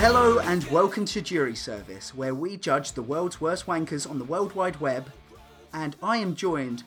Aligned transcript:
Hello 0.00 0.38
and 0.38 0.64
welcome 0.70 1.04
to 1.04 1.20
Jury 1.20 1.54
Service, 1.54 2.14
where 2.14 2.34
we 2.34 2.56
judge 2.56 2.92
the 2.92 3.02
world's 3.02 3.38
worst 3.38 3.66
wankers 3.66 4.08
on 4.08 4.18
the 4.18 4.24
World 4.24 4.54
Wide 4.54 4.80
Web. 4.80 5.12
And 5.74 5.94
I 6.02 6.16
am 6.16 6.34
joined, 6.34 6.84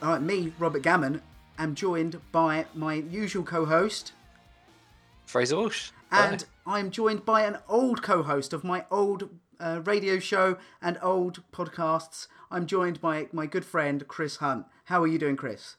uh, 0.00 0.20
me, 0.20 0.52
Robert 0.56 0.82
Gammon, 0.82 1.20
am 1.58 1.74
joined 1.74 2.20
by 2.30 2.66
my 2.76 2.94
usual 2.94 3.42
co 3.42 3.64
host, 3.64 4.12
Fraser 5.26 5.56
Walsh. 5.56 5.90
and 6.12 6.44
I'm 6.64 6.92
joined 6.92 7.24
by 7.24 7.42
an 7.42 7.58
old 7.68 8.02
co 8.02 8.22
host 8.22 8.52
of 8.52 8.62
my 8.62 8.84
old 8.88 9.30
uh, 9.58 9.80
radio 9.84 10.20
show 10.20 10.58
and 10.80 10.96
old 11.02 11.42
podcasts. 11.50 12.28
I'm 12.52 12.68
joined 12.68 13.00
by 13.00 13.26
my 13.32 13.46
good 13.46 13.64
friend, 13.64 14.06
Chris 14.06 14.36
Hunt. 14.36 14.64
How 14.84 15.02
are 15.02 15.08
you 15.08 15.18
doing, 15.18 15.36
Chris? 15.36 15.74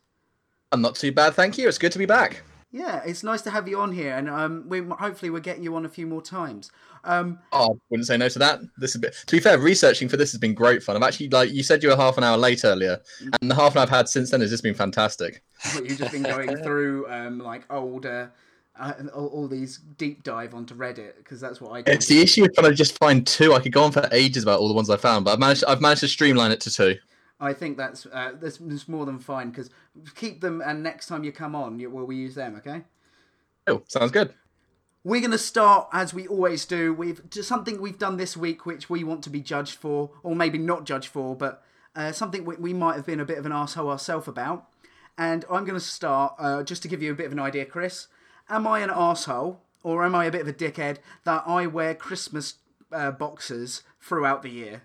I'm 0.73 0.81
not 0.81 0.95
too 0.95 1.13
bad, 1.13 1.35
thank 1.35 1.57
you. 1.57 1.69
It's 1.69 1.77
good 1.77 1.93
to 1.93 1.99
be 1.99 2.05
back. 2.05 2.43
Yeah, 2.71 3.01
it's 3.03 3.23
nice 3.23 3.41
to 3.43 3.49
have 3.49 3.67
you 3.67 3.79
on 3.79 3.91
here, 3.91 4.15
and 4.15 4.29
um, 4.29 4.65
we 4.67 4.81
hopefully 4.81 5.31
we'll 5.31 5.41
get 5.41 5.59
you 5.59 5.75
on 5.75 5.85
a 5.85 5.89
few 5.89 6.05
more 6.05 6.21
times. 6.21 6.71
Um, 7.03 7.39
Oh, 7.51 7.73
I 7.73 7.77
wouldn't 7.89 8.07
say 8.07 8.17
no 8.17 8.29
to 8.29 8.39
that. 8.39 8.59
This 8.77 8.95
is 8.95 9.01
to 9.01 9.35
be 9.35 9.39
fair. 9.39 9.57
Researching 9.57 10.07
for 10.07 10.17
this 10.17 10.31
has 10.31 10.39
been 10.39 10.53
great 10.53 10.83
fun. 10.83 10.95
I've 10.95 11.01
actually 11.01 11.29
like 11.29 11.51
you 11.51 11.63
said 11.63 11.81
you 11.81 11.89
were 11.89 11.95
half 11.95 12.17
an 12.17 12.23
hour 12.23 12.37
late 12.37 12.63
earlier, 12.63 13.01
and 13.41 13.49
the 13.49 13.55
half 13.55 13.71
an 13.71 13.79
hour 13.79 13.83
I've 13.83 13.89
had 13.89 14.07
since 14.07 14.29
then 14.29 14.41
has 14.41 14.51
just 14.51 14.63
been 14.63 14.75
fantastic. 14.75 15.43
You've 15.75 15.97
just 15.97 16.11
been 16.11 16.23
going 16.23 16.57
through 16.63 17.09
um, 17.09 17.39
like 17.39 17.65
older, 17.71 18.31
uh, 18.79 18.93
all, 19.15 19.27
all 19.27 19.47
these 19.47 19.79
deep 19.97 20.21
dive 20.21 20.53
onto 20.53 20.75
Reddit 20.75 21.17
because 21.17 21.41
that's 21.41 21.59
what 21.59 21.71
I 21.71 21.81
do. 21.81 21.91
It's 21.91 22.05
the 22.05 22.21
issue 22.21 22.45
of 22.45 22.53
trying 22.53 22.69
to 22.69 22.75
just 22.75 22.99
find 22.99 23.25
two. 23.25 23.53
I 23.53 23.59
could 23.59 23.71
go 23.71 23.83
on 23.83 23.91
for 23.91 24.07
ages 24.11 24.43
about 24.43 24.59
all 24.59 24.67
the 24.67 24.75
ones 24.75 24.91
I 24.91 24.97
found, 24.97 25.25
but 25.25 25.31
I've 25.31 25.39
managed. 25.39 25.63
I've 25.67 25.81
managed 25.81 26.01
to 26.01 26.07
streamline 26.07 26.51
it 26.51 26.61
to 26.61 26.71
two. 26.71 26.97
I 27.39 27.53
think 27.53 27.77
that's 27.77 28.05
uh, 28.05 28.33
that's, 28.39 28.57
that's 28.57 28.87
more 28.87 29.05
than 29.05 29.19
fine 29.19 29.49
because 29.49 29.69
keep 30.15 30.41
them, 30.41 30.61
and 30.61 30.83
next 30.83 31.07
time 31.07 31.23
you 31.23 31.31
come 31.31 31.55
on, 31.55 31.79
you, 31.79 31.89
well, 31.89 32.05
we 32.05 32.17
use 32.17 32.35
them. 32.35 32.55
Okay. 32.57 32.83
Oh, 33.67 33.83
sounds 33.87 34.11
good. 34.11 34.33
We're 35.03 35.21
going 35.21 35.31
to 35.31 35.37
start 35.37 35.87
as 35.93 36.13
we 36.13 36.27
always 36.27 36.65
do 36.65 36.93
with 36.93 37.31
just 37.31 37.47
something 37.47 37.79
we've 37.79 37.97
done 37.97 38.17
this 38.17 38.35
week, 38.35 38.65
which 38.65 38.89
we 38.89 39.03
want 39.03 39.23
to 39.23 39.29
be 39.29 39.39
judged 39.39 39.75
for, 39.75 40.11
or 40.23 40.35
maybe 40.35 40.57
not 40.57 40.83
judged 40.83 41.07
for, 41.07 41.35
but 41.35 41.63
uh, 41.95 42.11
something 42.11 42.43
we, 42.43 42.55
we 42.57 42.73
might 42.73 42.95
have 42.95 43.05
been 43.05 43.21
a 43.21 43.25
bit 43.25 43.37
of 43.37 43.45
an 43.45 43.53
asshole 43.53 43.89
ourselves 43.89 44.27
about. 44.27 44.67
And 45.17 45.45
I'm 45.49 45.63
going 45.63 45.79
to 45.79 45.85
start 45.85 46.35
uh, 46.37 46.63
just 46.63 46.81
to 46.81 46.87
give 46.89 47.01
you 47.01 47.11
a 47.11 47.15
bit 47.15 47.27
of 47.27 47.31
an 47.31 47.39
idea, 47.39 47.65
Chris. 47.65 48.07
Am 48.49 48.67
I 48.67 48.79
an 48.79 48.89
asshole, 48.93 49.61
or 49.83 50.03
am 50.03 50.15
I 50.15 50.25
a 50.25 50.31
bit 50.31 50.41
of 50.41 50.47
a 50.47 50.53
dickhead 50.53 50.97
that 51.23 51.43
I 51.45 51.67
wear 51.67 51.95
Christmas 51.95 52.55
uh, 52.91 53.11
boxers 53.11 53.83
throughout 54.01 54.41
the 54.41 54.49
year? 54.49 54.81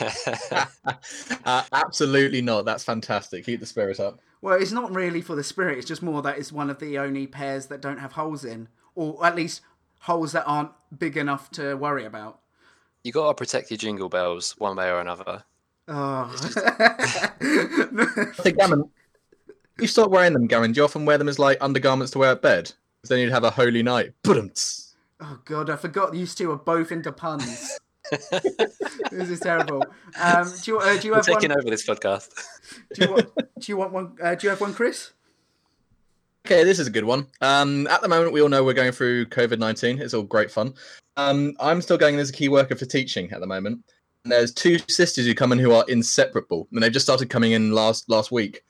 Uh, 1.44 1.64
absolutely 1.72 2.40
not. 2.40 2.64
That's 2.64 2.84
fantastic. 2.84 3.44
Keep 3.44 3.60
the 3.60 3.66
spirit 3.66 3.98
up. 3.98 4.20
Well, 4.40 4.60
it's 4.60 4.70
not 4.72 4.94
really 4.94 5.20
for 5.20 5.34
the 5.34 5.42
spirit. 5.42 5.78
It's 5.78 5.86
just 5.86 6.02
more 6.02 6.22
that 6.22 6.38
it's 6.38 6.52
one 6.52 6.70
of 6.70 6.78
the 6.78 6.98
only 6.98 7.26
pairs 7.26 7.66
that 7.66 7.80
don't 7.80 7.98
have 7.98 8.12
holes 8.12 8.44
in, 8.44 8.68
or 8.94 9.24
at 9.26 9.34
least 9.34 9.62
holes 10.00 10.32
that 10.32 10.44
aren't 10.46 10.70
big 10.96 11.16
enough 11.16 11.50
to 11.52 11.74
worry 11.74 12.04
about. 12.04 12.40
You 13.02 13.10
got 13.12 13.28
to 13.28 13.34
protect 13.34 13.70
your 13.70 13.78
jingle 13.78 14.08
bells 14.08 14.54
one 14.58 14.76
way 14.76 14.88
or 14.88 15.00
another. 15.00 15.42
Oh. 15.88 16.32
So, 18.34 18.50
Gammon, 18.52 18.88
you 19.80 19.86
start 19.88 20.10
wearing 20.10 20.32
them, 20.32 20.46
Gammon. 20.46 20.72
Do 20.72 20.80
you 20.80 20.84
often 20.84 21.04
wear 21.04 21.18
them 21.18 21.28
as 21.28 21.38
like 21.40 21.58
undergarments 21.60 22.12
to 22.12 22.18
wear 22.18 22.30
at 22.32 22.42
bed? 22.42 22.72
Because 22.96 23.08
then 23.08 23.18
you'd 23.18 23.32
have 23.32 23.44
a 23.44 23.50
holy 23.50 23.82
night. 23.82 24.12
Ba-dum-ts. 24.22 24.94
oh 25.20 25.40
god, 25.44 25.70
I 25.70 25.76
forgot 25.76 26.12
these 26.12 26.34
two 26.34 26.52
are 26.52 26.56
both 26.56 26.92
into 26.92 27.10
puns. 27.10 27.78
this 29.10 29.30
is 29.30 29.40
terrible. 29.40 29.84
Um, 30.20 30.52
do 30.62 30.72
you, 30.72 30.78
uh, 30.78 30.96
do 30.98 31.06
you 31.06 31.12
We're 31.12 31.16
have 31.16 31.28
one? 31.28 31.40
taking 31.40 31.52
over 31.52 31.70
this 31.70 31.86
podcast. 31.86 32.30
Do 32.94 33.04
you 33.04 33.12
want? 33.12 33.34
Do 33.36 33.72
you 33.72 33.76
want 33.76 33.92
one? 33.92 34.16
Uh, 34.22 34.34
do 34.34 34.46
you 34.46 34.50
have 34.50 34.60
one, 34.60 34.74
Chris? 34.74 35.12
Okay, 36.44 36.64
this 36.64 36.78
is 36.78 36.88
a 36.88 36.90
good 36.90 37.04
one. 37.04 37.28
Um, 37.40 37.86
at 37.86 38.02
the 38.02 38.08
moment, 38.08 38.32
we 38.32 38.42
all 38.42 38.48
know 38.48 38.64
we're 38.64 38.72
going 38.74 38.92
through 38.92 39.26
COVID 39.26 39.58
nineteen. 39.58 40.00
It's 40.00 40.14
all 40.14 40.24
great 40.24 40.50
fun. 40.50 40.74
Um, 41.16 41.54
I'm 41.60 41.80
still 41.80 41.98
going 41.98 42.18
as 42.18 42.30
a 42.30 42.32
key 42.32 42.48
worker 42.48 42.74
for 42.74 42.86
teaching 42.86 43.30
at 43.32 43.40
the 43.40 43.46
moment. 43.46 43.84
And 44.24 44.32
there's 44.32 44.52
two 44.52 44.78
sisters 44.88 45.26
who 45.26 45.34
come 45.34 45.52
in 45.52 45.58
who 45.58 45.72
are 45.72 45.84
inseparable, 45.88 46.68
and 46.72 46.82
they've 46.82 46.92
just 46.92 47.06
started 47.06 47.30
coming 47.30 47.52
in 47.52 47.72
last 47.72 48.08
last 48.08 48.32
week. 48.32 48.62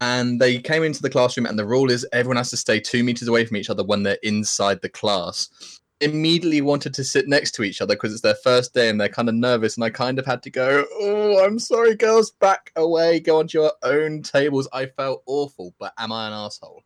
And 0.00 0.40
they 0.40 0.58
came 0.58 0.82
into 0.82 1.02
the 1.02 1.10
classroom, 1.10 1.46
and 1.46 1.58
the 1.58 1.66
rule 1.66 1.90
is 1.90 2.06
everyone 2.12 2.38
has 2.38 2.50
to 2.50 2.56
stay 2.56 2.80
two 2.80 3.04
meters 3.04 3.28
away 3.28 3.44
from 3.44 3.56
each 3.56 3.70
other 3.70 3.84
when 3.84 4.02
they're 4.02 4.18
inside 4.22 4.80
the 4.80 4.88
class. 4.88 5.79
Immediately 6.00 6.62
wanted 6.62 6.94
to 6.94 7.04
sit 7.04 7.28
next 7.28 7.52
to 7.52 7.62
each 7.62 7.80
other 7.82 7.94
because 7.94 8.12
it's 8.12 8.22
their 8.22 8.34
first 8.36 8.72
day 8.72 8.88
and 8.88 9.00
they're 9.00 9.08
kind 9.08 9.28
of 9.28 9.34
nervous. 9.34 9.76
And 9.76 9.84
I 9.84 9.90
kind 9.90 10.18
of 10.18 10.24
had 10.26 10.42
to 10.44 10.50
go, 10.50 10.84
Oh, 10.94 11.44
I'm 11.44 11.58
sorry, 11.58 11.94
girls, 11.94 12.30
back 12.30 12.72
away, 12.76 13.20
go 13.20 13.38
onto 13.38 13.58
your 13.58 13.72
own 13.82 14.22
tables. 14.22 14.66
I 14.72 14.86
felt 14.86 15.22
awful, 15.26 15.74
but 15.78 15.92
am 15.98 16.10
I 16.12 16.26
an 16.28 16.32
asshole? 16.32 16.82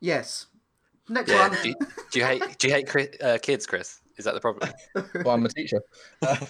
Yes. 0.00 0.46
Next 1.08 1.30
Yeah. 1.30 1.48
one. 1.48 1.58
Do, 1.62 1.68
you, 1.68 1.74
do 2.10 2.18
you 2.20 2.24
hate 2.24 2.58
do 2.58 2.68
you 2.68 2.72
hate 2.74 2.88
Chris, 2.88 3.08
uh, 3.20 3.38
kids, 3.42 3.66
Chris? 3.66 4.00
Is 4.16 4.24
that 4.24 4.34
the 4.34 4.40
problem? 4.40 4.70
Well, 5.24 5.34
I'm 5.34 5.44
a 5.44 5.48
teacher. 5.48 5.80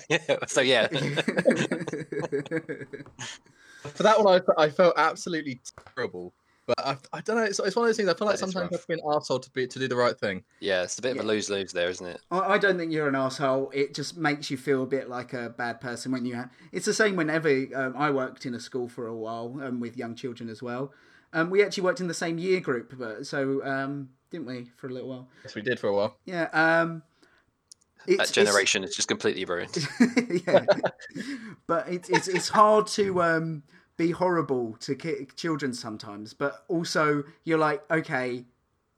yeah. 0.08 0.18
So 0.46 0.60
yeah. 0.60 0.86
For 3.82 4.04
that 4.04 4.22
one, 4.22 4.40
I, 4.58 4.64
I 4.64 4.70
felt 4.70 4.94
absolutely 4.96 5.60
terrible. 5.96 6.32
But 6.76 6.86
I, 6.86 6.96
I 7.18 7.20
don't 7.20 7.36
know. 7.36 7.42
It's, 7.44 7.58
it's 7.58 7.76
one 7.76 7.84
of 7.84 7.88
those 7.88 7.96
things. 7.96 8.08
I 8.08 8.14
feel 8.14 8.26
like 8.26 8.38
That 8.38 8.46
is 8.46 8.52
sometimes 8.52 8.74
I've 8.74 8.80
to 8.82 8.86
be 8.88 8.94
an 8.94 9.00
arsehole 9.04 9.42
to 9.42 9.50
be 9.50 9.66
to 9.66 9.78
do 9.78 9.88
the 9.88 9.96
right 9.96 10.18
thing. 10.18 10.44
Yeah. 10.60 10.82
It's 10.82 10.98
a 10.98 11.02
bit 11.02 11.14
Yeah. 11.16 11.20
of 11.22 11.26
a 11.26 11.28
lose 11.28 11.50
lose 11.50 11.72
there, 11.72 11.88
isn't 11.88 12.06
it? 12.06 12.20
I 12.30 12.38
I 12.54 12.58
don't 12.58 12.78
think 12.78 12.92
you're 12.92 13.08
an 13.08 13.14
asshole. 13.14 13.70
It 13.74 13.94
just 13.94 14.16
makes 14.16 14.50
you 14.50 14.56
feel 14.56 14.82
a 14.82 14.86
bit 14.86 15.08
like 15.08 15.32
a 15.32 15.50
bad 15.50 15.80
person 15.80 16.12
when 16.12 16.24
you. 16.24 16.36
Ha- 16.36 16.50
it's 16.72 16.86
the 16.86 16.94
same 16.94 17.16
whenever 17.16 17.48
um, 17.74 17.94
I 17.96 18.10
worked 18.10 18.46
in 18.46 18.54
a 18.54 18.60
school 18.60 18.88
for 18.88 19.06
a 19.06 19.14
while 19.14 19.58
um, 19.62 19.80
with 19.80 19.96
young 19.96 20.14
children 20.14 20.48
as 20.48 20.62
well. 20.62 20.92
Um, 21.32 21.48
we 21.50 21.62
actually 21.64 21.84
worked 21.84 22.00
in 22.00 22.08
the 22.08 22.14
same 22.14 22.38
year 22.38 22.60
group, 22.60 22.92
but 22.98 23.26
so 23.26 23.64
um, 23.64 24.10
didn't 24.30 24.46
we 24.46 24.70
for 24.76 24.88
a 24.88 24.90
little 24.92 25.08
while? 25.08 25.28
Yes, 25.44 25.54
we 25.54 25.62
did 25.62 25.80
for 25.80 25.88
a 25.88 25.94
while. 25.94 26.16
Yeah. 26.26 26.48
Um, 26.52 27.02
it's, 28.06 28.16
That 28.18 28.30
it's- 28.30 28.32
generation 28.32 28.82
is 28.84 28.94
just 28.94 29.08
completely 29.08 29.44
ruined. 29.44 29.76
yeah, 30.46 30.64
but 31.66 31.88
it's 31.88 32.08
it's 32.10 32.28
it's 32.28 32.48
hard 32.48 32.86
to 32.88 33.22
um, 33.22 33.62
be 33.96 34.10
horrible 34.10 34.76
to 34.80 34.94
ki- 34.94 35.26
children 35.36 35.72
sometimes, 35.74 36.34
but 36.34 36.64
also 36.68 37.24
you're 37.44 37.58
like, 37.58 37.82
okay, 37.90 38.44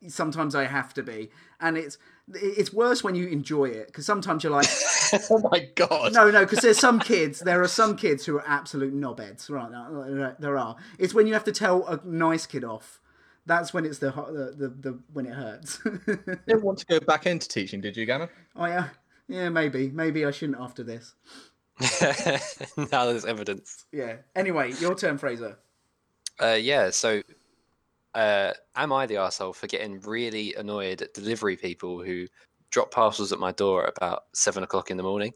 sometimes 0.08 0.54
I 0.54 0.64
have 0.64 0.94
to 0.94 1.02
be, 1.02 1.30
and 1.60 1.76
it's 1.76 1.98
it's 2.32 2.72
worse 2.72 3.04
when 3.04 3.14
you 3.14 3.26
enjoy 3.26 3.66
it 3.66 3.88
because 3.88 4.06
sometimes 4.06 4.42
you're 4.42 4.52
like, 4.52 4.68
Oh 5.30 5.48
my 5.50 5.68
god! 5.74 6.12
no, 6.14 6.30
no, 6.30 6.40
because 6.44 6.60
there's 6.60 6.78
some 6.78 6.98
kids, 7.00 7.40
there 7.40 7.62
are 7.62 7.68
some 7.68 7.96
kids 7.96 8.24
who 8.24 8.36
are 8.36 8.44
absolute 8.46 8.94
knobheads, 8.94 9.50
right? 9.50 10.36
There- 10.40 10.56
are. 10.58 10.76
It's 10.98 11.12
when 11.14 11.26
you 11.26 11.34
have 11.34 11.44
to 11.44 11.52
tell 11.52 11.86
a 11.86 12.00
nice 12.04 12.46
kid 12.46 12.64
off. 12.64 13.00
That's 13.46 13.74
when 13.74 13.84
it's 13.84 13.98
the 13.98 14.10
the 14.10 14.54
the, 14.56 14.68
the 14.68 14.98
when 15.12 15.26
it 15.26 15.34
hurts. 15.34 15.80
You 15.84 16.38
didn't 16.46 16.62
want 16.62 16.78
to 16.78 16.86
go 16.86 17.00
back 17.00 17.26
into 17.26 17.46
teaching, 17.48 17.80
did 17.82 17.96
you, 17.96 18.06
Gammon? 18.06 18.28
oh 18.56 18.64
yeah, 18.66 18.88
yeah, 19.28 19.48
maybe, 19.50 19.90
maybe 19.90 20.24
I 20.24 20.30
shouldn't 20.30 20.58
after 20.58 20.82
this. 20.82 21.14
now 22.90 23.06
there's 23.06 23.24
evidence. 23.24 23.84
Yeah. 23.92 24.16
Anyway, 24.36 24.72
your 24.80 24.94
turn, 24.94 25.18
Fraser. 25.18 25.58
Uh, 26.40 26.58
yeah, 26.60 26.90
so 26.90 27.22
uh, 28.14 28.52
am 28.76 28.92
I 28.92 29.06
the 29.06 29.16
asshole 29.16 29.52
for 29.52 29.66
getting 29.66 30.00
really 30.00 30.54
annoyed 30.54 31.02
at 31.02 31.14
delivery 31.14 31.56
people 31.56 32.02
who 32.02 32.26
drop 32.70 32.90
parcels 32.90 33.32
at 33.32 33.38
my 33.38 33.52
door 33.52 33.86
at 33.86 33.94
about 33.96 34.24
seven 34.32 34.62
o'clock 34.62 34.90
in 34.90 34.96
the 34.96 35.02
morning? 35.02 35.32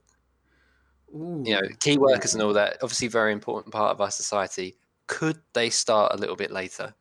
Ooh. 1.14 1.42
You 1.44 1.54
know, 1.54 1.68
key 1.80 1.98
workers 1.98 2.34
and 2.34 2.42
all 2.42 2.52
that, 2.52 2.78
obviously 2.82 3.08
very 3.08 3.32
important 3.32 3.72
part 3.72 3.92
of 3.92 4.00
our 4.00 4.10
society. 4.10 4.76
Could 5.06 5.40
they 5.54 5.70
start 5.70 6.14
a 6.14 6.18
little 6.18 6.36
bit 6.36 6.50
later? 6.50 6.94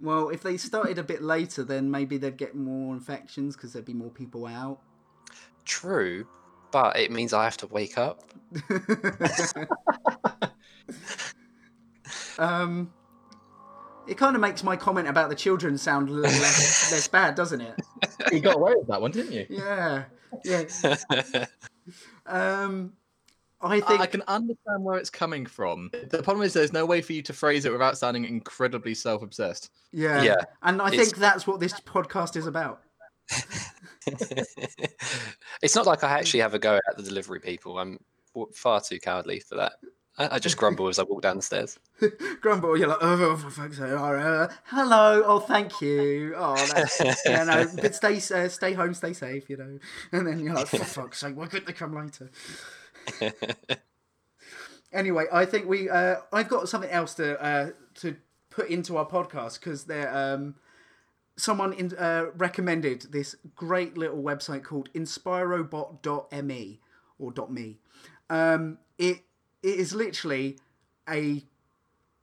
Well, 0.00 0.30
if 0.30 0.42
they 0.42 0.56
started 0.56 0.98
a 0.98 1.02
bit 1.02 1.22
later, 1.22 1.62
then 1.62 1.90
maybe 1.90 2.16
they'd 2.16 2.38
get 2.38 2.54
more 2.54 2.94
infections 2.94 3.54
because 3.54 3.72
there'd 3.72 3.84
be 3.84 3.92
more 3.92 4.10
people 4.10 4.46
out. 4.46 4.80
True, 5.66 6.26
but 6.72 6.96
it 6.98 7.10
means 7.10 7.32
I 7.32 7.44
have 7.44 7.56
to 7.58 7.66
wake 7.66 7.98
up. 7.98 8.22
um, 12.38 12.92
it 14.08 14.16
kind 14.16 14.34
of 14.34 14.40
makes 14.42 14.62
my 14.64 14.76
comment 14.76 15.08
about 15.08 15.28
the 15.28 15.34
children 15.34 15.76
sound 15.78 16.10
less, 16.10 16.92
less 16.92 17.08
bad, 17.08 17.34
doesn't 17.34 17.60
it? 17.60 17.74
You 18.32 18.40
got 18.40 18.56
away 18.56 18.74
with 18.76 18.88
that 18.88 19.00
one, 19.00 19.10
didn't 19.10 19.32
you? 19.32 19.46
Yeah, 19.48 20.04
yeah. 20.44 20.64
Um, 22.26 22.92
I 23.60 23.76
I, 23.76 23.80
think 23.80 24.00
I 24.00 24.06
can 24.06 24.22
understand 24.28 24.84
where 24.84 24.96
it's 24.98 25.10
coming 25.10 25.44
from. 25.44 25.90
The 26.08 26.22
problem 26.22 26.44
is 26.46 26.52
there's 26.52 26.72
no 26.72 26.86
way 26.86 27.02
for 27.02 27.12
you 27.14 27.22
to 27.22 27.32
phrase 27.32 27.64
it 27.64 27.72
without 27.72 27.98
sounding 27.98 28.24
incredibly 28.24 28.94
self-obsessed. 28.94 29.70
yeah, 29.92 30.22
Yeah, 30.22 30.36
and 30.62 30.80
I 30.80 30.88
it's- 30.88 31.04
think 31.08 31.16
that's 31.16 31.48
what 31.48 31.58
this 31.58 31.72
podcast 31.80 32.36
is 32.36 32.46
about. 32.46 32.82
it's 35.62 35.74
not 35.74 35.86
like 35.86 36.04
I 36.04 36.18
actually 36.18 36.40
have 36.40 36.54
a 36.54 36.58
go 36.58 36.76
at 36.76 36.96
the 36.96 37.02
delivery 37.02 37.40
people. 37.40 37.78
I'm 37.78 37.98
far 38.54 38.80
too 38.80 38.98
cowardly 38.98 39.40
for 39.40 39.56
that. 39.56 39.74
I, 40.18 40.36
I 40.36 40.38
just 40.38 40.56
grumble 40.56 40.88
as 40.88 40.98
I 40.98 41.04
walk 41.04 41.22
down 41.22 41.36
the 41.36 41.42
stairs. 41.42 41.78
Grumble, 42.40 42.76
you're 42.76 42.88
like, 42.88 42.98
oh, 43.00 43.36
for 43.36 43.48
fuck's 43.48 43.78
sake, 43.78 43.90
uh, 43.92 44.48
hello, 44.64 45.22
oh, 45.24 45.38
thank 45.38 45.80
you, 45.80 46.34
oh, 46.36 46.56
that's, 46.74 47.00
yeah, 47.24 47.44
no, 47.44 47.66
but 47.80 47.94
stay, 47.94 48.16
uh, 48.16 48.48
stay 48.48 48.72
home, 48.72 48.92
stay 48.92 49.12
safe, 49.12 49.48
you 49.48 49.56
know, 49.56 49.78
and 50.10 50.26
then 50.26 50.40
you're 50.40 50.52
like, 50.52 50.66
for 50.66 50.78
fuck's 50.78 51.20
sake, 51.20 51.36
why 51.36 51.46
couldn't 51.46 51.66
they 51.66 51.72
come 51.72 51.94
later? 51.94 52.28
Anyway, 54.92 55.26
I 55.32 55.44
think 55.44 55.68
we, 55.68 55.88
uh, 55.88 56.16
I've 56.32 56.48
got 56.48 56.68
something 56.68 56.90
else 56.90 57.14
to 57.14 57.40
uh, 57.40 57.70
to 57.96 58.16
put 58.50 58.68
into 58.68 58.96
our 58.96 59.06
podcast 59.06 59.60
because 59.60 59.84
they're 59.84 60.12
um, 60.12 60.56
someone 61.40 61.72
in, 61.72 61.96
uh, 61.96 62.26
recommended 62.36 63.06
this 63.10 63.34
great 63.56 63.96
little 63.96 64.22
website 64.22 64.62
called 64.62 64.92
inspirobot.me 64.92 66.80
or 67.18 67.48
.me. 67.48 67.78
Um, 68.28 68.78
it 68.98 69.22
it 69.62 69.78
is 69.78 69.94
literally 69.94 70.58
a 71.08 71.44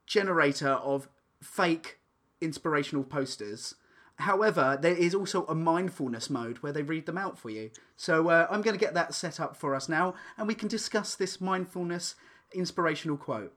generator 0.06 0.70
of 0.70 1.08
fake 1.42 2.00
inspirational 2.42 3.04
posters. 3.04 3.76
However, 4.20 4.78
there 4.82 4.96
is 4.96 5.14
also 5.14 5.46
a 5.46 5.54
mindfulness 5.54 6.30
mode 6.30 6.58
where 6.60 6.72
they 6.72 6.82
read 6.82 7.06
them 7.06 7.18
out 7.18 7.38
for 7.38 7.52
you. 7.52 7.70
So 7.96 8.30
uh, 8.30 8.48
I'm 8.50 8.64
going 8.64 8.76
to 8.76 8.84
get 8.84 8.96
that 8.96 9.14
set 9.14 9.40
up 9.40 9.56
for 9.56 9.76
us 9.76 9.88
now, 9.88 10.16
and 10.38 10.48
we 10.48 10.56
can 10.56 10.68
discuss 10.68 11.14
this 11.14 11.40
mindfulness 11.40 12.16
inspirational 12.52 13.18
quote. 13.18 13.54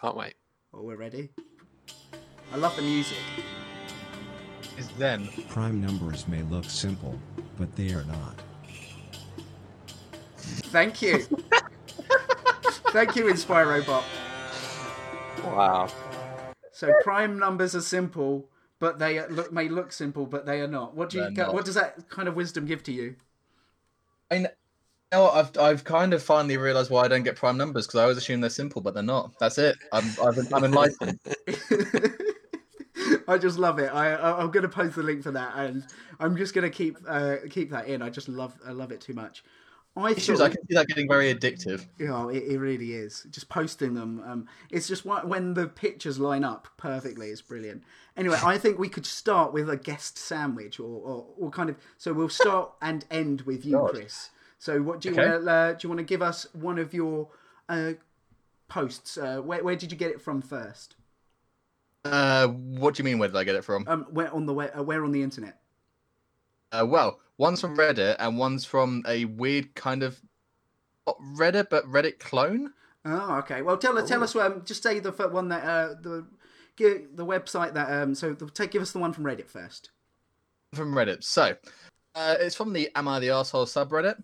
Can't 0.00 0.16
wait. 0.16 0.34
Oh, 0.72 0.82
we're 0.82 0.96
ready. 0.96 1.28
I 2.52 2.56
love 2.56 2.74
the 2.76 2.82
music. 2.82 3.18
Is 4.82 4.88
then 4.98 5.28
Prime 5.48 5.80
numbers 5.80 6.26
may 6.26 6.42
look 6.42 6.64
simple, 6.64 7.16
but 7.56 7.74
they 7.76 7.92
are 7.92 8.04
not. 8.04 8.34
Thank 10.36 11.00
you. 11.00 11.18
Thank 12.90 13.14
you, 13.14 13.26
InspiroBot. 13.26 14.02
Wow. 15.44 15.88
So 16.72 16.92
prime 17.04 17.38
numbers 17.38 17.76
are 17.76 17.80
simple, 17.80 18.48
but 18.80 18.98
they 18.98 19.24
look 19.28 19.52
may 19.52 19.68
look 19.68 19.92
simple, 19.92 20.26
but 20.26 20.46
they 20.46 20.60
are 20.60 20.66
not. 20.66 20.96
What 20.96 21.10
do 21.10 21.18
you? 21.18 21.22
They're 21.24 21.30
go- 21.32 21.44
not. 21.44 21.54
What 21.54 21.64
does 21.64 21.76
that 21.76 22.08
kind 22.08 22.26
of 22.26 22.34
wisdom 22.34 22.66
give 22.66 22.82
to 22.84 22.92
you? 22.92 23.14
I 24.32 24.38
kn- 24.38 24.42
you 24.44 25.18
know 25.18 25.22
what, 25.24 25.34
I've 25.34 25.58
I've 25.58 25.84
kind 25.84 26.12
of 26.12 26.24
finally 26.24 26.56
realised 26.56 26.90
why 26.90 27.04
I 27.04 27.08
don't 27.08 27.22
get 27.22 27.36
prime 27.36 27.56
numbers 27.56 27.86
because 27.86 28.00
I 28.00 28.02
always 28.02 28.16
assume 28.16 28.40
they're 28.40 28.50
simple, 28.50 28.82
but 28.82 28.94
they're 28.94 29.02
not. 29.04 29.30
That's 29.38 29.58
it. 29.58 29.76
I'm 29.92 30.04
I've, 30.20 30.52
I'm 30.52 30.64
enlightened. 30.64 31.20
I 33.32 33.38
just 33.38 33.58
love 33.58 33.78
it. 33.78 33.90
I, 33.92 34.12
I 34.14 34.40
I'm 34.42 34.50
going 34.50 34.62
to 34.62 34.68
post 34.68 34.96
the 34.96 35.02
link 35.02 35.22
for 35.22 35.32
that, 35.32 35.52
and 35.56 35.84
I'm 36.20 36.36
just 36.36 36.54
going 36.54 36.70
to 36.70 36.76
keep 36.76 36.96
uh, 37.08 37.36
keep 37.50 37.70
that 37.70 37.86
in. 37.88 38.02
I 38.02 38.10
just 38.10 38.28
love 38.28 38.54
I 38.66 38.72
love 38.72 38.92
it 38.92 39.00
too 39.00 39.14
much. 39.14 39.44
I 39.96 40.14
Issues. 40.14 40.38
thought, 40.38 40.46
I 40.46 40.48
can 40.48 40.66
see 40.68 40.74
that 40.74 40.88
getting 40.88 41.06
very 41.06 41.34
addictive. 41.34 41.86
you 41.98 42.08
know, 42.08 42.30
it, 42.30 42.44
it 42.44 42.58
really 42.58 42.94
is. 42.94 43.26
Just 43.30 43.50
posting 43.50 43.92
them. 43.94 44.22
Um, 44.26 44.48
it's 44.70 44.88
just 44.88 45.04
when 45.04 45.52
the 45.52 45.66
pictures 45.68 46.18
line 46.18 46.44
up 46.44 46.68
perfectly. 46.78 47.28
It's 47.28 47.42
brilliant. 47.42 47.82
Anyway, 48.16 48.38
I 48.42 48.56
think 48.56 48.78
we 48.78 48.88
could 48.88 49.04
start 49.04 49.52
with 49.52 49.68
a 49.68 49.76
guest 49.76 50.16
sandwich, 50.16 50.80
or, 50.80 50.84
or, 50.84 51.26
or 51.38 51.50
kind 51.50 51.68
of. 51.68 51.76
So 51.98 52.12
we'll 52.14 52.30
start 52.30 52.72
and 52.80 53.04
end 53.10 53.42
with 53.42 53.64
you, 53.66 53.74
God. 53.74 53.90
Chris. 53.90 54.30
So 54.58 54.80
what 54.80 55.00
do 55.00 55.08
you 55.10 55.14
Okay. 55.14 55.28
want 55.28 55.44
to? 55.44 55.50
Uh, 55.50 55.72
do 55.72 55.78
you 55.82 55.88
want 55.90 55.98
to 55.98 56.04
give 56.04 56.22
us 56.22 56.46
one 56.54 56.78
of 56.78 56.94
your 56.94 57.28
uh, 57.68 57.92
posts? 58.68 59.18
Uh, 59.18 59.40
where 59.42 59.62
where 59.62 59.76
did 59.76 59.92
you 59.92 59.98
get 59.98 60.10
it 60.10 60.22
from 60.22 60.40
first? 60.40 60.96
Uh, 62.04 62.48
what 62.48 62.94
do 62.94 63.00
you 63.00 63.04
mean? 63.04 63.18
Where 63.18 63.28
did 63.28 63.36
I 63.36 63.44
get 63.44 63.54
it 63.54 63.64
from? 63.64 63.84
Um, 63.86 64.06
where 64.10 64.32
on 64.34 64.46
the 64.46 64.52
where, 64.52 64.76
uh, 64.76 64.82
where 64.82 65.04
on 65.04 65.12
the 65.12 65.22
internet? 65.22 65.60
Uh, 66.72 66.86
well, 66.86 67.20
one's 67.38 67.60
from 67.60 67.76
Reddit 67.76 68.16
and 68.18 68.38
one's 68.38 68.64
from 68.64 69.04
a 69.06 69.24
weird 69.26 69.74
kind 69.74 70.02
of 70.02 70.20
not 71.06 71.18
Reddit, 71.36 71.68
but 71.70 71.84
Reddit 71.84 72.18
clone. 72.18 72.72
Oh, 73.04 73.36
okay. 73.38 73.62
Well, 73.62 73.76
tell 73.76 73.98
us, 73.98 74.08
tell 74.08 74.22
us. 74.22 74.34
Um, 74.36 74.62
just 74.64 74.82
say 74.82 74.98
the 75.00 75.12
one 75.12 75.48
that 75.48 75.64
uh, 75.64 75.94
the 76.00 76.26
give 76.76 77.16
the 77.16 77.26
website 77.26 77.74
that 77.74 77.90
um. 78.02 78.14
So 78.14 78.32
the, 78.32 78.48
take 78.48 78.70
give 78.70 78.82
us 78.82 78.92
the 78.92 78.98
one 78.98 79.12
from 79.12 79.24
Reddit 79.24 79.48
first. 79.48 79.90
from 80.74 80.94
Reddit. 80.94 81.22
So, 81.22 81.56
uh, 82.14 82.36
it's 82.40 82.56
from 82.56 82.72
the 82.72 82.90
Am 82.94 83.08
I 83.08 83.18
the 83.20 83.30
Asshole 83.30 83.66
subreddit. 83.66 84.22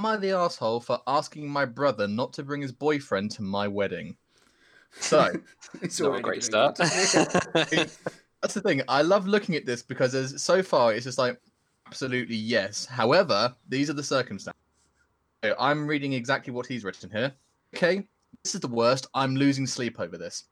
Am 0.00 0.06
I 0.06 0.16
the 0.16 0.32
asshole 0.32 0.80
for 0.80 1.00
asking 1.06 1.48
my 1.48 1.64
brother 1.64 2.08
not 2.08 2.32
to 2.32 2.42
bring 2.42 2.60
his 2.60 2.72
boyfriend 2.72 3.30
to 3.32 3.42
my 3.42 3.68
wedding? 3.68 4.16
So, 5.00 5.32
It's 5.82 6.00
Not 6.00 6.18
a 6.18 6.22
great 6.22 6.44
start. 6.44 6.76
that's 6.76 8.54
the 8.54 8.60
thing. 8.60 8.82
I 8.88 9.02
love 9.02 9.26
looking 9.26 9.54
at 9.56 9.66
this 9.66 9.82
because 9.82 10.14
as, 10.14 10.42
so 10.42 10.62
far 10.62 10.92
it's 10.92 11.04
just 11.04 11.18
like, 11.18 11.38
absolutely 11.86 12.36
yes. 12.36 12.86
However, 12.86 13.54
these 13.68 13.90
are 13.90 13.94
the 13.94 14.02
circumstances. 14.02 14.60
So 15.44 15.54
I'm 15.58 15.86
reading 15.86 16.12
exactly 16.12 16.52
what 16.52 16.66
he's 16.66 16.84
written 16.84 17.10
here. 17.10 17.32
Okay, 17.74 18.06
this 18.42 18.54
is 18.54 18.60
the 18.60 18.68
worst. 18.68 19.08
I'm 19.14 19.36
losing 19.36 19.66
sleep 19.66 20.00
over 20.00 20.16
this. 20.16 20.44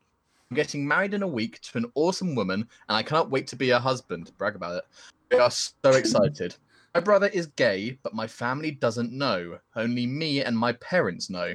I'm 0.51 0.57
getting 0.57 0.87
married 0.87 1.15
in 1.15 1.23
a 1.23 1.29
week 1.29 1.61
to 1.63 1.79
an 1.79 1.91
awesome 1.95 2.35
woman, 2.35 2.69
and 2.89 2.97
I 2.97 3.03
cannot 3.03 3.31
wait 3.31 3.47
to 3.49 3.57
be 3.57 3.71
her 3.71 3.79
husband. 3.79 4.33
Brag 4.37 4.57
about 4.57 4.77
it. 4.77 4.85
We 5.31 5.39
are 5.39 5.51
so 5.51 5.73
excited. 5.93 6.57
My 6.95 7.01
brother 7.01 7.29
is 7.29 7.47
gay, 7.47 7.99
but 8.03 8.13
my 8.13 8.27
family 8.27 8.71
doesn't 8.71 9.13
know. 9.13 9.59
Only 9.77 10.07
me 10.07 10.45
and 10.45 10.59
my 10.59 10.73
parents 10.75 11.31
know. 11.31 11.55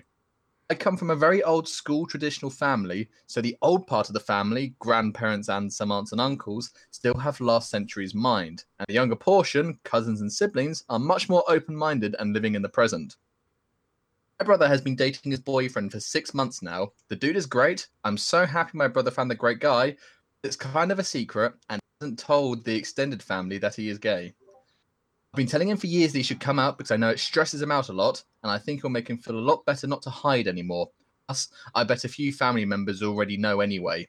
I 0.70 0.76
come 0.76 0.98
from 0.98 1.12
a 1.12 1.16
very 1.16 1.42
old 1.44 1.66
school 1.66 2.06
traditional 2.06 2.52
family, 2.52 3.10
so 3.26 3.40
the 3.40 3.56
old 3.62 3.88
part 3.88 4.10
of 4.10 4.14
the 4.14 4.20
family, 4.20 4.76
grandparents 4.80 5.48
and 5.48 5.72
some 5.72 5.94
aunts 5.94 6.12
and 6.12 6.20
uncles, 6.20 6.72
still 6.92 7.14
have 7.14 7.40
last 7.40 7.70
century's 7.70 8.14
mind, 8.14 8.66
and 8.78 8.86
the 8.86 8.94
younger 8.94 9.16
portion, 9.16 9.80
cousins 9.86 10.20
and 10.20 10.32
siblings, 10.32 10.84
are 10.90 11.00
much 11.00 11.30
more 11.30 11.46
open 11.48 11.74
minded 11.74 12.18
and 12.20 12.34
living 12.34 12.54
in 12.54 12.62
the 12.62 12.68
present. 12.68 13.16
My 14.42 14.46
brother 14.46 14.68
has 14.68 14.82
been 14.82 14.98
dating 14.98 15.32
his 15.32 15.40
boyfriend 15.40 15.94
for 15.94 16.02
six 16.02 16.34
months 16.34 16.62
now. 16.62 16.92
The 17.08 17.16
dude 17.16 17.38
is 17.38 17.46
great. 17.46 17.88
I'm 18.04 18.18
so 18.18 18.46
happy 18.46 18.78
my 18.78 18.90
brother 18.90 19.10
found 19.10 19.32
the 19.32 19.36
great 19.36 19.62
guy. 19.62 19.96
It's 20.44 20.58
kind 20.58 20.92
of 20.92 21.00
a 21.00 21.04
secret 21.04 21.54
and 21.70 21.80
hasn't 22.02 22.20
told 22.20 22.66
the 22.66 22.76
extended 22.76 23.24
family 23.24 23.58
that 23.60 23.76
he 23.76 23.88
is 23.88 24.00
gay. 24.00 24.34
Been 25.38 25.46
telling 25.46 25.70
him 25.70 25.78
for 25.78 25.86
years 25.86 26.14
that 26.14 26.18
he 26.18 26.24
should 26.24 26.40
come 26.40 26.58
out 26.58 26.80
because 26.80 26.90
I 26.90 26.98
know 26.98 27.12
it 27.12 27.20
stresses 27.20 27.62
him 27.62 27.72
out 27.72 27.90
a 27.90 27.94
lot, 27.94 28.24
and 28.42 28.52
I 28.52 28.58
think 28.58 28.80
it'll 28.80 28.90
make 28.90 29.08
him 29.08 29.20
feel 29.20 29.38
a 29.38 29.40
lot 29.40 29.64
better 29.68 29.86
not 29.86 30.02
to 30.02 30.10
hide 30.10 30.48
anymore. 30.48 30.90
Plus, 31.28 31.50
I 31.76 31.84
bet 31.84 32.06
a 32.06 32.10
few 32.10 32.34
family 32.34 32.66
members 32.66 33.04
already 33.04 33.38
know 33.38 33.60
anyway. 33.60 34.08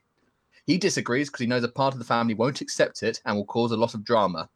He 0.65 0.79
disagrees 0.79 1.29
because 1.29 1.41
he 1.41 1.45
knows 1.45 1.63
a 1.63 1.67
part 1.67 1.93
of 1.93 1.99
the 1.99 2.05
family 2.05 2.33
won't 2.33 2.61
accept 2.61 3.03
it 3.03 3.21
and 3.25 3.35
will 3.35 3.45
cause 3.45 3.71
a 3.71 3.77
lot 3.77 3.93
of 3.93 4.03
drama. 4.03 4.49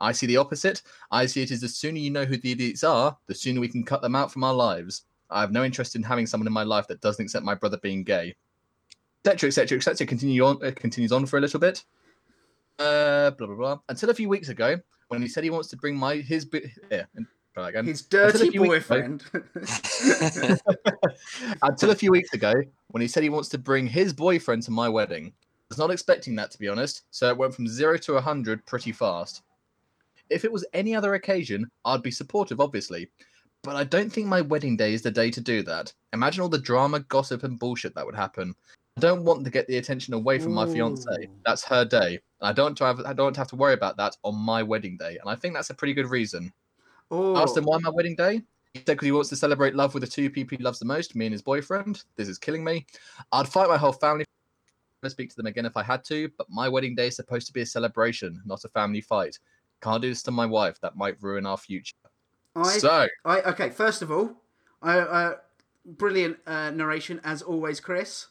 I 0.00 0.10
see 0.10 0.26
the 0.26 0.38
opposite. 0.38 0.82
I 1.12 1.26
see 1.26 1.42
it 1.42 1.52
as 1.52 1.60
the 1.60 1.68
sooner 1.68 1.98
you 1.98 2.10
know 2.10 2.24
who 2.24 2.36
the 2.36 2.50
idiots 2.50 2.82
are, 2.82 3.16
the 3.28 3.34
sooner 3.34 3.60
we 3.60 3.68
can 3.68 3.84
cut 3.84 4.02
them 4.02 4.16
out 4.16 4.32
from 4.32 4.42
our 4.42 4.52
lives. 4.52 5.04
I 5.30 5.40
have 5.42 5.52
no 5.52 5.62
interest 5.62 5.94
in 5.94 6.02
having 6.02 6.26
someone 6.26 6.48
in 6.48 6.52
my 6.52 6.64
life 6.64 6.88
that 6.88 7.00
doesn't 7.00 7.22
accept 7.22 7.44
my 7.44 7.54
brother 7.54 7.78
being 7.78 8.02
gay. 8.02 8.34
Etc. 9.24 9.46
Etc. 9.46 9.78
Etc. 9.78 10.04
Continue 10.04 10.44
on. 10.44 10.58
Uh, 10.64 10.72
continues 10.74 11.12
on 11.12 11.24
for 11.24 11.38
a 11.38 11.40
little 11.40 11.60
bit. 11.60 11.84
Uh, 12.80 13.30
blah 13.30 13.46
blah 13.46 13.56
blah. 13.56 13.78
Until 13.88 14.10
a 14.10 14.14
few 14.14 14.28
weeks 14.28 14.48
ago, 14.48 14.80
when 15.08 15.22
he 15.22 15.28
said 15.28 15.44
he 15.44 15.50
wants 15.50 15.68
to 15.68 15.76
bring 15.76 15.96
my 15.96 16.16
his 16.16 16.44
bi- 16.44 16.72
yeah, 16.90 17.04
and 17.14 17.26
try 17.54 17.64
that 17.64 17.68
again. 17.70 17.84
His 17.86 18.02
dirty 18.08 18.50
weeks 18.50 18.54
ago- 18.54 18.66
boyfriend. 18.66 19.24
Until 21.62 21.90
a 21.90 21.94
few 21.94 22.10
weeks 22.10 22.32
ago, 22.32 22.54
when 22.88 23.00
he 23.00 23.08
said 23.08 23.22
he 23.22 23.28
wants 23.28 23.48
to 23.50 23.58
bring 23.58 23.86
his 23.86 24.12
boyfriend 24.12 24.62
to 24.64 24.70
my 24.70 24.88
wedding. 24.88 25.32
I 25.36 25.70
was 25.70 25.78
not 25.78 25.90
expecting 25.90 26.36
that, 26.36 26.52
to 26.52 26.58
be 26.58 26.68
honest, 26.68 27.02
so 27.10 27.28
it 27.28 27.36
went 27.36 27.54
from 27.54 27.66
zero 27.66 27.98
to 27.98 28.12
a 28.12 28.16
100 28.16 28.64
pretty 28.66 28.92
fast. 28.92 29.42
If 30.30 30.44
it 30.44 30.52
was 30.52 30.64
any 30.72 30.94
other 30.94 31.14
occasion, 31.14 31.68
I'd 31.84 32.02
be 32.02 32.12
supportive, 32.12 32.60
obviously, 32.60 33.10
but 33.62 33.74
I 33.74 33.82
don't 33.82 34.12
think 34.12 34.28
my 34.28 34.42
wedding 34.42 34.76
day 34.76 34.94
is 34.94 35.02
the 35.02 35.10
day 35.10 35.28
to 35.32 35.40
do 35.40 35.62
that. 35.64 35.92
Imagine 36.12 36.42
all 36.42 36.48
the 36.48 36.58
drama, 36.58 37.00
gossip, 37.00 37.42
and 37.42 37.58
bullshit 37.58 37.96
that 37.96 38.06
would 38.06 38.14
happen. 38.14 38.54
I 38.96 39.00
don't 39.00 39.24
want 39.24 39.44
to 39.44 39.50
get 39.50 39.66
the 39.66 39.76
attention 39.76 40.14
away 40.14 40.38
from 40.38 40.54
my 40.54 40.64
fiance. 40.64 41.06
Ooh. 41.10 41.28
That's 41.44 41.62
her 41.64 41.84
day. 41.84 42.18
I 42.40 42.52
don't 42.52 42.64
want 42.64 42.78
to 42.78 42.84
have 42.84 43.00
I 43.00 43.12
don't 43.12 43.26
want 43.26 43.34
to 43.34 43.40
have 43.40 43.48
to 43.48 43.56
worry 43.56 43.74
about 43.74 43.98
that 43.98 44.16
on 44.22 44.34
my 44.36 44.62
wedding 44.62 44.96
day, 44.96 45.18
and 45.20 45.28
I 45.28 45.34
think 45.34 45.54
that's 45.54 45.70
a 45.70 45.74
pretty 45.74 45.92
good 45.92 46.08
reason. 46.08 46.52
oh, 47.10 47.34
I 47.34 47.42
asked 47.42 47.56
him 47.56 47.64
why 47.64 47.78
my 47.78 47.90
wedding 47.90 48.16
day. 48.16 48.42
He 48.72 48.80
said 48.80 48.94
because 48.94 49.06
he 49.06 49.12
wants 49.12 49.30
to 49.30 49.36
celebrate 49.36 49.74
love 49.74 49.94
with 49.94 50.02
the 50.02 50.08
two 50.08 50.28
people 50.30 50.56
he 50.56 50.62
loves 50.62 50.78
the 50.78 50.84
most, 50.84 51.14
me 51.14 51.26
and 51.26 51.32
his 51.32 51.42
boyfriend. 51.42 52.04
This 52.16 52.28
is 52.28 52.38
killing 52.38 52.64
me. 52.64 52.86
I'd 53.32 53.48
fight 53.48 53.68
my 53.68 53.76
whole 53.76 53.92
family 53.92 54.24
to 55.02 55.10
speak 55.10 55.30
to 55.30 55.36
them 55.36 55.46
again 55.46 55.66
if 55.66 55.76
I 55.76 55.82
had 55.82 56.04
to, 56.04 56.30
but 56.36 56.46
my 56.50 56.68
wedding 56.68 56.94
day 56.94 57.08
is 57.08 57.16
supposed 57.16 57.46
to 57.46 57.52
be 57.52 57.62
a 57.62 57.66
celebration, 57.66 58.42
not 58.44 58.64
a 58.64 58.68
family 58.68 59.00
fight. 59.00 59.38
Can't 59.82 60.02
do 60.02 60.08
this 60.08 60.22
to 60.24 60.30
my 60.30 60.46
wife. 60.46 60.80
That 60.80 60.96
might 60.96 61.22
ruin 61.22 61.46
our 61.46 61.56
future. 61.56 61.96
I, 62.54 62.78
So, 62.78 63.06
I, 63.24 63.40
okay. 63.42 63.70
First 63.70 64.02
of 64.02 64.10
all, 64.10 64.42
I, 64.82 64.98
uh, 64.98 65.34
brilliant 65.84 66.38
uh, 66.46 66.70
narration 66.70 67.20
as 67.24 67.42
always, 67.42 67.80
Chris. 67.80 68.28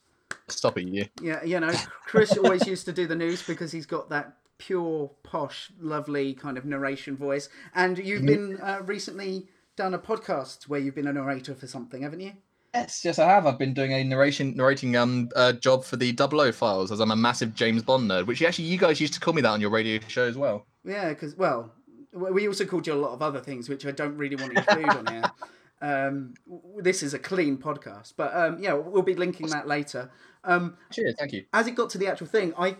Stop 0.48 0.78
it, 0.78 0.88
you. 0.88 1.06
Yeah, 1.22 1.44
you 1.44 1.60
know, 1.60 1.74
Chris 2.06 2.38
always 2.38 2.66
used 2.68 2.86
to 2.86 2.94
do 2.94 3.08
the 3.08 3.16
news 3.16 3.46
because 3.46 3.72
he's 3.72 3.86
got 3.86 4.10
that 4.10 4.38
pure, 4.58 5.12
posh, 5.24 5.72
lovely 5.80 6.34
kind 6.34 6.58
of 6.58 6.66
narration 6.66 7.18
voice. 7.18 7.50
And 7.74 7.98
you've 7.98 8.25
been 8.25 8.58
uh, 8.62 8.82
recently 8.86 9.48
done 9.75 9.94
a 9.94 10.00
podcast 10.00 10.68
where 10.68 10.80
you've 10.80 10.96
been 10.96 11.08
a 11.08 11.14
narrator 11.14 11.56
for 11.56 11.68
something, 11.68 12.02
haven't 12.02 12.22
you? 12.22 12.34
Yes, 12.74 13.06
yes, 13.06 13.20
I 13.20 13.30
have. 13.30 13.46
I've 13.46 13.58
been 13.58 13.74
doing 13.74 13.94
a 13.94 14.04
narration 14.04 14.56
narrating 14.56 14.98
um 14.98 15.30
uh, 15.36 15.54
job 15.54 15.86
for 15.86 15.96
the 15.96 16.12
Double 16.12 16.42
O 16.42 16.52
files, 16.52 16.92
as 16.92 17.00
I'm 17.00 17.12
a 17.12 17.16
massive 17.16 17.56
James 17.56 17.84
Bond 17.84 18.10
nerd. 18.10 18.28
Which 18.28 18.42
actually, 18.42 18.66
you 18.66 18.78
guys 18.78 19.00
used 19.00 19.14
to 19.14 19.20
call 19.22 19.34
me 19.34 19.42
that 19.42 19.50
on 19.50 19.62
your 19.62 19.70
radio 19.70 20.00
show 20.08 20.25
as 20.25 20.36
well. 20.36 20.66
Yeah, 20.84 21.10
because 21.10 21.36
well, 21.38 21.72
we 22.12 22.48
also 22.50 22.66
called 22.66 22.86
you 22.86 22.94
a 22.94 22.96
lot 22.96 23.14
of 23.14 23.22
other 23.22 23.40
things, 23.40 23.70
which 23.70 23.86
I 23.86 23.92
don't 23.92 24.18
really 24.18 24.36
want 24.36 24.56
to 24.56 24.60
include 24.60 24.90
on 24.90 25.08
here. 25.08 25.24
Um, 25.82 26.34
this 26.78 27.04
is 27.04 27.14
a 27.14 27.20
clean 27.20 27.58
podcast, 27.58 28.14
but 28.18 28.34
um, 28.34 28.58
yeah, 28.60 28.74
we'll 28.74 29.04
be 29.04 29.14
linking 29.14 29.48
that 29.48 29.68
later. 29.68 30.10
Um, 30.46 30.78
Cheers, 30.92 31.16
thank 31.18 31.34
you. 31.34 31.46
as 31.54 31.68
it 31.68 31.75
got 31.75 31.90
to 31.92 31.98
the 31.98 32.08
actual 32.08 32.28
thing, 32.28 32.54
I 32.58 32.78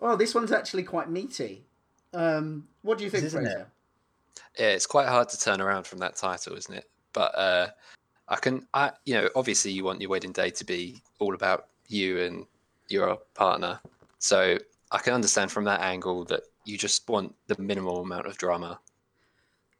oh, 0.00 0.16
this 0.16 0.34
one's 0.34 0.52
actually 0.52 0.82
quite 0.82 1.10
meaty. 1.10 1.64
Um, 2.12 2.68
what 2.82 2.98
do 2.98 3.04
you 3.04 3.10
think, 3.10 3.24
Isn't 3.24 3.44
it? 3.44 3.48
Fraser? 3.48 3.66
Yeah, 4.58 4.68
it's 4.68 4.86
quite 4.86 5.08
hard 5.08 5.28
to 5.30 5.38
turn 5.40 5.60
around 5.60 5.86
from 5.86 5.98
that 5.98 6.16
title, 6.16 6.56
isn't 6.56 6.74
it? 6.74 6.88
But 7.12 7.36
uh, 7.36 7.68
I 8.28 8.36
can, 8.36 8.66
I 8.72 8.92
you 9.04 9.14
know, 9.14 9.28
obviously 9.34 9.72
you 9.72 9.84
want 9.84 10.00
your 10.00 10.10
wedding 10.10 10.32
day 10.32 10.50
to 10.50 10.64
be 10.64 11.02
all 11.18 11.34
about 11.34 11.66
you 11.88 12.20
and 12.20 12.46
your 12.88 13.18
partner. 13.34 13.80
So 14.18 14.58
I 14.92 14.98
can 14.98 15.14
understand 15.14 15.50
from 15.50 15.64
that 15.64 15.80
angle 15.80 16.24
that 16.26 16.42
you 16.64 16.78
just 16.78 17.08
want 17.08 17.34
the 17.46 17.60
minimal 17.60 18.00
amount 18.02 18.26
of 18.26 18.36
drama 18.38 18.78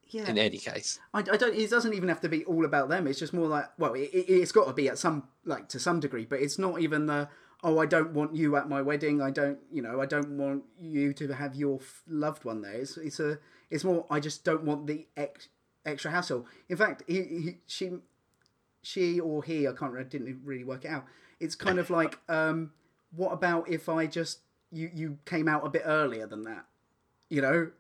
Yeah, 0.09 0.29
in 0.29 0.39
any 0.39 0.59
case. 0.59 1.01
I, 1.13 1.19
I 1.19 1.37
don't. 1.37 1.55
It 1.55 1.69
doesn't 1.71 1.95
even 1.95 2.09
have 2.09 2.21
to 2.21 2.29
be 2.29 2.45
all 2.45 2.65
about 2.65 2.89
them. 2.89 3.07
It's 3.07 3.19
just 3.19 3.33
more 3.33 3.49
like, 3.49 3.67
well, 3.79 3.95
it, 3.95 4.11
it's 4.13 4.53
got 4.53 4.67
to 4.67 4.73
be 4.73 4.89
at 4.89 4.99
some 4.99 5.29
like 5.45 5.69
to 5.71 5.81
some 5.81 6.01
degree, 6.01 6.25
but 6.25 6.41
it's 6.41 6.59
not 6.59 6.81
even 6.81 7.07
the. 7.07 7.29
Oh, 7.65 7.79
I 7.79 7.87
don't 7.87 8.13
want 8.13 8.37
you 8.37 8.55
at 8.57 8.69
my 8.69 8.83
wedding. 8.83 9.21
I 9.21 9.31
don't, 9.31 9.59
you 9.73 9.83
know, 9.83 10.01
I 10.01 10.07
don't 10.07 10.37
want 10.37 10.65
you 10.79 11.13
to 11.15 11.35
have 11.35 11.57
your 11.57 11.79
f- 11.81 12.03
loved 12.07 12.45
one 12.45 12.63
there. 12.63 12.75
It's 12.75 12.97
it's 12.97 13.19
a. 13.19 13.39
It's 13.71 13.83
more. 13.83 14.07
I 14.09 14.21
just 14.21 14.45
don't 14.45 14.63
want 14.63 14.87
the 14.87 15.07
ex, 15.17 15.49
extra 15.85 16.11
hassle. 16.13 16.47
In 16.69 16.77
fact, 16.77 17.03
he, 17.09 17.23
he 17.23 17.57
she, 17.67 17.91
she 18.83 19.19
or 19.19 19.43
he, 19.43 19.67
I 19.67 19.73
can't. 19.73 19.97
I 19.97 20.05
didn't 20.05 20.41
really 20.45 20.65
work 20.65 20.85
it 20.85 20.89
out. 20.89 21.07
It's 21.41 21.57
kind 21.57 21.79
of 21.79 21.91
like, 21.91 22.19
um, 22.29 22.71
what 23.11 23.33
about 23.33 23.69
if 23.69 23.89
I 23.89 24.07
just 24.07 24.41
you 24.71 24.91
you 24.95 25.19
came 25.25 25.49
out 25.49 25.67
a 25.67 25.71
bit 25.71 25.83
earlier 25.85 26.27
than 26.27 26.43
that, 26.45 26.67
you 27.29 27.43
know? 27.43 27.71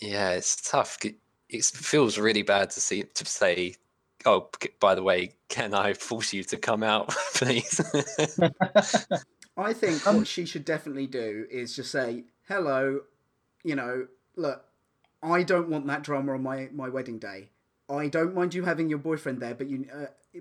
Yeah, 0.00 0.30
it's 0.30 0.56
tough. 0.70 0.98
It 1.04 1.16
it 1.48 1.64
feels 1.64 2.18
really 2.18 2.42
bad 2.42 2.70
to 2.70 2.80
see 2.80 3.02
to 3.02 3.24
say, 3.26 3.74
"Oh, 4.24 4.48
by 4.80 4.94
the 4.94 5.02
way, 5.02 5.34
can 5.48 5.74
I 5.74 5.92
force 5.94 6.32
you 6.32 6.44
to 6.44 6.56
come 6.56 6.82
out, 6.82 7.08
please?" 7.34 7.80
I 9.56 9.72
think 9.74 10.06
what 10.06 10.26
she 10.26 10.46
should 10.46 10.64
definitely 10.64 11.06
do 11.06 11.46
is 11.50 11.76
just 11.76 11.90
say, 11.90 12.24
"Hello, 12.48 13.00
you 13.64 13.74
know, 13.74 14.06
look, 14.36 14.64
I 15.22 15.42
don't 15.42 15.68
want 15.68 15.86
that 15.88 16.02
drama 16.02 16.34
on 16.34 16.42
my 16.42 16.68
my 16.72 16.88
wedding 16.88 17.18
day. 17.18 17.50
I 17.88 18.08
don't 18.08 18.34
mind 18.34 18.54
you 18.54 18.64
having 18.64 18.88
your 18.88 18.98
boyfriend 18.98 19.40
there, 19.40 19.54
but 19.54 19.68
you, 19.68 19.86
uh, 19.92 20.40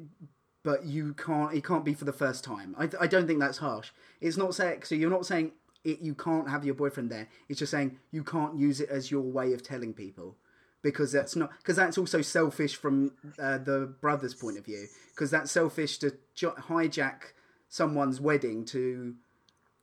but 0.63 0.85
you 0.85 1.13
can't. 1.15 1.53
It 1.53 1.63
can't 1.65 1.83
be 1.83 1.93
for 1.93 2.05
the 2.05 2.13
first 2.13 2.43
time. 2.43 2.75
I 2.77 2.89
I 2.99 3.07
don't 3.07 3.27
think 3.27 3.39
that's 3.39 3.57
harsh. 3.57 3.91
It's 4.21 4.37
not 4.37 4.55
saying 4.55 4.83
so. 4.83 4.95
You're 4.95 5.09
not 5.09 5.25
saying 5.25 5.51
it. 5.83 5.99
You 5.99 6.15
can't 6.15 6.49
have 6.49 6.65
your 6.65 6.75
boyfriend 6.75 7.11
there. 7.11 7.27
It's 7.47 7.59
just 7.59 7.71
saying 7.71 7.97
you 8.11 8.23
can't 8.23 8.57
use 8.57 8.81
it 8.81 8.89
as 8.89 9.11
your 9.11 9.21
way 9.21 9.53
of 9.53 9.63
telling 9.63 9.93
people." 9.93 10.35
Because 10.81 11.11
that's 11.11 11.35
not 11.35 11.51
because 11.57 11.75
that's 11.75 11.97
also 11.97 12.21
selfish 12.21 12.75
from 12.75 13.11
uh, 13.37 13.57
the 13.57 13.93
brother's 13.99 14.33
point 14.33 14.57
of 14.57 14.65
view. 14.65 14.87
Because 15.09 15.29
that's 15.29 15.51
selfish 15.51 15.97
to 15.99 16.15
jo- 16.35 16.55
hijack 16.57 17.33
someone's 17.67 18.21
wedding 18.21 18.65
to 18.65 19.15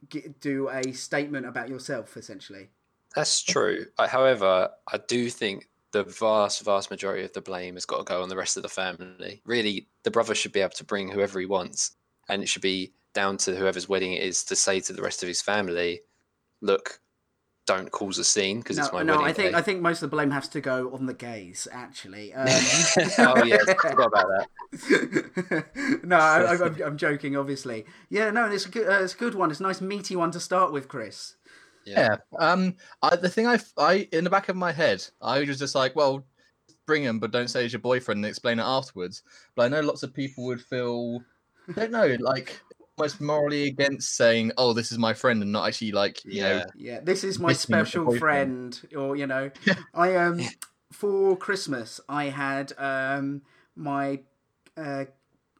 get, 0.08 0.40
do 0.40 0.68
a 0.68 0.92
statement 0.92 1.46
about 1.46 1.68
yourself, 1.68 2.16
essentially. 2.16 2.68
That's 3.14 3.42
true. 3.42 3.86
However, 3.98 4.70
I 4.92 4.98
do 4.98 5.30
think 5.30 5.68
the 5.92 6.04
vast, 6.04 6.62
vast 6.64 6.90
majority 6.90 7.24
of 7.24 7.32
the 7.32 7.40
blame 7.40 7.74
has 7.74 7.86
got 7.86 7.98
to 7.98 8.04
go 8.04 8.22
on 8.22 8.28
the 8.28 8.36
rest 8.36 8.58
of 8.58 8.62
the 8.62 8.68
family. 8.68 9.40
Really, 9.46 9.88
the 10.02 10.10
brother 10.10 10.34
should 10.34 10.52
be 10.52 10.60
able 10.60 10.70
to 10.72 10.84
bring 10.84 11.10
whoever 11.10 11.40
he 11.40 11.46
wants, 11.46 11.92
and 12.28 12.42
it 12.42 12.48
should 12.48 12.62
be 12.62 12.92
down 13.16 13.38
to 13.38 13.56
whoever's 13.56 13.88
wedding 13.88 14.12
it 14.12 14.22
is 14.22 14.44
to 14.44 14.54
say 14.54 14.78
to 14.78 14.92
the 14.92 15.00
rest 15.00 15.22
of 15.22 15.26
his 15.26 15.40
family, 15.40 16.02
"Look, 16.60 17.00
don't 17.66 17.90
cause 17.90 18.18
a 18.18 18.24
scene 18.24 18.58
because 18.58 18.76
it's 18.76 18.92
no, 18.92 18.98
my 18.98 19.02
no, 19.02 19.14
wedding 19.14 19.26
I 19.26 19.32
think 19.32 19.50
day." 19.52 19.58
I 19.58 19.62
think 19.62 19.80
most 19.80 20.02
of 20.02 20.10
the 20.10 20.14
blame 20.14 20.30
has 20.30 20.48
to 20.48 20.60
go 20.60 20.92
on 20.92 21.06
the 21.06 21.14
gays, 21.14 21.66
actually. 21.72 22.32
Um, 22.36 22.46
oh 22.46 23.44
yeah, 23.44 23.56
I 23.66 23.74
forgot 23.74 24.08
about 24.08 24.28
that. 24.28 26.00
no, 26.04 26.16
I, 26.16 26.42
I, 26.42 26.66
I'm, 26.66 26.82
I'm 26.82 26.96
joking, 26.98 27.36
obviously. 27.36 27.86
Yeah, 28.10 28.30
no, 28.30 28.44
it's 28.50 28.66
a 28.66 28.68
good, 28.68 28.86
uh, 28.86 29.02
it's 29.02 29.14
a 29.14 29.16
good 29.16 29.34
one. 29.34 29.50
It's 29.50 29.60
a 29.60 29.62
nice 29.62 29.80
meaty 29.80 30.14
one 30.14 30.30
to 30.32 30.40
start 30.40 30.72
with, 30.72 30.86
Chris. 30.86 31.36
Yeah. 31.86 32.16
Um. 32.38 32.74
I, 33.02 33.16
the 33.16 33.30
thing 33.30 33.46
I, 33.46 33.58
I 33.78 34.08
in 34.12 34.24
the 34.24 34.30
back 34.30 34.50
of 34.50 34.56
my 34.56 34.72
head, 34.72 35.02
I 35.22 35.40
was 35.40 35.58
just 35.58 35.74
like, 35.74 35.96
well, 35.96 36.26
bring 36.86 37.02
him, 37.02 37.18
but 37.18 37.30
don't 37.30 37.48
say 37.48 37.62
he's 37.62 37.72
your 37.72 37.80
boyfriend 37.80 38.18
and 38.18 38.26
explain 38.26 38.58
it 38.58 38.64
afterwards. 38.64 39.22
But 39.54 39.64
I 39.64 39.68
know 39.68 39.80
lots 39.80 40.02
of 40.02 40.12
people 40.12 40.44
would 40.44 40.60
feel, 40.60 41.22
I 41.68 41.72
don't 41.72 41.92
know, 41.92 42.16
like 42.20 42.60
almost 42.98 43.20
morally 43.20 43.64
against 43.64 44.16
saying, 44.16 44.52
"Oh, 44.56 44.72
this 44.72 44.92
is 44.92 44.98
my 44.98 45.14
friend," 45.14 45.42
and 45.42 45.52
not 45.52 45.66
actually 45.66 45.92
like, 45.92 46.24
you 46.24 46.40
know, 46.42 46.52
Yeah. 46.52 46.64
Yeah, 46.76 47.00
this 47.00 47.24
is 47.24 47.38
my 47.38 47.52
special 47.52 48.10
friend, 48.18 48.78
or 48.96 49.16
you 49.16 49.26
know, 49.26 49.50
I 49.94 50.16
um 50.16 50.40
for 50.92 51.36
Christmas 51.36 52.00
I 52.08 52.26
had 52.26 52.72
um 52.78 53.42
my 53.74 54.20
uh, 54.76 55.06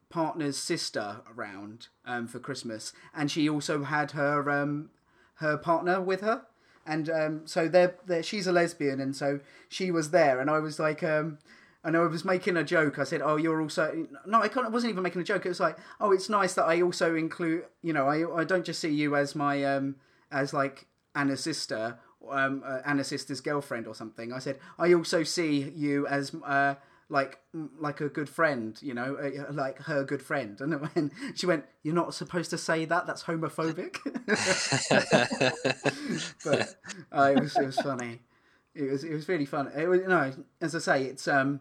partner's 0.08 0.56
sister 0.56 1.20
around 1.34 1.88
um 2.04 2.26
for 2.26 2.38
Christmas, 2.38 2.92
and 3.14 3.30
she 3.30 3.48
also 3.48 3.84
had 3.84 4.12
her 4.12 4.48
um 4.50 4.90
her 5.36 5.56
partner 5.56 6.00
with 6.00 6.22
her, 6.22 6.42
and 6.86 7.10
um 7.10 7.46
so 7.46 7.68
they're, 7.68 7.96
they're 8.06 8.22
she's 8.22 8.46
a 8.46 8.52
lesbian, 8.52 9.00
and 9.00 9.14
so 9.14 9.40
she 9.68 9.90
was 9.90 10.10
there, 10.10 10.40
and 10.40 10.50
I 10.50 10.58
was 10.58 10.78
like 10.78 11.02
um. 11.02 11.38
And 11.86 11.96
I 11.96 12.00
was 12.00 12.24
making 12.24 12.56
a 12.56 12.64
joke. 12.64 12.98
I 12.98 13.04
said, 13.04 13.22
"Oh, 13.22 13.36
you're 13.36 13.62
also 13.62 14.08
no." 14.26 14.42
I 14.42 14.68
wasn't 14.68 14.90
even 14.90 15.04
making 15.04 15.20
a 15.20 15.24
joke. 15.24 15.46
It 15.46 15.50
was 15.50 15.60
like, 15.60 15.78
"Oh, 16.00 16.10
it's 16.10 16.28
nice 16.28 16.54
that 16.54 16.64
I 16.64 16.82
also 16.82 17.14
include. 17.14 17.62
You 17.80 17.92
know, 17.92 18.08
I 18.08 18.40
I 18.40 18.42
don't 18.42 18.64
just 18.64 18.80
see 18.80 18.88
you 18.88 19.14
as 19.14 19.36
my 19.36 19.62
um 19.62 19.94
as 20.32 20.52
like 20.52 20.88
Anna's 21.14 21.44
sister, 21.44 21.96
um, 22.28 22.64
uh, 22.66 22.80
Anna's 22.84 23.06
sister's 23.06 23.40
girlfriend 23.40 23.86
or 23.86 23.94
something. 23.94 24.32
I 24.32 24.40
said 24.40 24.58
I 24.80 24.94
also 24.94 25.22
see 25.22 25.70
you 25.76 26.08
as 26.08 26.34
uh, 26.44 26.74
like 27.08 27.38
like 27.78 28.00
a 28.00 28.08
good 28.08 28.28
friend, 28.28 28.76
you 28.82 28.92
know, 28.92 29.16
uh, 29.16 29.52
like 29.52 29.78
her 29.82 30.04
good 30.04 30.22
friend. 30.22 30.60
And 30.60 30.80
when 30.94 31.12
she 31.34 31.46
went, 31.46 31.64
"You're 31.82 31.94
not 31.94 32.14
supposed 32.14 32.50
to 32.50 32.58
say 32.58 32.84
that. 32.84 33.06
That's 33.06 33.24
homophobic." 33.24 33.98
but 36.44 36.74
uh, 37.12 37.32
it 37.36 37.40
was 37.40 37.56
it 37.56 37.66
was 37.66 37.76
funny. 37.76 38.20
It 38.74 38.90
was 38.90 39.04
it 39.04 39.12
was 39.12 39.28
really 39.28 39.46
fun. 39.46 39.70
It 39.74 39.88
was, 39.88 40.00
no, 40.06 40.32
as 40.60 40.74
I 40.74 40.78
say, 40.80 41.04
it's 41.04 41.28
um, 41.28 41.60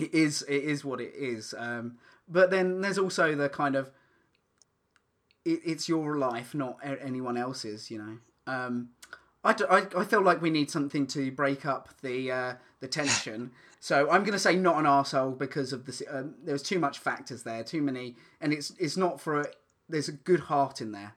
it 0.00 0.14
is 0.14 0.42
it 0.42 0.64
is 0.64 0.84
what 0.84 1.00
it 1.00 1.12
is. 1.14 1.54
Um, 1.56 1.98
but 2.28 2.50
then 2.50 2.80
there's 2.80 2.98
also 2.98 3.34
the 3.34 3.48
kind 3.48 3.76
of 3.76 3.90
it, 5.44 5.60
it's 5.64 5.88
your 5.88 6.16
life, 6.18 6.54
not 6.54 6.78
anyone 6.82 7.36
else's. 7.36 7.90
You 7.90 7.98
know. 7.98 8.18
Um, 8.46 8.90
I, 9.42 9.52
d- 9.54 9.64
I, 9.70 9.86
I 9.96 10.04
feel 10.04 10.22
like 10.22 10.42
we 10.42 10.50
need 10.50 10.70
something 10.70 11.06
to 11.08 11.30
break 11.30 11.64
up 11.64 11.88
the 12.02 12.30
uh, 12.30 12.54
the 12.80 12.88
tension. 12.88 13.52
So 13.82 14.10
I'm 14.10 14.24
going 14.24 14.34
to 14.34 14.38
say 14.38 14.56
not 14.56 14.76
an 14.76 14.84
arsehole 14.84 15.38
because 15.38 15.72
of 15.72 15.86
this. 15.86 16.02
Um, 16.10 16.34
there's 16.44 16.62
too 16.62 16.78
much 16.78 16.98
factors 16.98 17.44
there, 17.44 17.64
too 17.64 17.80
many, 17.80 18.14
and 18.42 18.52
it's 18.52 18.74
it's 18.78 18.98
not 18.98 19.18
for 19.18 19.40
a. 19.40 19.46
There's 19.88 20.10
a 20.10 20.12
good 20.12 20.40
heart 20.40 20.82
in 20.82 20.92
there. 20.92 21.14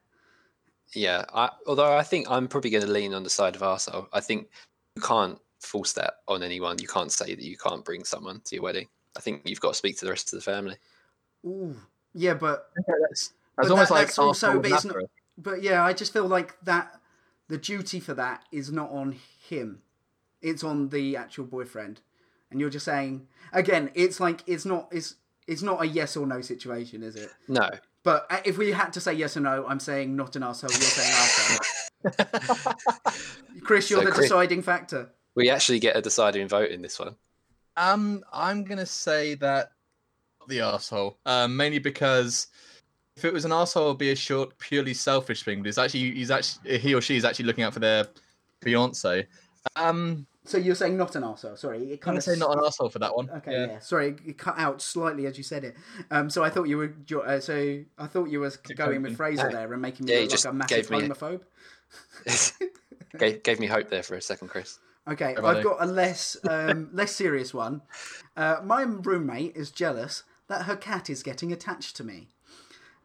Yeah, 0.96 1.26
I, 1.34 1.50
although 1.68 1.94
I 1.98 2.04
think 2.04 2.32
I'm 2.32 2.48
probably 2.48 2.70
going 2.70 2.86
to 2.86 2.90
lean 2.90 3.14
on 3.14 3.24
the 3.24 3.30
side 3.30 3.58
of 3.58 3.62
arsehole. 3.62 4.08
I 4.14 4.22
think 4.22 4.48
you 4.96 5.02
can't 5.02 5.40
force 5.64 5.94
that 5.94 6.16
on 6.28 6.44
anyone. 6.44 6.78
You 6.80 6.88
can't 6.88 7.12
say 7.12 7.34
that 7.36 7.44
you 7.44 7.58
can't 7.58 7.84
bring 7.86 8.04
someone 8.04 8.42
to 8.46 8.56
your 8.56 8.64
wedding. 8.64 8.88
I 9.18 9.20
think 9.20 9.42
you've 9.46 9.60
got 9.62 9.70
to 9.70 9.74
speak 9.78 9.98
to 10.00 10.06
the 10.06 10.12
rest 10.12 10.34
of 10.34 10.38
the 10.40 10.44
family. 10.44 10.76
Ooh, 11.46 11.76
yeah, 12.14 12.34
but 12.34 12.70
that's, 12.88 13.34
But 13.56 13.70
almost 13.70 13.90
that- 13.90 13.96
like 13.96 14.08
that's 14.08 14.20
also- 14.20 14.60
but 14.60 14.72
it's 14.72 14.86
not- 14.86 14.96
but 15.38 15.62
yeah, 15.64 15.84
I 15.84 15.94
just 15.94 16.14
feel 16.14 16.28
like 16.28 16.56
that 16.64 17.00
the 17.48 17.58
duty 17.58 18.00
for 18.00 18.14
that 18.14 18.44
is 18.52 18.72
not 18.72 18.90
on 18.92 19.14
him. 19.50 19.82
It's 20.42 20.64
on 20.64 20.90
the 20.90 21.16
actual 21.18 21.46
boyfriend. 21.46 22.02
And 22.52 22.60
you're 22.60 22.70
just 22.70 22.86
saying 22.86 23.28
again, 23.52 23.90
it's 23.96 24.20
like 24.20 24.44
it's 24.46 24.66
not 24.66 24.88
it's 24.92 25.16
it's 25.48 25.62
not 25.62 25.82
a 25.82 25.86
yes 25.88 26.16
or 26.16 26.26
no 26.28 26.42
situation, 26.42 27.02
is 27.04 27.16
it? 27.16 27.30
No, 27.48 27.70
But 28.04 28.28
uh, 28.30 28.40
if 28.46 28.58
we 28.58 28.72
had 28.72 28.94
to 28.94 29.02
say 29.02 29.14
yes 29.14 29.36
or 29.36 29.40
no, 29.42 29.66
I'm 29.68 29.80
saying 29.80 30.16
not 30.16 30.36
an 30.36 30.44
arsehole, 30.44 30.70
you're 30.72 30.82
saying 30.82 31.14
arsehole. 32.06 32.74
Chris, 33.64 33.90
you're 33.90 34.00
So 34.00 34.06
the 34.06 34.12
Chris- 34.12 34.26
deciding 34.30 34.62
factor. 34.62 35.12
We 35.36 35.50
actually 35.50 35.80
get 35.80 35.96
a 35.96 36.02
deciding 36.02 36.48
vote 36.48 36.70
in 36.72 36.82
this 36.82 37.00
one. 37.00 37.16
Um, 37.78 38.24
I'm 38.32 38.64
gonna 38.64 38.86
say 38.86 39.36
that 39.36 39.72
the 40.48 40.62
asshole. 40.62 41.18
Um, 41.26 41.56
mainly 41.58 41.80
because 41.80 42.48
if 43.16 43.26
it 43.26 43.34
was 43.34 43.46
an 43.46 43.52
asshole, 43.52 43.88
it'd 43.88 43.98
be 43.98 44.12
a 44.12 44.16
short, 44.16 44.58
purely 44.60 44.94
selfish 44.94 45.44
thing. 45.44 45.62
But 45.62 45.70
it's 45.70 45.78
actually 45.78 46.12
he's 46.12 46.32
actually 46.32 46.78
he 46.80 46.94
or 46.94 47.02
she 47.02 47.16
is 47.18 47.26
actually 47.26 47.46
looking 47.46 47.64
out 47.64 47.74
for 47.74 47.80
their 47.80 48.08
fiance. 48.62 49.28
Um, 49.76 50.28
So 50.46 50.58
you're 50.58 50.76
saying 50.76 50.98
not 50.98 51.16
an 51.16 51.24
asshole? 51.24 51.56
Sorry, 51.56 51.80
it 51.84 51.92
I'm 51.94 51.98
kind 52.00 52.18
of 52.18 52.24
say 52.24 52.36
not 52.36 52.58
an 52.58 52.64
asshole 52.66 52.90
for 52.90 53.00
that 53.00 53.16
one. 53.16 53.30
Okay, 53.30 53.54
yeah. 53.54 53.66
yeah. 53.66 53.80
Sorry, 53.80 54.16
it 54.26 54.38
cut 54.38 54.56
out 54.60 54.82
slightly 54.82 55.26
as 55.26 55.38
you 55.38 55.44
said 55.44 55.64
it. 55.64 55.76
Um, 56.12 56.30
so 56.30 56.44
I 56.44 56.50
thought 56.50 56.66
you 56.66 56.78
were 56.78 56.94
uh, 57.26 57.40
so 57.40 57.80
I 57.98 58.08
thought 58.08 58.30
you 58.30 58.42
were 58.42 58.52
going 58.76 59.02
with 59.02 59.14
coping. 59.14 59.16
Fraser 59.16 59.50
No. 59.50 59.50
there 59.58 59.74
and 59.74 59.82
making 59.82 60.06
me 60.06 60.14
Yeah, 60.14 60.20
look 60.22 60.30
just 60.32 60.46
like 60.46 60.54
a 60.54 60.58
massive 60.58 60.78
gave 60.78 60.90
me 60.92 60.98
a- 61.06 61.10
homophobe. 61.10 61.42
gave, 63.18 63.44
gave 63.44 63.60
me 63.60 63.68
hope 63.68 63.90
there 63.90 64.04
for 64.04 64.16
a 64.16 64.22
second, 64.22 64.50
Chris. 64.50 64.80
Okay. 65.08 65.36
I've 65.36 65.64
got 65.64 65.78
a 65.82 65.86
less 65.86 66.38
um, 66.50 66.90
less 66.94 67.16
serious 67.16 67.54
one. 67.54 67.82
Uh, 68.38 68.58
my 68.64 68.84
roommate 68.84 69.56
is 69.56 69.72
jealous 69.72 70.24
that 70.48 70.64
her 70.64 70.76
cat 70.76 71.10
is 71.10 71.24
getting 71.24 71.52
attached 71.52 71.96
to 71.98 72.04
me. 72.04 72.30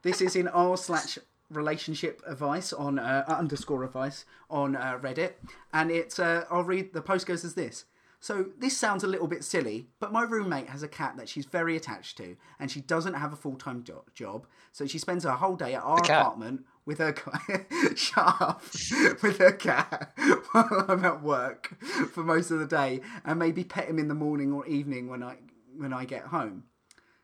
This 0.02 0.20
is 0.20 0.36
in 0.36 0.48
r 0.48 0.76
slash 0.76 1.18
relationship 1.50 2.22
advice 2.26 2.72
on 2.72 2.98
uh, 2.98 3.24
underscore 3.26 3.82
advice 3.84 4.24
on 4.50 4.76
uh, 4.76 4.98
Reddit, 5.00 5.32
and 5.72 5.90
it's 5.90 6.18
uh, 6.18 6.44
I'll 6.50 6.64
read 6.64 6.92
the 6.92 7.02
post 7.02 7.26
goes 7.26 7.44
as 7.44 7.54
this. 7.54 7.84
So 8.20 8.46
this 8.58 8.76
sounds 8.76 9.04
a 9.04 9.06
little 9.06 9.28
bit 9.28 9.44
silly, 9.44 9.86
but 10.00 10.12
my 10.12 10.22
roommate 10.22 10.68
has 10.70 10.82
a 10.82 10.88
cat 10.88 11.16
that 11.18 11.28
she's 11.28 11.46
very 11.46 11.76
attached 11.76 12.16
to, 12.16 12.36
and 12.58 12.68
she 12.68 12.80
doesn't 12.80 13.14
have 13.14 13.32
a 13.32 13.36
full 13.36 13.54
time 13.56 13.84
jo- 13.84 14.04
job, 14.14 14.46
so 14.72 14.86
she 14.86 14.98
spends 14.98 15.24
her 15.24 15.30
whole 15.30 15.54
day 15.56 15.74
at 15.74 15.82
our 15.82 15.98
apartment 15.98 16.64
with 16.88 16.98
her 16.98 17.14
shut 17.94 18.40
up 18.40 18.62
with 19.22 19.38
her 19.38 19.52
cat 19.52 20.10
while 20.52 20.86
I'm 20.88 21.04
at 21.04 21.22
work 21.22 21.78
for 22.12 22.24
most 22.24 22.50
of 22.50 22.58
the 22.58 22.66
day, 22.66 23.02
and 23.24 23.38
maybe 23.38 23.62
pet 23.62 23.88
him 23.88 23.98
in 23.98 24.08
the 24.08 24.14
morning 24.14 24.52
or 24.52 24.66
evening 24.66 25.08
when 25.08 25.22
I 25.22 25.36
when 25.76 25.92
I 25.92 26.06
get 26.06 26.22
home. 26.22 26.64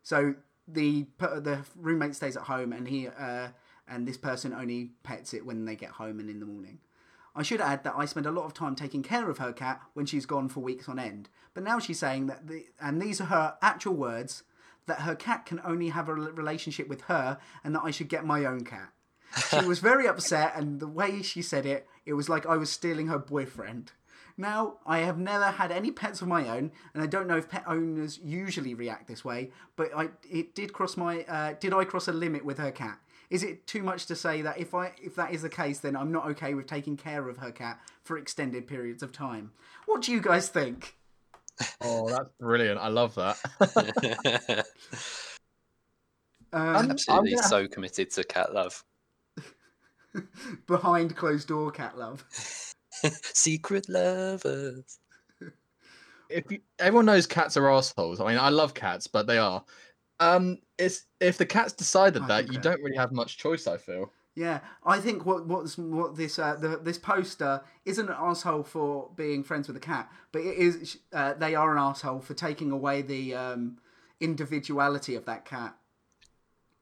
So 0.02 0.34
the 0.68 1.06
the 1.18 1.60
roommate 1.74 2.14
stays 2.14 2.36
at 2.36 2.44
home, 2.44 2.74
and 2.74 2.86
he 2.86 3.08
uh, 3.08 3.48
and 3.88 4.06
this 4.06 4.18
person 4.18 4.52
only 4.52 4.90
pets 5.02 5.32
it 5.32 5.46
when 5.46 5.64
they 5.64 5.76
get 5.76 5.92
home 5.92 6.20
and 6.20 6.28
in 6.28 6.40
the 6.40 6.46
morning. 6.46 6.78
I 7.34 7.42
should 7.42 7.60
add 7.60 7.82
that 7.82 7.94
I 7.96 8.04
spend 8.04 8.26
a 8.26 8.30
lot 8.30 8.44
of 8.44 8.54
time 8.54 8.76
taking 8.76 9.02
care 9.02 9.28
of 9.28 9.38
her 9.38 9.52
cat 9.52 9.80
when 9.94 10.06
she's 10.06 10.26
gone 10.26 10.48
for 10.48 10.60
weeks 10.60 10.88
on 10.88 11.00
end. 11.00 11.30
But 11.52 11.64
now 11.64 11.80
she's 11.80 11.98
saying 11.98 12.26
that, 12.26 12.46
the, 12.46 12.66
and 12.80 13.02
these 13.02 13.20
are 13.20 13.24
her 13.24 13.56
actual 13.60 13.94
words, 13.94 14.44
that 14.86 15.00
her 15.00 15.16
cat 15.16 15.44
can 15.44 15.60
only 15.64 15.88
have 15.88 16.08
a 16.08 16.14
relationship 16.14 16.86
with 16.86 17.02
her 17.02 17.38
and 17.64 17.74
that 17.74 17.82
I 17.82 17.90
should 17.90 18.08
get 18.08 18.24
my 18.24 18.44
own 18.44 18.64
cat. 18.64 18.93
She 19.50 19.64
was 19.66 19.78
very 19.80 20.06
upset, 20.06 20.52
and 20.56 20.80
the 20.80 20.86
way 20.86 21.22
she 21.22 21.42
said 21.42 21.66
it, 21.66 21.86
it 22.06 22.12
was 22.14 22.28
like 22.28 22.46
I 22.46 22.56
was 22.56 22.70
stealing 22.70 23.08
her 23.08 23.18
boyfriend. 23.18 23.92
Now, 24.36 24.78
I 24.84 24.98
have 24.98 25.18
never 25.18 25.46
had 25.46 25.70
any 25.70 25.90
pets 25.92 26.20
of 26.20 26.28
my 26.28 26.48
own, 26.48 26.72
and 26.92 27.02
I 27.02 27.06
don't 27.06 27.28
know 27.28 27.36
if 27.36 27.48
pet 27.48 27.64
owners 27.66 28.18
usually 28.22 28.74
react 28.74 29.06
this 29.06 29.24
way, 29.24 29.50
but 29.76 29.90
I, 29.96 30.08
it 30.28 30.54
did 30.54 30.72
cross 30.72 30.96
my, 30.96 31.22
uh, 31.24 31.54
did 31.60 31.72
I 31.72 31.84
cross 31.84 32.08
a 32.08 32.12
limit 32.12 32.44
with 32.44 32.58
her 32.58 32.72
cat? 32.72 32.98
Is 33.30 33.42
it 33.42 33.66
too 33.66 33.82
much 33.82 34.06
to 34.06 34.16
say 34.16 34.42
that 34.42 34.58
if 34.58 34.74
I 34.74 34.92
if 35.02 35.14
that 35.16 35.32
is 35.32 35.42
the 35.42 35.48
case, 35.48 35.78
then 35.80 35.96
I'm 35.96 36.12
not 36.12 36.26
okay 36.32 36.54
with 36.54 36.66
taking 36.66 36.96
care 36.96 37.28
of 37.28 37.38
her 37.38 37.50
cat 37.50 37.80
for 38.02 38.18
extended 38.18 38.66
periods 38.66 39.02
of 39.02 39.12
time? 39.12 39.52
What 39.86 40.02
do 40.02 40.12
you 40.12 40.20
guys 40.20 40.48
think? 40.48 40.96
Oh, 41.80 42.08
that's 42.08 42.28
brilliant. 42.38 42.78
I 42.80 42.88
love 42.88 43.14
that. 43.14 44.66
Um, 46.52 46.76
I'm 46.76 46.90
Absolutely 46.92 47.34
gonna- 47.34 47.48
so 47.48 47.66
committed 47.66 48.10
to 48.12 48.22
cat 48.22 48.54
love. 48.54 48.84
behind 50.66 51.16
closed 51.16 51.48
door 51.48 51.70
cat 51.70 51.98
love. 51.98 52.24
Secret 53.22 53.88
lovers. 53.88 54.98
if 56.30 56.50
you, 56.50 56.60
everyone 56.78 57.06
knows 57.06 57.26
cats 57.26 57.56
are 57.56 57.70
assholes. 57.70 58.20
I 58.20 58.28
mean, 58.28 58.38
I 58.38 58.48
love 58.48 58.74
cats, 58.74 59.06
but 59.06 59.26
they 59.26 59.38
are. 59.38 59.64
Um, 60.20 60.58
it's 60.78 61.04
if 61.20 61.38
the 61.38 61.46
cats 61.46 61.72
decided 61.72 62.22
I 62.22 62.26
that, 62.28 62.52
you 62.52 62.58
don't 62.58 62.80
really 62.82 62.96
have 62.96 63.12
much 63.12 63.36
choice. 63.36 63.66
I 63.66 63.76
feel. 63.76 64.10
Yeah, 64.36 64.60
I 64.84 64.98
think 64.98 65.24
what 65.26 65.46
what's 65.46 65.78
what 65.78 66.16
this 66.16 66.38
uh, 66.38 66.56
the, 66.56 66.80
this 66.82 66.98
poster 66.98 67.62
isn't 67.84 68.08
an 68.08 68.16
asshole 68.18 68.64
for 68.64 69.10
being 69.14 69.44
friends 69.44 69.68
with 69.68 69.76
a 69.76 69.80
cat, 69.80 70.10
but 70.32 70.42
it 70.42 70.56
is 70.56 70.98
uh, 71.12 71.34
they 71.34 71.54
are 71.54 71.72
an 71.72 71.78
asshole 71.78 72.20
for 72.20 72.34
taking 72.34 72.72
away 72.72 73.02
the 73.02 73.34
um, 73.34 73.78
individuality 74.20 75.14
of 75.14 75.24
that 75.26 75.44
cat. 75.44 75.76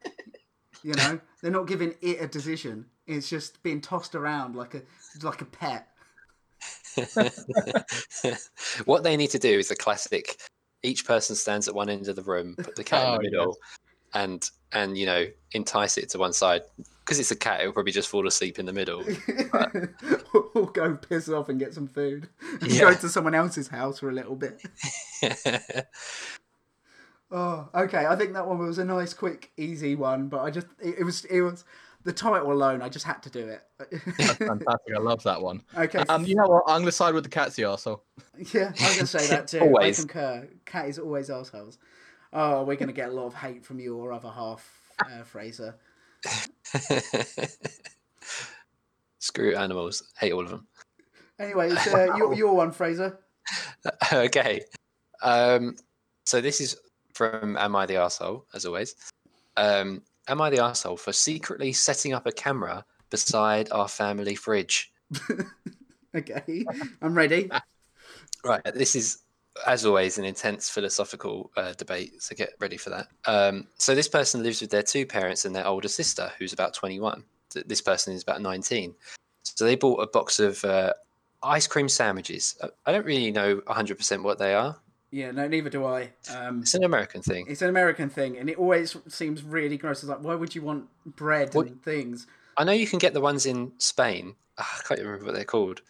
You 0.85 0.95
know, 0.95 1.21
they're 1.41 1.53
not 1.53 1.69
giving 1.69 1.95
it 2.01 2.21
a 2.21 2.27
decision. 2.27 2.87
It's 3.07 3.29
just 3.29 3.63
being 3.63 3.81
tossed 3.81 4.15
around 4.15 4.57
like 4.57 4.75
a 4.75 4.83
like 5.23 5.41
a 5.41 5.45
pet. 5.45 5.89
what 8.85 9.03
they 9.03 9.17
need 9.17 9.31
to 9.31 9.39
do 9.39 9.59
is 9.59 9.71
a 9.71 9.77
classic. 9.77 10.41
Each 10.83 11.07
person 11.07 11.37
stands 11.37 11.69
at 11.69 11.75
one 11.75 11.89
end 11.89 12.09
of 12.09 12.17
the 12.17 12.23
room, 12.23 12.55
put 12.57 12.77
the 12.77 12.85
cat 12.85 13.05
Oh, 13.07 13.15
in 13.15 13.23
the 13.23 13.29
oh, 13.29 13.31
middle, 13.31 13.57
and 14.15 14.51
and 14.73 14.97
you 14.97 15.07
know 15.07 15.27
entice 15.53 15.99
it 15.99 16.11
to 16.11 16.19
one 16.19 16.33
side. 16.33 16.63
Because 17.01 17.19
it's 17.19 17.33
a 17.33 17.37
cat, 17.37 17.61
it'll 17.61 17.73
probably 17.73 17.91
just 17.91 18.09
fall 18.09 18.27
asleep 18.29 18.61
in 18.61 18.67
the 18.67 18.73
middle. 18.73 19.03
or 20.55 20.71
go 20.71 20.95
piss 20.95 21.29
off 21.29 21.49
and 21.49 21.59
get 21.59 21.75
some 21.75 21.89
food. 21.89 22.29
And 22.61 22.71
Yeah. 22.71 22.81
Go 22.83 22.95
to 22.95 23.09
someone 23.09 23.35
else's 23.35 23.69
house 23.69 23.99
for 23.99 24.09
a 24.09 24.13
little 24.13 24.37
bit. 24.37 24.63
Oh, 27.33 27.67
okay. 27.75 28.05
I 28.07 28.15
think 28.15 28.35
that 28.35 28.47
one 28.47 28.59
was 28.59 28.79
a 28.79 28.85
nice, 28.85 29.15
quick, 29.15 29.51
easy 29.57 29.95
one, 29.95 30.29
but 30.29 30.43
I 30.43 30.51
just 30.51 30.67
it, 30.81 30.97
it 30.99 31.05
was 31.05 31.25
it 31.25 31.41
was 31.41 31.65
the 32.05 32.13
title 32.13 32.53
alone. 32.53 32.83
I 32.83 32.89
just 32.89 33.05
had 33.05 33.23
to 33.23 33.31
do 33.31 33.49
it. 33.49 33.63
That's 33.79 34.35
fantastic. 34.35 34.95
I 34.95 34.99
love 34.99 35.23
that 35.23 35.41
one. 35.41 35.63
okay. 35.77 36.05
Um, 36.09 36.25
you 36.25 36.35
know 36.35 36.47
what? 36.47 36.65
I'm 36.67 36.81
gonna 36.81 36.93
side 36.93 37.15
with 37.15 37.25
the 37.25 37.31
cats, 37.31 37.59
you 37.59 37.67
arsehole. 37.67 38.01
yeah, 38.53 38.73
I 38.79 38.89
was 38.89 38.97
gonna 38.97 39.07
say 39.07 39.27
that 39.29 39.49
too. 39.49 39.61
Always. 39.63 39.99
I 39.99 40.03
concur. 40.03 40.49
Cat 40.65 40.89
is 40.89 40.99
always 40.99 41.31
assholes. 41.31 41.79
Oh, 42.33 42.65
we're 42.65 42.77
gonna 42.77 42.93
get 42.93 43.11
a 43.11 43.13
lot 43.13 43.27
of 43.27 43.35
hate 43.35 43.65
from 43.65 43.79
your 43.79 44.13
other 44.13 44.31
half, 44.31 44.69
uh, 45.05 45.23
Fraser. 45.23 45.77
Screw 49.19 49.55
animals. 49.55 50.03
Hate 50.19 50.33
all 50.33 50.45
of 50.45 50.51
them. 50.51 50.67
Anyway, 51.39 51.71
it's, 51.71 51.87
uh, 51.89 52.15
your 52.17 52.35
your 52.39 52.55
one, 52.55 52.73
Fraser. 52.73 53.19
okay. 54.13 54.63
Um, 55.23 55.77
so 56.25 56.41
this 56.41 56.61
is 56.61 56.77
from 57.15 57.57
Am 57.57 57.77
I 57.77 57.87
the 57.87 57.95
Arsehole, 57.95 58.45
as 58.55 58.65
always. 58.65 58.95
Um, 59.57 60.03
am 60.29 60.41
I 60.41 60.51
the 60.51 60.63
asshole 60.63 60.97
for 60.97 61.13
secretly 61.13 61.73
setting 61.73 62.13
up 62.13 62.27
a 62.27 62.33
camera 62.33 62.85
beside 63.11 63.71
our 63.71 63.89
family 63.89 64.35
fridge? 64.35 64.93
Okay, 66.15 66.65
I'm 67.01 67.15
ready. 67.15 67.51
Right. 68.45 68.61
This 68.75 68.97
is, 68.97 69.19
as 69.69 69.87
always, 69.87 70.19
an 70.19 70.25
intense 70.25 70.69
philosophical 70.69 71.53
uh, 71.57 71.75
debate. 71.75 72.21
So 72.21 72.35
get 72.35 72.55
ready 72.59 72.77
for 72.77 72.91
that. 72.91 73.07
Um, 73.25 73.69
so 73.79 73.95
this 73.95 74.09
person 74.09 74.43
lives 74.43 74.61
with 74.61 74.71
their 74.71 74.83
two 74.83 75.07
parents 75.07 75.45
and 75.45 75.55
their 75.55 75.65
older 75.65 75.87
sister, 75.87 76.33
who's 76.39 76.53
about 76.53 76.75
21. 76.75 77.23
This 77.67 77.81
person 77.81 78.15
is 78.15 78.25
about 78.25 78.43
19. 78.43 78.97
So 79.45 79.65
they 79.65 79.77
bought 79.77 80.03
a 80.03 80.09
box 80.09 80.41
of 80.41 80.65
uh, 80.65 80.93
ice 81.45 81.69
cream 81.69 81.89
sandwiches. 81.89 82.59
I 82.85 82.91
don't 82.91 83.07
really 83.07 83.31
know 83.31 83.59
100% 83.59 84.23
what 84.25 84.41
they 84.41 84.55
are. 84.55 84.77
Yeah, 85.13 85.31
no, 85.31 85.47
neither 85.47 85.69
do 85.69 85.85
I. 85.85 86.11
Um, 86.35 86.61
It's 86.63 86.73
an 86.75 86.85
American 86.85 87.21
thing. 87.23 87.45
it's 87.47 87.61
an 87.63 87.69
American 87.69 88.09
thing, 88.09 88.39
and 88.39 88.49
it 88.49 88.57
always 88.59 88.97
seems 89.09 89.43
really 89.45 89.77
gross. 89.77 90.03
It's 90.03 90.09
like, 90.09 90.23
why 90.23 90.35
would 90.35 90.55
you 90.55 90.63
want 90.63 90.89
bread 91.05 91.55
What- 91.55 91.67
and 91.67 91.83
things? 91.83 92.27
I 92.57 92.65
know 92.65 92.73
you 92.73 92.87
can 92.87 92.99
get 92.99 93.13
the 93.15 93.21
ones 93.21 93.45
in 93.47 93.73
Spain. 93.79 94.35
Ah, 94.59 94.79
I 94.81 94.83
can't 94.89 95.01
remember 95.01 95.27
what 95.27 95.35
they're 95.35 95.45
called. 95.45 95.83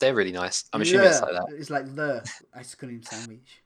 They're 0.00 0.14
really 0.14 0.32
nice. 0.32 0.64
I'm 0.72 0.82
assuming 0.82 1.06
it's 1.06 1.20
like 1.22 1.32
that. 1.32 1.46
It's 1.56 1.70
like 1.70 1.94
the 1.94 2.28
ice 2.52 2.74
cream 2.74 3.02
sandwich. 3.02 3.62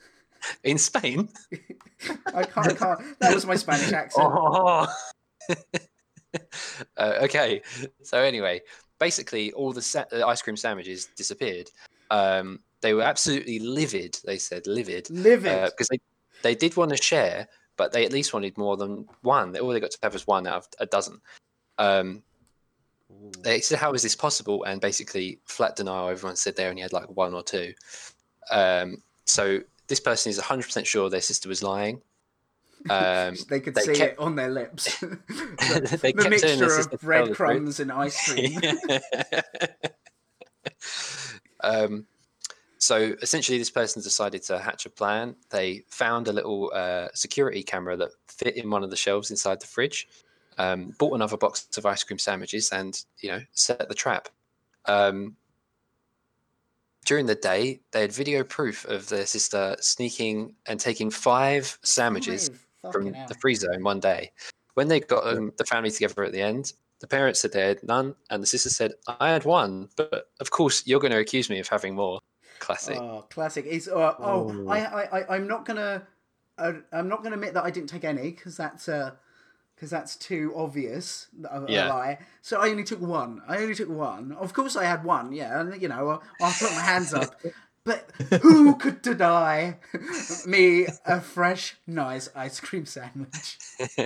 In 0.64 0.78
Spain? 0.78 1.28
I 2.34 2.42
can't, 2.44 2.66
I 2.68 2.74
can't. 2.74 3.18
That 3.20 3.32
was 3.34 3.46
my 3.46 3.54
Spanish 3.56 3.92
accent. 4.02 4.26
Oh. 4.28 4.86
uh, 6.96 7.12
okay. 7.22 7.62
So 8.02 8.18
anyway, 8.18 8.62
basically, 8.98 9.52
all 9.52 9.72
the 9.72 9.82
sa- 9.82 10.04
uh, 10.12 10.26
ice 10.26 10.42
cream 10.42 10.56
sandwiches 10.56 11.06
disappeared. 11.16 11.70
Um, 12.10 12.60
they 12.82 12.94
were 12.94 13.02
absolutely 13.02 13.58
livid. 13.58 14.18
They 14.24 14.38
said 14.38 14.66
livid 14.66 15.08
Livid. 15.10 15.70
because 15.70 15.88
they 15.88 16.00
they 16.42 16.54
did 16.54 16.76
want 16.76 16.90
to 16.90 17.02
share, 17.02 17.48
but 17.76 17.92
they 17.92 18.04
at 18.04 18.12
least 18.12 18.34
wanted 18.34 18.58
more 18.58 18.76
than 18.76 19.08
one. 19.22 19.56
All 19.56 19.72
they 19.72 19.80
got 19.80 19.92
to 19.92 19.98
have 20.02 20.12
was 20.12 20.26
one 20.26 20.46
out 20.46 20.56
of 20.56 20.66
a 20.80 20.86
dozen. 20.86 21.20
Um, 21.78 22.22
they 23.40 23.60
said, 23.60 23.78
"How 23.78 23.92
is 23.92 24.02
this 24.02 24.16
possible?" 24.16 24.64
And 24.64 24.80
basically, 24.80 25.40
flat 25.44 25.76
denial. 25.76 26.08
Everyone 26.08 26.36
said 26.36 26.56
they 26.56 26.66
only 26.66 26.82
had 26.82 26.92
like 26.92 27.08
one 27.16 27.34
or 27.34 27.42
two. 27.42 27.72
Um, 28.50 29.02
so 29.24 29.60
this 29.86 30.00
person 30.00 30.30
is 30.30 30.38
100 30.38 30.64
percent 30.64 30.86
sure 30.86 31.08
their 31.08 31.20
sister 31.20 31.48
was 31.48 31.62
lying. 31.62 32.02
Um, 32.90 33.36
they 33.48 33.60
could 33.60 33.74
they 33.74 33.82
see 33.82 33.94
kept- 33.94 34.14
it 34.14 34.18
on 34.18 34.36
their 34.36 34.50
lips. 34.50 35.02
They 35.62 35.80
the 35.80 35.98
the 35.98 36.12
kept 36.12 36.30
mixture 36.30 36.64
of 36.64 36.90
the 36.90 36.92
the 36.92 36.98
breadcrumbs 36.98 37.80
and 37.80 37.92
ice 37.92 38.28
cream. 38.28 38.60
um, 41.60 42.06
so 42.82 43.14
essentially, 43.22 43.58
this 43.58 43.70
person 43.70 44.02
decided 44.02 44.42
to 44.42 44.58
hatch 44.58 44.86
a 44.86 44.90
plan. 44.90 45.36
They 45.50 45.84
found 45.86 46.26
a 46.26 46.32
little 46.32 46.72
uh, 46.74 47.10
security 47.14 47.62
camera 47.62 47.96
that 47.96 48.10
fit 48.26 48.56
in 48.56 48.68
one 48.68 48.82
of 48.82 48.90
the 48.90 48.96
shelves 48.96 49.30
inside 49.30 49.60
the 49.60 49.68
fridge. 49.68 50.08
Um, 50.58 50.92
bought 50.98 51.14
another 51.14 51.36
box 51.36 51.68
of 51.78 51.86
ice 51.86 52.02
cream 52.02 52.18
sandwiches, 52.18 52.70
and 52.72 53.00
you 53.20 53.30
know, 53.30 53.40
set 53.52 53.88
the 53.88 53.94
trap. 53.94 54.28
Um, 54.86 55.36
during 57.04 57.26
the 57.26 57.36
day, 57.36 57.78
they 57.92 58.00
had 58.00 58.10
video 58.10 58.42
proof 58.42 58.84
of 58.86 59.08
their 59.08 59.26
sister 59.26 59.76
sneaking 59.78 60.56
and 60.66 60.80
taking 60.80 61.08
five 61.08 61.78
sandwiches 61.82 62.50
Five. 62.82 62.92
from 62.92 63.14
hell. 63.14 63.28
the 63.28 63.36
freezer 63.36 63.72
in 63.72 63.84
one 63.84 64.00
day. 64.00 64.32
When 64.74 64.88
they 64.88 64.98
got 64.98 65.24
um, 65.24 65.52
the 65.56 65.64
family 65.64 65.92
together 65.92 66.24
at 66.24 66.32
the 66.32 66.42
end, 66.42 66.72
the 66.98 67.06
parents 67.06 67.38
said 67.38 67.52
they 67.52 67.60
had 67.60 67.84
none, 67.84 68.16
and 68.28 68.42
the 68.42 68.46
sister 68.48 68.70
said, 68.70 68.94
"I 69.06 69.30
had 69.30 69.44
one, 69.44 69.88
but 69.94 70.30
of 70.40 70.50
course 70.50 70.84
you're 70.84 70.98
going 70.98 71.12
to 71.12 71.20
accuse 71.20 71.48
me 71.48 71.60
of 71.60 71.68
having 71.68 71.94
more." 71.94 72.18
Classic. 72.62 72.96
Oh, 72.96 73.26
classic. 73.28 73.66
It's 73.68 73.88
uh, 73.88 74.14
oh, 74.20 74.54
Oh. 74.56 74.68
I, 74.68 74.84
I, 74.84 75.18
I, 75.18 75.34
I'm 75.34 75.48
not 75.48 75.66
gonna, 75.66 76.06
uh, 76.58 76.74
I'm 76.92 77.08
not 77.08 77.24
gonna 77.24 77.34
admit 77.34 77.54
that 77.54 77.64
I 77.64 77.70
didn't 77.70 77.88
take 77.88 78.04
any 78.04 78.30
because 78.30 78.56
that's 78.56 78.88
uh, 78.88 79.10
because 79.74 79.90
that's 79.90 80.14
too 80.14 80.52
obvious 80.54 81.26
that 81.40 81.52
a, 81.52 81.64
a 81.66 81.72
Yeah. 81.72 81.88
lie. 81.88 82.18
So 82.40 82.60
I 82.60 82.68
only 82.70 82.84
took 82.84 83.00
one. 83.00 83.42
I 83.48 83.56
only 83.58 83.74
took 83.74 83.88
one. 83.88 84.30
Of 84.30 84.52
course, 84.52 84.76
I 84.76 84.84
had 84.84 85.02
one. 85.02 85.32
Yeah, 85.32 85.60
and 85.60 85.82
you 85.82 85.88
know, 85.88 86.08
I'll, 86.08 86.22
I'll 86.40 86.52
put 86.52 86.72
my 86.72 86.82
hands 86.82 87.12
up. 87.12 87.34
But 87.84 88.12
who 88.42 88.76
could 88.76 89.02
deny 89.02 89.78
me 90.46 90.86
a 91.04 91.20
fresh, 91.20 91.74
nice 91.84 92.28
ice 92.32 92.60
cream 92.60 92.86
sandwich? 92.86 93.58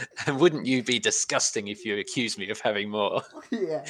and 0.26 0.38
wouldn't 0.38 0.66
you 0.66 0.82
be 0.82 0.98
disgusting 0.98 1.68
if 1.68 1.84
you 1.84 1.98
accused 1.98 2.38
me 2.38 2.50
of 2.50 2.60
having 2.60 2.90
more? 2.90 3.22
yeah. 3.50 3.84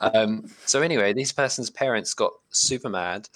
um, 0.00 0.44
so 0.64 0.82
anyway, 0.82 1.12
these 1.12 1.32
person's 1.32 1.70
parents 1.70 2.14
got 2.14 2.32
super 2.50 2.88
mad. 2.88 3.28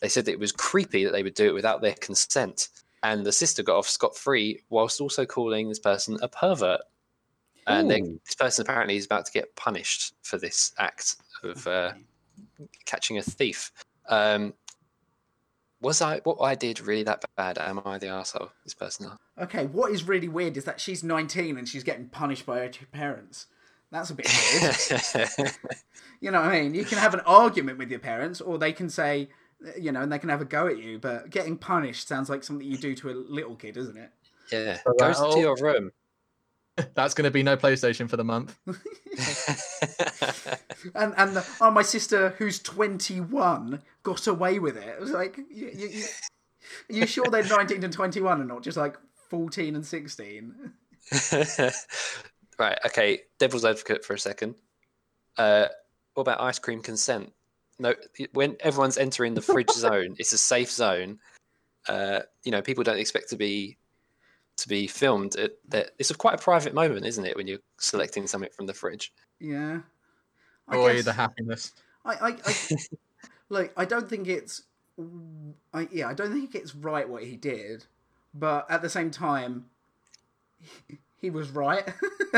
They 0.00 0.08
said 0.08 0.24
that 0.26 0.32
it 0.32 0.40
was 0.40 0.52
creepy 0.52 1.04
that 1.04 1.12
they 1.12 1.22
would 1.22 1.34
do 1.34 1.46
it 1.46 1.54
without 1.54 1.82
their 1.82 1.94
consent, 1.94 2.68
and 3.02 3.24
the 3.24 3.32
sister 3.32 3.62
got 3.62 3.76
off 3.76 3.88
scot 3.88 4.16
free 4.16 4.60
whilst 4.70 5.00
also 5.00 5.26
calling 5.26 5.68
this 5.68 5.78
person 5.78 6.18
a 6.22 6.28
pervert. 6.28 6.80
And 7.66 7.90
they, 7.90 8.00
Ooh. 8.00 8.20
this 8.24 8.34
person 8.34 8.62
apparently 8.62 8.96
is 8.96 9.04
about 9.04 9.26
to 9.26 9.32
get 9.32 9.54
punished 9.54 10.14
for 10.22 10.38
this 10.38 10.72
act 10.78 11.16
of 11.42 11.66
uh, 11.66 11.92
catching 12.86 13.18
a 13.18 13.22
thief. 13.22 13.70
Um, 14.08 14.54
Was 15.80 16.02
I 16.02 16.18
what 16.24 16.38
I 16.40 16.54
did 16.54 16.80
really 16.80 17.04
that 17.04 17.24
bad? 17.36 17.58
Am 17.58 17.80
I 17.84 17.98
the 17.98 18.08
asshole? 18.08 18.50
This 18.64 18.74
person. 18.74 19.06
asked. 19.06 19.20
Okay, 19.40 19.66
what 19.66 19.92
is 19.92 20.06
really 20.06 20.28
weird 20.28 20.56
is 20.56 20.64
that 20.64 20.80
she's 20.80 21.02
19 21.02 21.56
and 21.56 21.68
she's 21.68 21.84
getting 21.84 22.08
punished 22.08 22.44
by 22.44 22.58
her 22.58 22.68
two 22.68 22.86
parents. 22.86 23.46
That's 23.90 24.10
a 24.10 24.14
bit 24.14 24.28
weird. 24.52 25.52
you 26.20 26.30
know 26.30 26.40
what 26.40 26.50
I 26.50 26.62
mean? 26.62 26.74
You 26.74 26.84
can 26.84 26.98
have 26.98 27.14
an 27.14 27.20
argument 27.20 27.78
with 27.78 27.90
your 27.90 27.98
parents, 27.98 28.40
or 28.40 28.58
they 28.58 28.72
can 28.72 28.88
say, 28.88 29.30
you 29.78 29.90
know, 29.90 30.02
and 30.02 30.12
they 30.12 30.18
can 30.18 30.28
have 30.28 30.40
a 30.40 30.44
go 30.44 30.68
at 30.68 30.78
you. 30.78 30.98
But 30.98 31.30
getting 31.30 31.56
punished 31.56 32.06
sounds 32.06 32.28
like 32.30 32.44
something 32.44 32.66
you 32.66 32.76
do 32.76 32.94
to 32.96 33.10
a 33.10 33.12
little 33.12 33.56
kid, 33.56 33.76
isn't 33.76 33.96
it? 33.96 34.10
yeah. 34.52 34.78
So 34.84 34.92
Go 34.98 35.06
uh, 35.06 35.32
to 35.32 35.40
your 35.40 35.56
room. 35.56 35.92
That's 36.94 37.14
going 37.14 37.24
to 37.24 37.30
be 37.30 37.42
no 37.42 37.56
PlayStation 37.56 38.08
for 38.08 38.16
the 38.16 38.24
month. 38.24 38.58
And 40.94 41.14
and 41.16 41.36
the, 41.36 41.46
oh, 41.60 41.70
my 41.70 41.82
sister 41.82 42.34
who's 42.38 42.58
21 42.58 43.82
got 44.02 44.26
away 44.26 44.58
with 44.58 44.76
it. 44.76 44.88
It 44.88 45.00
was 45.00 45.10
like, 45.10 45.36
you, 45.36 45.70
you, 45.74 45.88
you, 45.88 46.04
are 46.88 47.00
you 47.00 47.06
sure 47.06 47.26
they're 47.30 47.44
19 47.44 47.84
and 47.84 47.92
21 47.92 48.40
and 48.40 48.48
not 48.48 48.62
just 48.62 48.76
like 48.76 48.96
14 49.28 49.76
and 49.76 49.84
16? 49.84 50.72
right. 52.58 52.78
Okay. 52.86 53.20
Devil's 53.38 53.64
advocate 53.64 54.04
for 54.04 54.14
a 54.14 54.18
second. 54.18 54.54
Uh, 55.36 55.66
what 56.14 56.22
about 56.22 56.40
ice 56.40 56.58
cream 56.58 56.82
consent? 56.82 57.32
No, 57.78 57.94
when 58.32 58.56
everyone's 58.60 58.98
entering 58.98 59.34
the 59.34 59.42
fridge 59.42 59.70
zone, 59.70 60.16
it's 60.18 60.32
a 60.32 60.38
safe 60.38 60.70
zone. 60.70 61.18
Uh, 61.88 62.20
you 62.44 62.52
know, 62.52 62.60
people 62.60 62.84
don't 62.84 62.98
expect 62.98 63.30
to 63.30 63.36
be 63.36 63.78
to 64.60 64.68
be 64.68 64.86
filmed. 64.86 65.36
It, 65.36 65.58
that 65.70 65.90
it's 65.98 66.10
a 66.10 66.14
quite 66.14 66.34
a 66.34 66.38
private 66.42 66.74
moment, 66.74 67.04
isn't 67.06 67.24
it, 67.24 67.36
when 67.36 67.46
you're 67.46 67.58
selecting 67.78 68.26
something 68.26 68.50
from 68.56 68.66
the 68.66 68.74
fridge? 68.74 69.12
Yeah. 69.38 69.80
I 70.68 70.74
Boy, 70.76 70.94
guess- 70.94 71.04
the 71.04 71.12
happiness. 71.12 71.72
I, 72.04 72.12
I, 72.14 72.36
I 72.46 72.54
look. 73.48 73.72
I 73.76 73.84
don't 73.84 74.08
think 74.08 74.28
it's. 74.28 74.62
I, 75.74 75.88
yeah, 75.90 76.08
I 76.08 76.14
don't 76.14 76.32
think 76.32 76.54
it's 76.54 76.74
right 76.74 77.08
what 77.08 77.24
he 77.24 77.36
did, 77.36 77.84
but 78.34 78.70
at 78.70 78.82
the 78.82 78.88
same 78.90 79.10
time, 79.10 79.66
he, 81.20 81.26
he 81.26 81.30
was 81.30 81.50
right. 81.50 81.84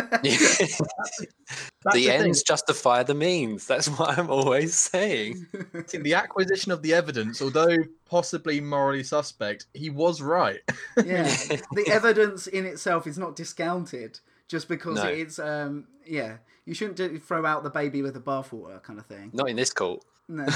That's 1.84 1.96
the 1.96 2.06
thing. 2.06 2.08
ends 2.10 2.42
justify 2.42 3.02
the 3.02 3.14
means. 3.14 3.66
That's 3.66 3.88
what 3.88 4.18
I'm 4.18 4.30
always 4.30 4.74
saying. 4.74 5.46
See, 5.86 5.98
the 5.98 6.14
acquisition 6.14 6.72
of 6.72 6.82
the 6.82 6.94
evidence, 6.94 7.42
although 7.42 7.76
possibly 8.06 8.60
morally 8.60 9.02
suspect, 9.02 9.66
he 9.74 9.90
was 9.90 10.22
right. 10.22 10.60
yeah, 10.96 11.24
the 11.72 11.84
evidence 11.90 12.46
in 12.46 12.64
itself 12.66 13.06
is 13.06 13.18
not 13.18 13.36
discounted 13.36 14.20
just 14.48 14.68
because 14.68 14.96
No. 14.96 15.04
it's. 15.08 15.38
Um, 15.38 15.86
yeah, 16.06 16.38
you 16.64 16.74
shouldn't 16.74 16.96
do, 16.96 17.18
throw 17.18 17.44
out 17.46 17.62
the 17.62 17.70
baby 17.70 18.02
with 18.02 18.14
the 18.14 18.20
bathwater 18.20 18.82
kind 18.82 18.98
of 18.98 19.06
thing. 19.06 19.30
Not 19.32 19.48
in 19.48 19.56
this 19.56 19.72
court. 19.72 20.04
No. 20.28 20.46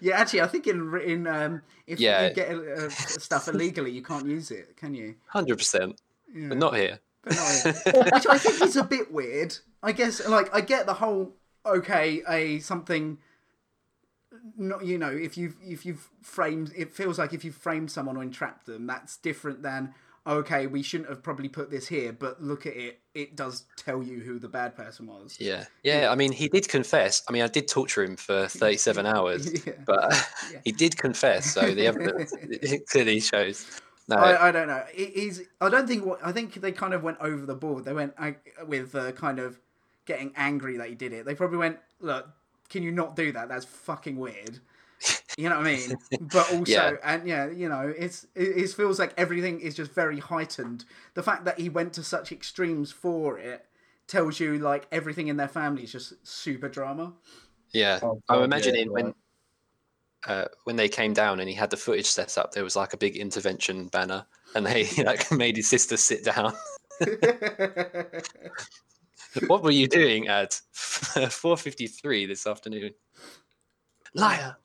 yeah, 0.00 0.18
actually, 0.18 0.40
I 0.42 0.46
think 0.48 0.66
in 0.66 1.00
in 1.04 1.26
um, 1.26 1.62
if 1.86 2.00
Yeah. 2.00 2.28
you 2.28 2.34
get 2.34 2.50
uh, 2.50 2.88
stuff 2.88 3.48
illegally, 3.48 3.90
you 3.92 4.02
can't 4.02 4.26
use 4.26 4.50
it, 4.50 4.76
can 4.76 4.94
you? 4.94 5.14
Hundred 5.28 5.58
percent, 5.58 6.00
Yeah. 6.34 6.48
but 6.48 6.58
not 6.58 6.76
here. 6.76 7.00
But 7.24 7.34
not 7.34 8.12
Which 8.14 8.26
I 8.26 8.38
think 8.38 8.62
is 8.62 8.76
a 8.76 8.84
bit 8.84 9.12
weird. 9.12 9.56
I 9.82 9.92
guess, 9.92 10.26
like, 10.26 10.54
I 10.54 10.60
get 10.60 10.86
the 10.86 10.94
whole 10.94 11.34
okay, 11.64 12.22
a 12.28 12.58
something. 12.60 13.18
Not 14.56 14.84
you 14.84 14.98
know, 14.98 15.10
if 15.10 15.36
you've 15.36 15.56
if 15.62 15.84
you've 15.86 16.08
framed, 16.22 16.72
it 16.76 16.92
feels 16.92 17.18
like 17.18 17.32
if 17.32 17.44
you've 17.44 17.54
framed 17.54 17.90
someone 17.90 18.16
or 18.16 18.22
entrapped 18.22 18.66
them, 18.66 18.86
that's 18.86 19.16
different 19.18 19.62
than 19.62 19.94
okay, 20.26 20.66
we 20.68 20.82
shouldn't 20.82 21.08
have 21.10 21.20
probably 21.22 21.48
put 21.48 21.68
this 21.70 21.88
here, 21.88 22.12
but 22.12 22.40
look 22.40 22.64
at 22.64 22.76
it, 22.76 23.00
it 23.12 23.34
does 23.34 23.64
tell 23.76 24.02
you 24.02 24.20
who 24.20 24.38
the 24.38 24.48
bad 24.48 24.76
person 24.76 25.06
was. 25.06 25.36
Yeah, 25.40 25.64
yeah. 25.82 26.10
I 26.12 26.14
mean, 26.14 26.30
he 26.30 26.48
did 26.48 26.68
confess. 26.68 27.22
I 27.28 27.32
mean, 27.32 27.42
I 27.42 27.48
did 27.48 27.66
torture 27.66 28.04
him 28.04 28.14
for 28.16 28.46
37 28.48 29.04
hours, 29.04 29.66
Yeah. 29.66 29.72
but 29.84 30.12
Yeah. 30.52 30.60
he 30.64 30.70
did 30.70 30.96
confess. 30.96 31.52
So 31.52 31.74
the 31.74 31.86
evidence 31.88 32.32
clearly 32.88 33.18
shows. 33.18 33.66
No, 34.08 34.16
I, 34.16 34.48
I 34.48 34.52
don't 34.52 34.66
know. 34.68 34.84
He- 34.92 35.06
He's. 35.14 35.42
I 35.60 35.68
don't 35.68 35.86
think. 35.86 36.04
What 36.04 36.18
I 36.24 36.32
think 36.32 36.54
they 36.54 36.72
kind 36.72 36.92
of 36.94 37.02
went 37.02 37.18
over 37.20 37.46
the 37.46 37.54
board. 37.54 37.84
They 37.84 37.92
went 37.92 38.14
uh, 38.18 38.32
with 38.66 38.94
uh, 38.94 39.12
kind 39.12 39.38
of 39.38 39.58
getting 40.06 40.32
angry 40.36 40.76
that 40.76 40.88
he 40.88 40.94
did 40.94 41.12
it. 41.12 41.24
They 41.24 41.34
probably 41.34 41.58
went, 41.58 41.78
"Look, 42.00 42.28
can 42.68 42.82
you 42.82 42.90
not 42.90 43.14
do 43.16 43.32
that? 43.32 43.48
That's 43.48 43.64
fucking 43.64 44.16
weird." 44.16 44.58
You 45.38 45.48
know 45.48 45.56
what 45.56 45.66
I 45.66 45.74
mean? 45.76 45.96
But 46.20 46.52
also, 46.52 46.70
Yeah. 46.70 46.92
and 47.02 47.26
yeah, 47.26 47.48
you 47.48 47.66
know, 47.66 47.90
it's 47.96 48.26
it, 48.34 48.48
it 48.48 48.68
feels 48.70 48.98
like 48.98 49.14
everything 49.16 49.60
is 49.60 49.74
just 49.74 49.90
very 49.92 50.18
heightened. 50.18 50.84
The 51.14 51.22
fact 51.22 51.46
that 51.46 51.58
he 51.58 51.70
went 51.70 51.94
to 51.94 52.02
such 52.02 52.30
extremes 52.32 52.92
for 52.92 53.38
it 53.38 53.64
tells 54.06 54.40
you 54.40 54.58
like 54.58 54.86
everything 54.92 55.28
in 55.28 55.38
their 55.38 55.48
family 55.48 55.84
is 55.84 55.92
just 55.92 56.14
super 56.26 56.68
drama. 56.68 57.14
yeah. 57.72 57.98
Oh, 58.02 58.20
I'm 58.28 58.42
imagining 58.42 58.88
yeah, 58.88 58.92
when 58.92 59.14
uh, 60.26 60.46
when 60.64 60.76
they 60.76 60.88
came 60.88 61.12
down 61.12 61.40
and 61.40 61.48
he 61.48 61.54
had 61.54 61.70
the 61.70 61.76
footage 61.76 62.06
set 62.06 62.38
up, 62.38 62.52
there 62.52 62.64
was 62.64 62.76
like 62.76 62.92
a 62.92 62.96
big 62.96 63.16
intervention 63.16 63.88
banner, 63.88 64.24
and 64.54 64.66
they 64.66 64.88
like 65.04 65.30
made 65.32 65.56
his 65.56 65.68
sister 65.68 65.96
sit 65.96 66.24
down. 66.24 66.52
what 69.46 69.62
were 69.62 69.70
you 69.70 69.88
doing 69.88 70.28
at 70.28 70.60
4:53 70.74 72.28
this 72.28 72.46
afternoon? 72.46 72.90
Liar. 74.14 74.56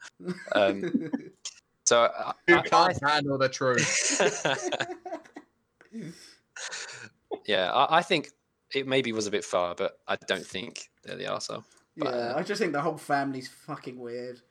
Um, 0.54 1.10
so 1.86 2.04
I, 2.04 2.34
Who 2.48 2.62
can't 2.64 3.02
handle 3.02 3.38
the 3.38 3.50
truth? 3.50 4.20
yeah, 7.46 7.72
I, 7.72 8.00
I 8.00 8.02
think 8.02 8.30
it 8.76 8.88
maybe 8.88 9.14
was 9.14 9.28
a 9.28 9.32
bit 9.32 9.46
far, 9.46 9.74
but 9.74 10.00
I 10.08 10.18
don't 10.28 10.46
think 10.46 10.90
they're 11.04 11.16
the 11.16 11.26
arsehole. 11.26 11.64
But, 11.96 12.14
yeah, 12.14 12.20
uh, 12.20 12.34
I 12.38 12.44
just 12.44 12.62
think 12.62 12.74
the 12.74 12.82
whole 12.82 12.98
family's 12.98 13.48
fucking 13.48 13.98
weird. 13.98 14.42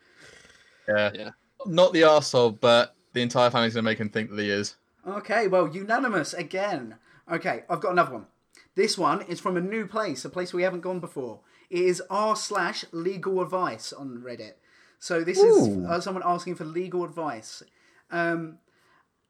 Yeah. 0.89 1.11
Yeah. 1.15 1.31
Not 1.67 1.93
the 1.93 2.03
arsehole, 2.03 2.59
but 2.61 2.95
the 3.13 3.23
entire 3.23 3.51
family's 3.51 3.75
going 3.75 3.85
to 3.85 3.91
make 3.91 3.99
him 3.99 4.09
think 4.09 4.31
that 4.31 4.41
he 4.41 4.51
is. 4.51 4.77
Okay, 5.07 5.47
well, 5.49 5.69
unanimous 5.69 6.35
again. 6.35 6.97
Okay, 7.31 7.65
I've 7.69 7.81
got 7.81 7.93
another 7.93 8.13
one. 8.13 8.27
This 8.75 8.99
one 8.99 9.23
is 9.23 9.41
from 9.41 9.57
a 9.57 9.61
new 9.61 9.87
place, 9.87 10.25
a 10.25 10.29
place 10.29 10.53
we 10.53 10.63
haven't 10.63 10.81
gone 10.81 11.01
before. 11.01 11.41
It 11.71 11.81
is 11.81 12.03
r 12.11 12.37
slash 12.37 12.85
legal 12.93 13.41
advice 13.41 13.93
on 13.93 14.23
Reddit. 14.25 14.55
So 14.99 15.25
this 15.25 15.39
is 15.39 15.69
Ooh. 15.69 15.87
uh, 15.87 16.01
someone 16.01 16.23
asking 16.25 16.57
for 16.57 16.65
legal 16.65 17.05
advice. 17.05 17.63
Um, 18.11 18.59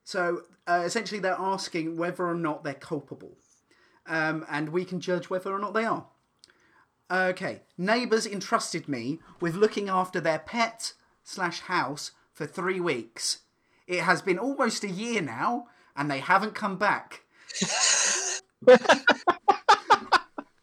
so 0.04 0.42
uh, 0.66 0.82
essentially, 0.84 1.20
they're 1.20 1.36
asking 1.38 1.96
whether 1.96 2.26
or 2.26 2.34
not 2.34 2.64
they're 2.64 2.74
culpable, 2.74 3.36
um, 4.06 4.44
and 4.50 4.70
we 4.70 4.84
can 4.84 5.00
judge 5.00 5.30
whether 5.30 5.52
or 5.52 5.58
not 5.58 5.74
they 5.74 5.84
are. 5.84 6.06
Okay, 7.10 7.62
neighbours 7.78 8.26
entrusted 8.26 8.88
me 8.88 9.20
with 9.40 9.54
looking 9.54 9.88
after 9.88 10.20
their 10.20 10.40
pet 10.40 10.92
slash 11.26 11.60
house 11.60 12.12
for 12.32 12.46
three 12.46 12.80
weeks. 12.80 13.40
It 13.86 14.00
has 14.00 14.22
been 14.22 14.38
almost 14.38 14.84
a 14.84 14.90
year 14.90 15.20
now, 15.20 15.66
and 15.94 16.10
they 16.10 16.20
haven't 16.20 16.54
come 16.54 16.78
back. 16.78 17.24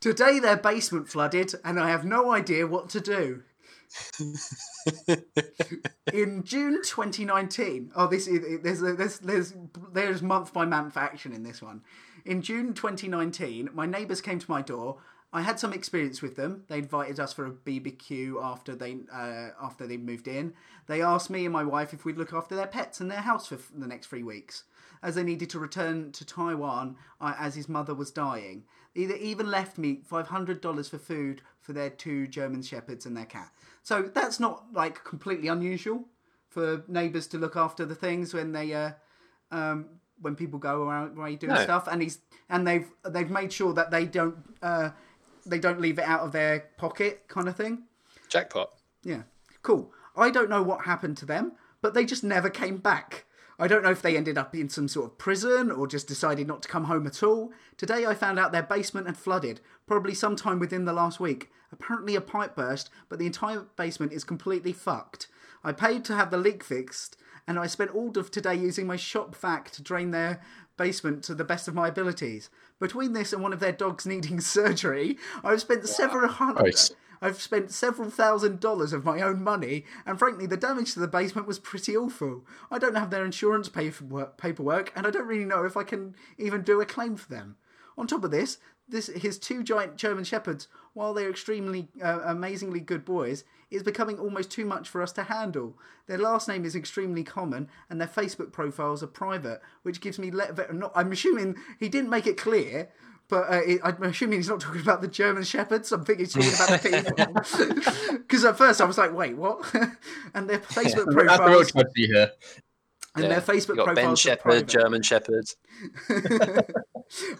Today 0.01 0.39
their 0.39 0.57
basement 0.57 1.07
flooded, 1.09 1.53
and 1.63 1.79
I 1.79 1.89
have 1.89 2.03
no 2.05 2.31
idea 2.31 2.65
what 2.67 2.89
to 2.89 2.99
do. 2.99 3.43
in 6.13 6.43
June 6.43 6.81
2019, 6.83 7.91
oh, 7.95 8.07
this 8.07 8.27
is 8.27 8.61
there's 8.63 8.81
there's 8.81 9.19
there's 9.19 9.53
there's 9.93 10.21
month 10.21 10.51
by 10.51 10.65
month 10.65 10.97
action 10.97 11.31
in 11.31 11.43
this 11.43 11.61
one. 11.61 11.83
In 12.25 12.41
June 12.41 12.73
2019, 12.73 13.69
my 13.73 13.85
neighbours 13.85 14.19
came 14.21 14.39
to 14.39 14.51
my 14.51 14.61
door. 14.61 14.97
I 15.35 15.41
had 15.41 15.59
some 15.59 15.73
experience 15.73 16.21
with 16.21 16.35
them. 16.35 16.63
They 16.67 16.77
invited 16.77 17.19
us 17.19 17.33
for 17.33 17.47
a 17.47 17.51
BBQ 17.51 18.41
after 18.41 18.75
they 18.75 18.97
uh, 19.11 19.49
after 19.61 19.87
they 19.87 19.97
moved 19.97 20.27
in. 20.27 20.53
They 20.87 21.01
asked 21.01 21.29
me 21.31 21.43
and 21.45 21.51
my 21.53 21.63
wife 21.63 21.91
if 21.93 22.05
we'd 22.05 22.17
look 22.17 22.33
after 22.33 22.55
their 22.55 22.67
pets 22.67 23.01
and 23.01 23.09
their 23.09 23.21
house 23.21 23.47
for 23.47 23.55
f- 23.55 23.71
the 23.75 23.87
next 23.87 24.07
three 24.07 24.21
weeks, 24.23 24.63
as 25.01 25.15
they 25.15 25.23
needed 25.23 25.49
to 25.49 25.59
return 25.59 26.11
to 26.11 26.23
Taiwan 26.25 26.95
uh, 27.19 27.33
as 27.39 27.55
his 27.55 27.67
mother 27.67 27.95
was 27.95 28.11
dying. 28.11 28.63
They 28.95 29.17
even 29.19 29.49
left 29.49 29.79
me 29.79 30.01
five 30.05 30.27
hundred 30.27 30.61
dollars 30.61 30.87
for 30.89 30.99
food 30.99 31.41
for 31.59 31.73
their 31.73 31.89
two 31.89 32.27
German 32.27 32.61
shepherds 32.61 33.05
and 33.07 33.17
their 33.17 33.25
cat. 33.25 33.49
So 33.81 34.03
that's 34.03 34.39
not 34.39 34.65
like 34.71 35.03
completely 35.03 35.47
unusual 35.47 36.05
for 36.47 36.83
neighbours 36.87 37.25
to 37.27 37.39
look 37.39 37.55
after 37.55 37.85
the 37.85 37.95
things 37.95 38.35
when 38.35 38.51
they 38.51 38.71
uh, 38.73 38.91
um, 39.49 39.87
when 40.21 40.35
people 40.35 40.59
go 40.59 40.83
around 40.83 41.17
away 41.17 41.35
doing 41.37 41.53
No. 41.53 41.63
stuff, 41.63 41.87
and 41.87 42.03
he's 42.03 42.19
and 42.49 42.67
they've 42.67 42.87
they've 43.09 43.31
made 43.31 43.51
sure 43.51 43.73
that 43.73 43.89
they 43.89 44.05
don't 44.05 44.37
uh, 44.61 44.91
they 45.45 45.59
don't 45.59 45.81
leave 45.81 45.99
it 45.99 46.05
out 46.05 46.21
of 46.21 46.31
their 46.31 46.65
pocket, 46.77 47.27
kind 47.27 47.47
of 47.47 47.55
thing. 47.55 47.83
Jackpot. 48.29 48.71
Yeah, 49.03 49.23
cool. 49.61 49.91
I 50.15 50.29
don't 50.29 50.49
know 50.49 50.63
what 50.63 50.85
happened 50.85 51.17
to 51.17 51.25
them, 51.25 51.53
but 51.81 51.93
they 51.93 52.05
just 52.05 52.23
never 52.23 52.49
came 52.49 52.77
back. 52.77 53.25
I 53.59 53.67
don't 53.67 53.83
know 53.83 53.91
if 53.91 54.01
they 54.01 54.17
ended 54.17 54.37
up 54.37 54.55
in 54.55 54.69
some 54.69 54.87
sort 54.87 55.05
of 55.05 55.17
prison 55.17 55.69
or 55.69 55.87
just 55.87 56.07
decided 56.07 56.47
not 56.47 56.63
to 56.63 56.69
come 56.69 56.85
home 56.85 57.05
at 57.05 57.21
all. 57.21 57.51
Today 57.77 58.05
I 58.05 58.15
found 58.15 58.39
out 58.39 58.51
their 58.51 58.63
basement 58.63 59.07
had 59.07 59.17
flooded, 59.17 59.61
probably 59.85 60.13
sometime 60.13 60.59
within 60.59 60.85
the 60.85 60.93
last 60.93 61.19
week. 61.19 61.49
Apparently 61.71 62.15
a 62.15 62.21
pipe 62.21 62.55
burst, 62.55 62.89
but 63.09 63.19
the 63.19 63.25
entire 63.25 63.65
basement 63.75 64.11
is 64.11 64.23
completely 64.23 64.73
fucked. 64.73 65.27
I 65.63 65.71
paid 65.71 66.03
to 66.05 66.15
have 66.15 66.31
the 66.31 66.37
leak 66.37 66.63
fixed, 66.63 67.15
and 67.47 67.59
I 67.59 67.67
spent 67.67 67.93
all 67.93 68.17
of 68.17 68.31
today 68.31 68.55
using 68.55 68.87
my 68.87 68.95
shop 68.95 69.35
vac 69.35 69.69
to 69.71 69.83
drain 69.83 70.11
their 70.11 70.41
basement 70.77 71.23
to 71.23 71.35
the 71.35 71.43
best 71.43 71.67
of 71.67 71.75
my 71.75 71.87
abilities. 71.87 72.49
Between 72.79 73.13
this 73.13 73.33
and 73.33 73.41
one 73.41 73.53
of 73.53 73.59
their 73.59 73.71
dogs 73.71 74.05
needing 74.05 74.39
surgery, 74.41 75.17
I've 75.43 75.61
spent 75.61 75.87
several 75.87 76.27
hundred. 76.27 76.61
Christ. 76.61 76.95
I've 77.21 77.41
spent 77.41 77.71
several 77.71 78.09
thousand 78.09 78.59
dollars 78.59 78.91
of 78.91 79.05
my 79.05 79.21
own 79.21 79.41
money, 79.41 79.85
and 80.05 80.19
frankly, 80.19 80.45
the 80.45 80.57
damage 80.57 80.93
to 80.93 80.99
the 80.99 81.07
basement 81.07 81.47
was 81.47 81.57
pretty 81.57 81.95
awful. 81.95 82.45
I 82.69 82.79
don't 82.79 82.97
have 82.97 83.11
their 83.11 83.23
insurance 83.23 83.69
paperwork, 83.69 84.37
paperwork 84.37 84.91
and 84.95 85.07
I 85.07 85.09
don't 85.09 85.27
really 85.27 85.45
know 85.45 85.63
if 85.63 85.77
I 85.77 85.83
can 85.83 86.15
even 86.37 86.63
do 86.63 86.81
a 86.81 86.85
claim 86.85 87.15
for 87.15 87.29
them. 87.29 87.55
On 87.97 88.07
top 88.07 88.23
of 88.23 88.31
this, 88.31 88.57
this 88.93 89.07
his 89.07 89.37
two 89.37 89.63
giant 89.63 89.97
German 89.97 90.23
shepherds, 90.23 90.69
while 90.93 91.13
they're 91.13 91.29
extremely 91.29 91.89
uh, 92.01 92.21
amazingly 92.23 92.79
good 92.79 93.03
boys, 93.03 93.43
is 93.69 93.83
becoming 93.83 94.17
almost 94.17 94.51
too 94.51 94.65
much 94.65 94.87
for 94.87 95.01
us 95.01 95.11
to 95.13 95.23
handle. 95.23 95.77
Their 96.07 96.19
last 96.19 96.47
name 96.47 96.63
is 96.63 96.75
extremely 96.75 97.23
common, 97.23 97.67
and 97.89 97.99
their 97.99 98.07
Facebook 98.07 98.53
profiles 98.53 99.03
are 99.03 99.07
private, 99.07 99.61
which 99.81 99.99
gives 99.99 100.17
me. 100.17 100.31
Le- 100.31 100.53
not, 100.71 100.93
I'm 100.95 101.11
assuming 101.11 101.57
he 101.79 101.89
didn't 101.89 102.09
make 102.09 102.27
it 102.27 102.37
clear. 102.37 102.89
But 103.29 103.49
uh, 103.49 103.61
it, 103.65 103.79
I'm 103.83 104.03
assuming 104.03 104.39
he's 104.39 104.49
not 104.49 104.59
talking 104.59 104.81
about 104.81 105.01
the 105.01 105.07
German 105.07 105.43
shepherds. 105.43 105.91
I'm 105.91 106.03
thinking 106.03 106.25
he's 106.25 106.33
talking 106.33 106.53
about 106.53 106.81
the 106.81 107.73
people. 107.73 108.17
Because 108.17 108.45
at 108.45 108.57
first 108.57 108.81
I 108.81 108.85
was 108.85 108.97
like, 108.97 109.13
"Wait, 109.13 109.35
what?" 109.37 109.63
and 110.33 110.49
their 110.49 110.59
Facebook 110.59 110.83
That's 110.83 110.93
the 110.93 111.15
real 111.15 111.25
profiles 111.25 111.71
tragedy 111.71 112.07
here. 112.07 112.31
And 113.15 113.25
Yeah. 113.25 113.29
their 113.29 113.41
Facebook 113.41 113.77
You 113.77 113.85
got 113.85 113.95
Ben 113.95 114.15
Shepherd. 114.15 114.67
German 114.67 115.01
Shepherd. 115.03 115.45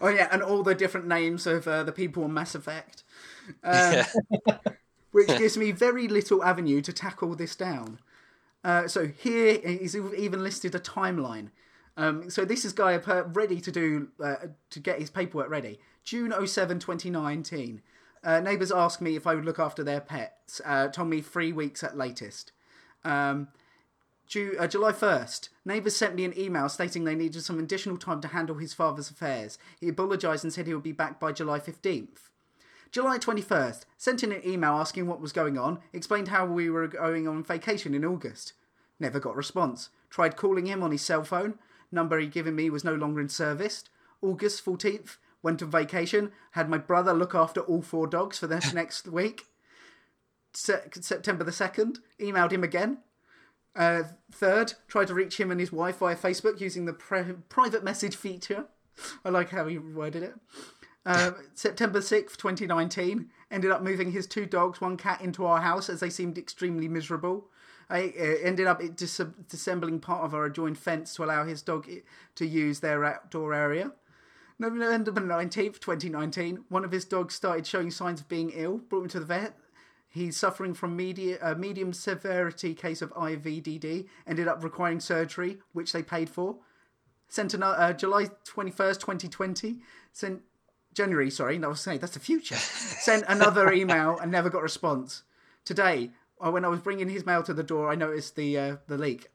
oh 0.00 0.08
yeah, 0.08 0.28
and 0.30 0.42
all 0.42 0.62
the 0.62 0.74
different 0.74 1.06
names 1.06 1.46
of 1.46 1.66
uh, 1.66 1.82
the 1.82 1.92
people 1.92 2.24
on 2.24 2.32
Mass 2.32 2.54
Effect, 2.54 3.02
um, 3.62 3.72
Yeah. 3.92 4.06
which 5.12 5.28
gives 5.38 5.56
me 5.56 5.72
very 5.72 6.08
little 6.08 6.42
avenue 6.44 6.80
to 6.82 6.92
tackle 6.92 7.34
this 7.34 7.56
down. 7.56 7.98
Uh, 8.62 8.88
so 8.88 9.06
here 9.06 9.60
he's 9.64 9.94
even 9.94 10.42
listed 10.42 10.74
a 10.74 10.80
timeline. 10.80 11.50
Um, 11.96 12.28
so 12.30 12.44
this 12.44 12.64
is 12.64 12.72
guy 12.72 12.96
ready 12.96 13.60
to 13.60 13.70
do 13.70 14.08
uh, 14.22 14.36
to 14.70 14.80
get 14.80 14.98
his 14.98 15.10
paperwork 15.10 15.48
ready. 15.50 15.78
June 16.02 16.32
07, 16.46 16.78
2019. 16.78 17.82
Uh, 18.24 18.40
neighbours 18.40 18.72
asked 18.72 19.00
me 19.02 19.16
if 19.16 19.26
I 19.26 19.34
would 19.34 19.44
look 19.44 19.58
after 19.58 19.84
their 19.84 20.00
pets. 20.00 20.60
Uh, 20.64 20.88
told 20.88 21.08
me 21.08 21.20
three 21.20 21.52
weeks 21.52 21.84
at 21.84 21.96
latest. 21.96 22.52
Um, 23.04 23.48
Uh, 24.36 24.66
July 24.66 24.90
1st, 24.90 25.48
neighbours 25.64 25.94
sent 25.94 26.16
me 26.16 26.24
an 26.24 26.36
email 26.36 26.68
stating 26.68 27.04
they 27.04 27.14
needed 27.14 27.42
some 27.42 27.58
additional 27.58 27.96
time 27.96 28.20
to 28.20 28.28
handle 28.28 28.56
his 28.56 28.74
father's 28.74 29.08
affairs. 29.10 29.58
He 29.80 29.88
apologised 29.88 30.42
and 30.42 30.52
said 30.52 30.66
he 30.66 30.74
would 30.74 30.82
be 30.82 30.92
back 30.92 31.20
by 31.20 31.30
July 31.30 31.60
15th. 31.60 32.30
July 32.90 33.18
21st, 33.18 33.84
sent 33.96 34.24
in 34.24 34.32
an 34.32 34.46
email 34.46 34.72
asking 34.72 35.06
what 35.06 35.20
was 35.20 35.32
going 35.32 35.56
on, 35.56 35.78
explained 35.92 36.28
how 36.28 36.46
we 36.46 36.68
were 36.68 36.88
going 36.88 37.28
on 37.28 37.44
vacation 37.44 37.94
in 37.94 38.04
August. 38.04 38.54
Never 38.98 39.20
got 39.20 39.36
response. 39.36 39.90
Tried 40.10 40.36
calling 40.36 40.66
him 40.66 40.82
on 40.82 40.90
his 40.90 41.02
cell 41.02 41.22
phone. 41.22 41.58
Number 41.92 42.18
he'd 42.18 42.32
given 42.32 42.56
me 42.56 42.70
was 42.70 42.84
no 42.84 42.94
longer 42.94 43.20
in 43.20 43.28
service. 43.28 43.84
August 44.20 44.64
14th, 44.64 45.16
went 45.42 45.62
on 45.62 45.70
vacation, 45.70 46.32
had 46.52 46.68
my 46.68 46.78
brother 46.78 47.12
look 47.12 47.34
after 47.34 47.60
all 47.60 47.82
four 47.82 48.08
dogs 48.08 48.38
for 48.38 48.48
the 48.48 48.70
next 48.74 49.06
week. 49.06 49.42
Se- 50.54 50.90
September 51.00 51.44
the 51.44 51.50
2nd, 51.52 51.98
emailed 52.18 52.50
him 52.50 52.64
again. 52.64 52.98
Uh, 53.76 54.04
third, 54.30 54.74
tried 54.86 55.08
to 55.08 55.14
reach 55.14 55.38
him 55.38 55.50
and 55.50 55.60
his 55.60 55.72
wife 55.72 55.98
via 55.98 56.16
Facebook 56.16 56.60
using 56.60 56.84
the 56.84 56.92
pri- 56.92 57.34
private 57.48 57.82
message 57.82 58.16
feature. 58.16 58.66
I 59.24 59.30
like 59.30 59.50
how 59.50 59.66
he 59.66 59.78
worded 59.78 60.22
it. 60.22 60.34
Uh, 61.06 61.32
September 61.54 62.00
6th, 62.00 62.36
2019, 62.36 63.30
ended 63.50 63.70
up 63.70 63.82
moving 63.82 64.12
his 64.12 64.26
two 64.26 64.46
dogs, 64.46 64.80
one 64.80 64.96
cat, 64.96 65.20
into 65.20 65.44
our 65.44 65.60
house 65.60 65.90
as 65.90 66.00
they 66.00 66.08
seemed 66.08 66.38
extremely 66.38 66.88
miserable. 66.88 67.48
I 67.90 68.14
uh, 68.18 68.22
ended 68.42 68.66
up 68.66 68.80
dis- 68.96 69.20
part 70.00 70.24
of 70.24 70.34
our 70.34 70.46
adjoined 70.46 70.78
fence 70.78 71.14
to 71.16 71.24
allow 71.24 71.44
his 71.44 71.60
dog 71.60 71.88
to 72.36 72.46
use 72.46 72.80
their 72.80 73.04
outdoor 73.04 73.52
area. 73.52 73.92
November 74.58 75.20
19th, 75.20 75.80
2019, 75.80 76.64
one 76.68 76.84
of 76.84 76.92
his 76.92 77.04
dogs 77.04 77.34
started 77.34 77.66
showing 77.66 77.90
signs 77.90 78.20
of 78.20 78.28
being 78.28 78.50
ill, 78.54 78.78
brought 78.78 79.02
him 79.02 79.08
to 79.08 79.20
the 79.20 79.26
vet. 79.26 79.58
He's 80.14 80.36
suffering 80.36 80.74
from 80.74 80.94
media, 80.94 81.38
a 81.42 81.56
medium 81.56 81.92
severity 81.92 82.72
case 82.72 83.02
of 83.02 83.12
IVDD, 83.14 84.06
ended 84.28 84.46
up 84.46 84.62
requiring 84.62 85.00
surgery, 85.00 85.58
which 85.72 85.92
they 85.92 86.04
paid 86.04 86.30
for. 86.30 86.58
Sent 87.26 87.52
another, 87.52 87.82
uh, 87.82 87.92
July 87.92 88.26
21st, 88.46 89.00
2020, 89.00 89.80
sent 90.12 90.42
January, 90.92 91.30
sorry, 91.30 91.58
no, 91.58 91.66
I 91.66 91.70
was 91.70 91.80
saying 91.80 91.98
that's 91.98 92.14
the 92.14 92.20
future. 92.20 92.54
Sent 92.54 93.24
another 93.26 93.72
email 93.72 94.16
and 94.16 94.30
never 94.30 94.48
got 94.48 94.60
a 94.60 94.62
response. 94.62 95.24
Today, 95.64 96.12
uh, 96.40 96.52
when 96.52 96.64
I 96.64 96.68
was 96.68 96.78
bringing 96.78 97.08
his 97.08 97.26
mail 97.26 97.42
to 97.42 97.52
the 97.52 97.64
door, 97.64 97.90
I 97.90 97.96
noticed 97.96 98.36
the 98.36 98.56
uh, 98.56 98.76
the 98.86 98.96
leak. 98.96 99.30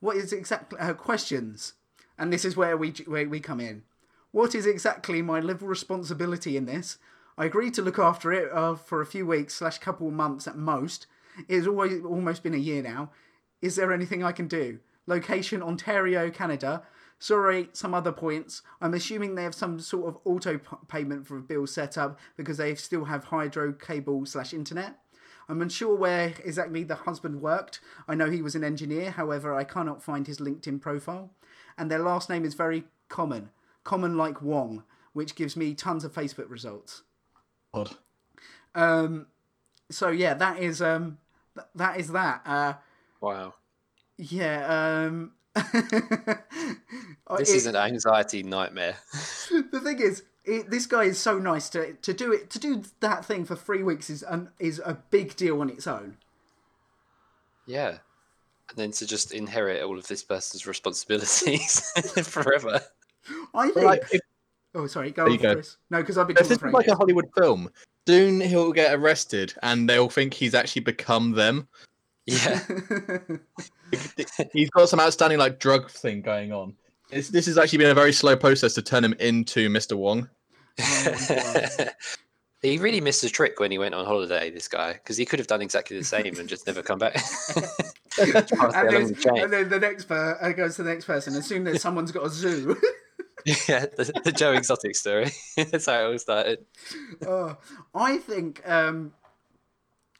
What 0.00 0.16
is 0.16 0.32
exactly 0.32 0.80
uh, 0.80 0.94
questions? 0.94 1.74
And 2.18 2.32
this 2.32 2.44
is 2.44 2.56
where 2.56 2.76
we 2.76 2.90
where 3.06 3.28
we 3.28 3.38
come 3.38 3.60
in. 3.60 3.84
What 4.32 4.52
is 4.52 4.66
exactly 4.66 5.22
my 5.22 5.38
level 5.38 5.68
responsibility 5.68 6.56
in 6.56 6.66
this? 6.66 6.98
I 7.36 7.46
agreed 7.46 7.74
to 7.74 7.82
look 7.82 7.98
after 7.98 8.32
it 8.32 8.52
uh, 8.52 8.76
for 8.76 9.00
a 9.00 9.06
few 9.06 9.26
weeks 9.26 9.54
slash 9.54 9.78
couple 9.78 10.06
of 10.06 10.12
months 10.12 10.46
at 10.46 10.56
most. 10.56 11.06
It's 11.48 11.66
always 11.66 12.04
almost 12.04 12.44
been 12.44 12.54
a 12.54 12.58
year 12.58 12.80
now. 12.80 13.10
Is 13.60 13.74
there 13.74 13.92
anything 13.92 14.22
I 14.22 14.30
can 14.30 14.46
do? 14.46 14.78
Location 15.06 15.62
Ontario, 15.62 16.30
Canada. 16.30 16.84
Sorry, 17.18 17.70
some 17.72 17.92
other 17.92 18.12
points. 18.12 18.62
I'm 18.80 18.94
assuming 18.94 19.34
they 19.34 19.42
have 19.42 19.54
some 19.54 19.80
sort 19.80 20.06
of 20.06 20.18
auto 20.24 20.58
p- 20.58 20.76
payment 20.86 21.26
for 21.26 21.36
a 21.36 21.42
bill 21.42 21.66
set 21.66 21.98
up 21.98 22.18
because 22.36 22.58
they 22.58 22.74
still 22.76 23.06
have 23.06 23.24
hydro 23.24 23.72
cable 23.72 24.26
slash 24.26 24.54
internet. 24.54 24.98
I'm 25.48 25.60
unsure 25.60 25.96
where 25.96 26.34
exactly 26.44 26.84
the 26.84 26.94
husband 26.94 27.42
worked. 27.42 27.80
I 28.06 28.14
know 28.14 28.30
he 28.30 28.42
was 28.42 28.54
an 28.54 28.64
engineer, 28.64 29.10
however, 29.10 29.54
I 29.54 29.64
cannot 29.64 30.02
find 30.02 30.26
his 30.26 30.38
LinkedIn 30.38 30.80
profile. 30.80 31.30
And 31.76 31.90
their 31.90 31.98
last 31.98 32.30
name 32.30 32.44
is 32.44 32.54
very 32.54 32.84
common, 33.08 33.50
common 33.82 34.16
like 34.16 34.40
Wong, 34.40 34.84
which 35.12 35.34
gives 35.34 35.56
me 35.56 35.74
tons 35.74 36.04
of 36.04 36.12
Facebook 36.12 36.48
results. 36.48 37.02
God. 37.74 37.90
Um, 38.74 39.26
so 39.90 40.08
yeah, 40.08 40.34
that 40.34 40.58
is 40.58 40.80
um, 40.80 41.18
th- 41.54 41.66
that 41.74 41.98
is 42.00 42.08
that. 42.12 42.42
Uh, 42.46 42.74
Wow. 43.20 43.54
yeah. 44.18 45.06
Um, 45.06 45.32
This 47.38 47.50
it- 47.50 47.56
is 47.56 47.66
an 47.66 47.76
anxiety 47.76 48.42
nightmare. 48.42 48.96
the 49.72 49.80
thing 49.82 49.98
is, 50.00 50.22
it, 50.44 50.70
this 50.70 50.86
guy 50.86 51.04
is 51.04 51.18
so 51.18 51.38
nice 51.38 51.68
to 51.70 51.94
to 51.94 52.12
do 52.12 52.32
it 52.32 52.50
to 52.50 52.58
do 52.58 52.82
that 53.00 53.24
thing 53.24 53.44
for 53.44 53.56
three 53.56 53.82
weeks 53.82 54.10
is 54.10 54.22
an, 54.22 54.50
is 54.58 54.78
a 54.84 54.94
big 55.10 55.34
deal 55.36 55.60
on 55.60 55.70
its 55.70 55.86
own. 55.86 56.18
Yeah. 57.66 57.98
And 58.68 58.76
then 58.76 58.90
to 58.92 59.06
just 59.06 59.32
inherit 59.32 59.82
all 59.82 59.98
of 59.98 60.06
this 60.06 60.22
person's 60.22 60.66
responsibilities 60.66 61.90
forever. 62.28 62.80
I 63.54 63.70
think. 63.70 63.86
Like, 63.86 64.02
if, 64.12 64.20
oh, 64.74 64.86
sorry. 64.86 65.10
Go 65.10 65.24
There 65.24 65.32
on, 65.32 65.38
go. 65.38 65.54
Chris. 65.54 65.76
No, 65.90 66.00
because 66.00 66.18
I've 66.18 66.26
been 66.26 66.36
this 66.36 66.50
is 66.50 66.62
like 66.62 66.88
a. 66.88 66.94
Hollywood 66.94 67.28
film, 67.36 67.70
soon 68.06 68.40
he'll 68.40 68.72
get 68.72 68.94
arrested 68.94 69.54
and 69.62 69.88
they'll 69.88 70.08
think 70.08 70.34
he's 70.34 70.54
actually 70.54 70.82
become 70.82 71.32
them. 71.32 71.68
Yeah. 72.26 72.60
He's 74.52 74.70
got 74.70 74.88
some 74.88 74.98
outstanding 74.98 75.38
like 75.38 75.58
drug 75.58 75.90
thing 75.90 76.22
going 76.22 76.52
on. 76.52 76.74
It's, 77.10 77.28
this 77.28 77.46
has 77.46 77.58
actually 77.58 77.78
been 77.78 77.90
a 77.90 77.94
very 77.94 78.12
slow 78.12 78.34
process 78.36 78.74
to 78.74 78.82
turn 78.82 79.04
him 79.04 79.12
into 79.20 79.68
Mr. 79.68 79.96
Wong. 79.96 80.28
he 82.62 82.78
really 82.78 83.00
missed 83.00 83.22
a 83.22 83.30
trick 83.30 83.60
when 83.60 83.70
he 83.70 83.78
went 83.78 83.94
on 83.94 84.04
holiday, 84.04 84.50
this 84.50 84.68
guy, 84.68 84.94
because 84.94 85.16
he 85.16 85.24
could 85.24 85.38
have 85.38 85.46
done 85.46 85.62
exactly 85.62 85.96
the 85.98 86.04
same 86.04 86.34
and 86.38 86.48
just 86.48 86.66
never 86.66 86.82
come 86.82 86.98
back. 86.98 87.16
And, 88.16 88.30
then, 88.30 89.06
the 89.08 89.40
and 89.42 89.52
then 89.52 89.68
the 89.68 89.80
next 89.80 90.04
per- 90.04 90.38
uh, 90.40 90.52
goes 90.52 90.76
to 90.76 90.84
the 90.84 90.90
next 90.90 91.04
person. 91.04 91.34
And 91.34 91.42
assume 91.42 91.64
that 91.64 91.80
someone's 91.80 92.12
got 92.12 92.24
a 92.24 92.30
zoo. 92.30 92.80
yeah, 93.68 93.86
the, 93.86 94.12
the 94.24 94.32
Joe 94.32 94.52
Exotic 94.52 94.96
story. 94.96 95.30
That's 95.56 95.86
how 95.86 96.00
it 96.00 96.12
all 96.12 96.18
started. 96.18 96.64
oh, 97.26 97.56
I 97.94 98.18
think. 98.18 98.62
Um, 98.68 99.12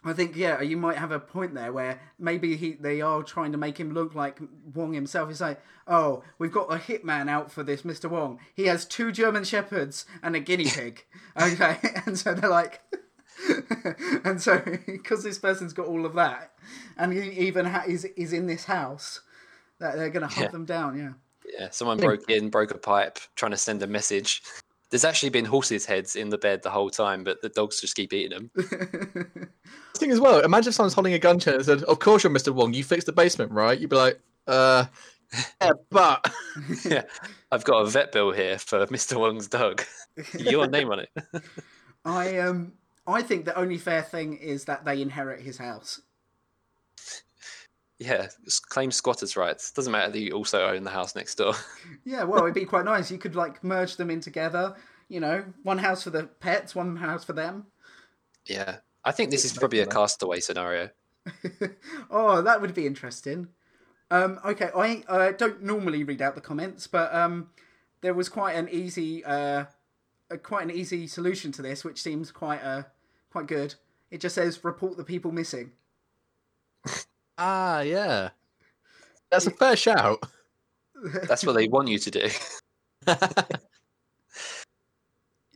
I 0.07 0.13
think 0.13 0.37
yeah, 0.37 0.61
you 0.61 0.77
might 0.77 0.99
have 0.99 1.13
a 1.13 1.19
point 1.19 1.55
there 1.55 1.73
where 1.73 1.99
maybe 2.19 2.57
he 2.57 2.73
they 2.75 3.01
are 3.01 3.23
trying 3.23 3.53
to 3.53 3.59
make 3.59 3.79
him 3.81 3.95
look 3.95 4.15
like 4.15 4.39
Wong 4.75 4.93
himself. 4.93 5.31
It's 5.31 5.41
like, 5.41 5.63
oh, 5.89 6.23
we've 6.39 6.53
got 6.53 6.71
a 6.71 6.77
hitman 6.77 7.31
out 7.31 7.51
for 7.51 7.63
this 7.63 7.83
Mr. 7.83 8.11
Wong. 8.11 8.39
He 8.55 8.67
has 8.67 8.85
two 8.85 9.11
German 9.13 9.45
shepherds 9.45 10.05
and 10.23 10.37
a 10.37 10.41
guinea 10.41 10.65
pig. 10.69 11.07
Okay, 11.41 11.79
and 12.05 12.19
so 12.19 12.35
they're 12.35 12.51
like, 12.51 12.83
and 14.25 14.43
so 14.43 14.63
because 14.87 15.25
this 15.25 15.39
person's 15.39 15.73
got 15.73 15.87
all 15.87 16.05
of 16.05 16.13
that, 16.15 16.53
and 16.99 17.13
he 17.15 17.31
even 17.47 17.65
ha- 17.65 17.85
is 17.89 18.05
is 18.05 18.35
in 18.35 18.47
this 18.47 18.67
house, 18.67 19.23
that 19.79 19.97
they're 19.97 20.11
gonna 20.11 20.27
hunt 20.29 20.49
Yeah. 20.49 20.51
them 20.51 20.67
down. 20.67 20.99
Yeah. 20.99 21.13
Yeah, 21.59 21.71
someone 21.71 21.99
broke 21.99 22.29
in, 22.31 22.51
broke 22.51 22.71
a 22.73 22.79
pipe, 22.79 23.19
trying 23.37 23.53
to 23.53 23.57
send 23.57 23.83
a 23.83 23.87
message. 23.87 24.43
There's 24.91 25.05
actually 25.05 25.31
been 25.31 25.45
horses' 25.45 25.85
heads 25.85 26.15
in 26.17 26.31
the 26.31 26.39
bed 26.39 26.63
the 26.63 26.71
whole 26.71 26.91
time, 26.91 27.25
but 27.25 27.43
the 27.43 27.49
dogs 27.49 27.81
just 27.81 27.97
keep 27.97 28.13
eating 28.13 28.31
them. 28.31 28.51
thing 29.97 30.11
as 30.11 30.21
well, 30.21 30.41
imagine 30.41 30.69
if 30.69 30.75
someone's 30.75 30.95
holding 30.95 31.15
a 31.15 31.19
gun 31.19 31.39
to 31.41 31.51
it 31.51 31.57
and 31.57 31.65
said, 31.65 31.83
Of 31.85 31.99
course 31.99 32.23
you're 32.23 32.33
Mr. 32.33 32.53
Wong, 32.53 32.75
you 32.75 32.85
fixed 32.85 33.07
the 33.07 33.13
basement, 33.13 33.51
right? 33.53 33.79
You'd 33.79 33.91
be 33.91 33.97
like, 33.97 34.21
uh 34.47 34.85
yeah, 35.61 35.73
but 35.91 36.33
yeah, 36.85 37.03
I've 37.51 37.65
got 37.65 37.81
a 37.81 37.87
vet 37.87 38.13
bill 38.13 38.33
here 38.33 38.59
for 38.59 38.87
Mr. 38.87 39.19
Wong's 39.19 39.49
dog. 39.49 39.83
Your 40.39 40.67
name 40.67 40.91
on 40.91 41.01
it. 41.01 41.11
I 42.05 42.39
um 42.39 42.73
I 43.07 43.23
think 43.23 43.45
the 43.45 43.59
only 43.59 43.79
fair 43.79 44.03
thing 44.03 44.37
is 44.37 44.65
that 44.67 44.85
they 44.85 45.03
inherit 45.03 45.41
his 45.41 45.59
house. 45.59 46.01
Yeah, 47.99 48.29
claim 48.69 48.91
squatters' 48.91 49.37
rights. 49.37 49.71
Doesn't 49.71 49.93
matter 49.93 50.11
that 50.11 50.19
you 50.19 50.33
also 50.33 50.67
own 50.67 50.83
the 50.83 50.91
house 50.91 51.15
next 51.15 51.37
door. 51.37 51.55
Yeah, 52.05 52.25
well, 52.25 52.43
it'd 52.43 52.55
be 52.55 52.65
quite 52.65 52.85
nice. 52.85 53.11
You 53.11 53.19
could 53.19 53.35
like 53.35 53.65
merge 53.65 53.97
them 53.97 54.11
in 54.11 54.21
together. 54.21 54.77
You 55.09 55.21
know, 55.21 55.45
one 55.63 55.79
house 55.79 56.03
for 56.03 56.11
the 56.11 56.25
pets, 56.25 56.75
one 56.75 56.97
house 56.97 57.25
for 57.25 57.33
them. 57.33 57.67
Yeah, 58.45 58.77
I 59.05 59.13
think 59.13 59.31
this 59.31 59.45
is 59.45 59.53
probably 59.53 59.81
a 59.81 59.87
castaway 59.87 60.41
scenario. 60.41 60.91
oh, 62.11 62.43
that 62.43 62.61
would 62.61 62.75
be 62.75 62.87
interesting. 62.87 63.49
Um, 64.11 64.39
okay, 64.45 64.71
I 64.77 65.03
uh, 65.09 65.33
don't 65.33 65.63
normally 65.63 66.05
read 66.05 66.21
out 66.21 66.35
the 66.35 66.41
comments, 66.41 66.87
but 66.87 67.15
um, 67.15 67.49
there 68.03 68.15
was 68.15 68.29
quite 68.29 68.55
an 68.55 68.69
easy, 68.71 69.25
uh, 69.25 69.65
a, 70.31 70.39
quite 70.39 70.65
an 70.65 70.71
easy 70.71 71.07
solution 71.07 71.53
to 71.53 71.63
this, 71.63 71.85
which 71.85 72.03
seems 72.03 72.31
quite 72.31 72.63
uh, 72.63 72.83
quite 73.31 73.47
good. 73.47 73.75
It 74.11 74.21
just 74.21 74.35
says 74.35 74.63
report 74.63 74.97
the 74.97 75.05
people 75.05 75.33
missing. 75.33 75.73
Ah, 77.39 77.81
yeah. 77.81 78.31
That's 79.31 79.47
a 79.47 79.51
fair 79.51 79.77
shout. 79.77 80.23
That's 81.29 81.45
what 81.45 81.55
they 81.55 81.69
want 81.69 81.89
you 81.89 81.99
to 81.99 82.11
do. 82.11 82.29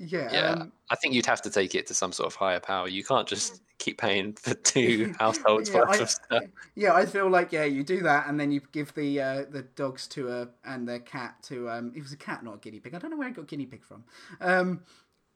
Yeah, 0.01 0.33
Yeah. 0.33 0.51
um, 0.53 0.73
I 0.91 0.95
think 0.97 1.15
you'd 1.15 1.27
have 1.27 1.43
to 1.43 1.51
take 1.51 1.75
it 1.75 1.87
to 1.89 1.95
some 1.95 2.13
sort 2.13 2.29
of 2.29 2.37
higher 2.37 2.61
power. 2.61 2.87
You 2.87 3.03
can't 3.03 3.27
just 3.27 3.61
keep 3.79 3.99
paying 3.99 4.33
for 4.35 4.55
two 4.55 5.13
households 5.19 5.71
Yeah, 5.71 5.79
worth 5.81 5.89
I- 5.91 6.03
of 6.03 6.11
stuff. 6.11 6.43
yeah. 6.77 6.95
I 6.95 7.05
feel 7.05 7.29
like 7.29 7.51
yeah, 7.53 7.65
you 7.65 7.83
do 7.83 8.03
that, 8.03 8.29
and 8.29 8.39
then 8.39 8.53
you 8.53 8.61
give 8.71 8.95
the 8.95 9.21
uh, 9.21 9.45
the 9.51 9.63
dogs 9.75 10.07
to 10.09 10.29
a 10.31 10.49
and 10.65 10.87
the 10.89 11.01
cat 11.01 11.43
to 11.45 11.69
um. 11.71 11.93
It 11.97 12.03
was 12.03 12.13
a 12.13 12.17
cat, 12.17 12.45
not 12.45 12.55
a 12.55 12.59
guinea 12.59 12.79
pig. 12.79 12.95
I 12.95 12.99
don't 12.99 13.11
know 13.11 13.17
where 13.17 13.27
I 13.27 13.33
got 13.33 13.49
guinea 13.49 13.67
pig 13.67 13.85
from. 13.85 14.05
Um, 14.41 14.83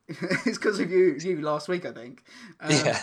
it's 0.07 0.59
because 0.59 0.79
of 0.79 0.93
you 0.93 1.17
you 1.21 1.41
last 1.41 1.67
week, 1.69 1.85
I 1.85 1.91
think. 1.93 2.23
Um, 2.61 2.71
yeah. 2.71 3.03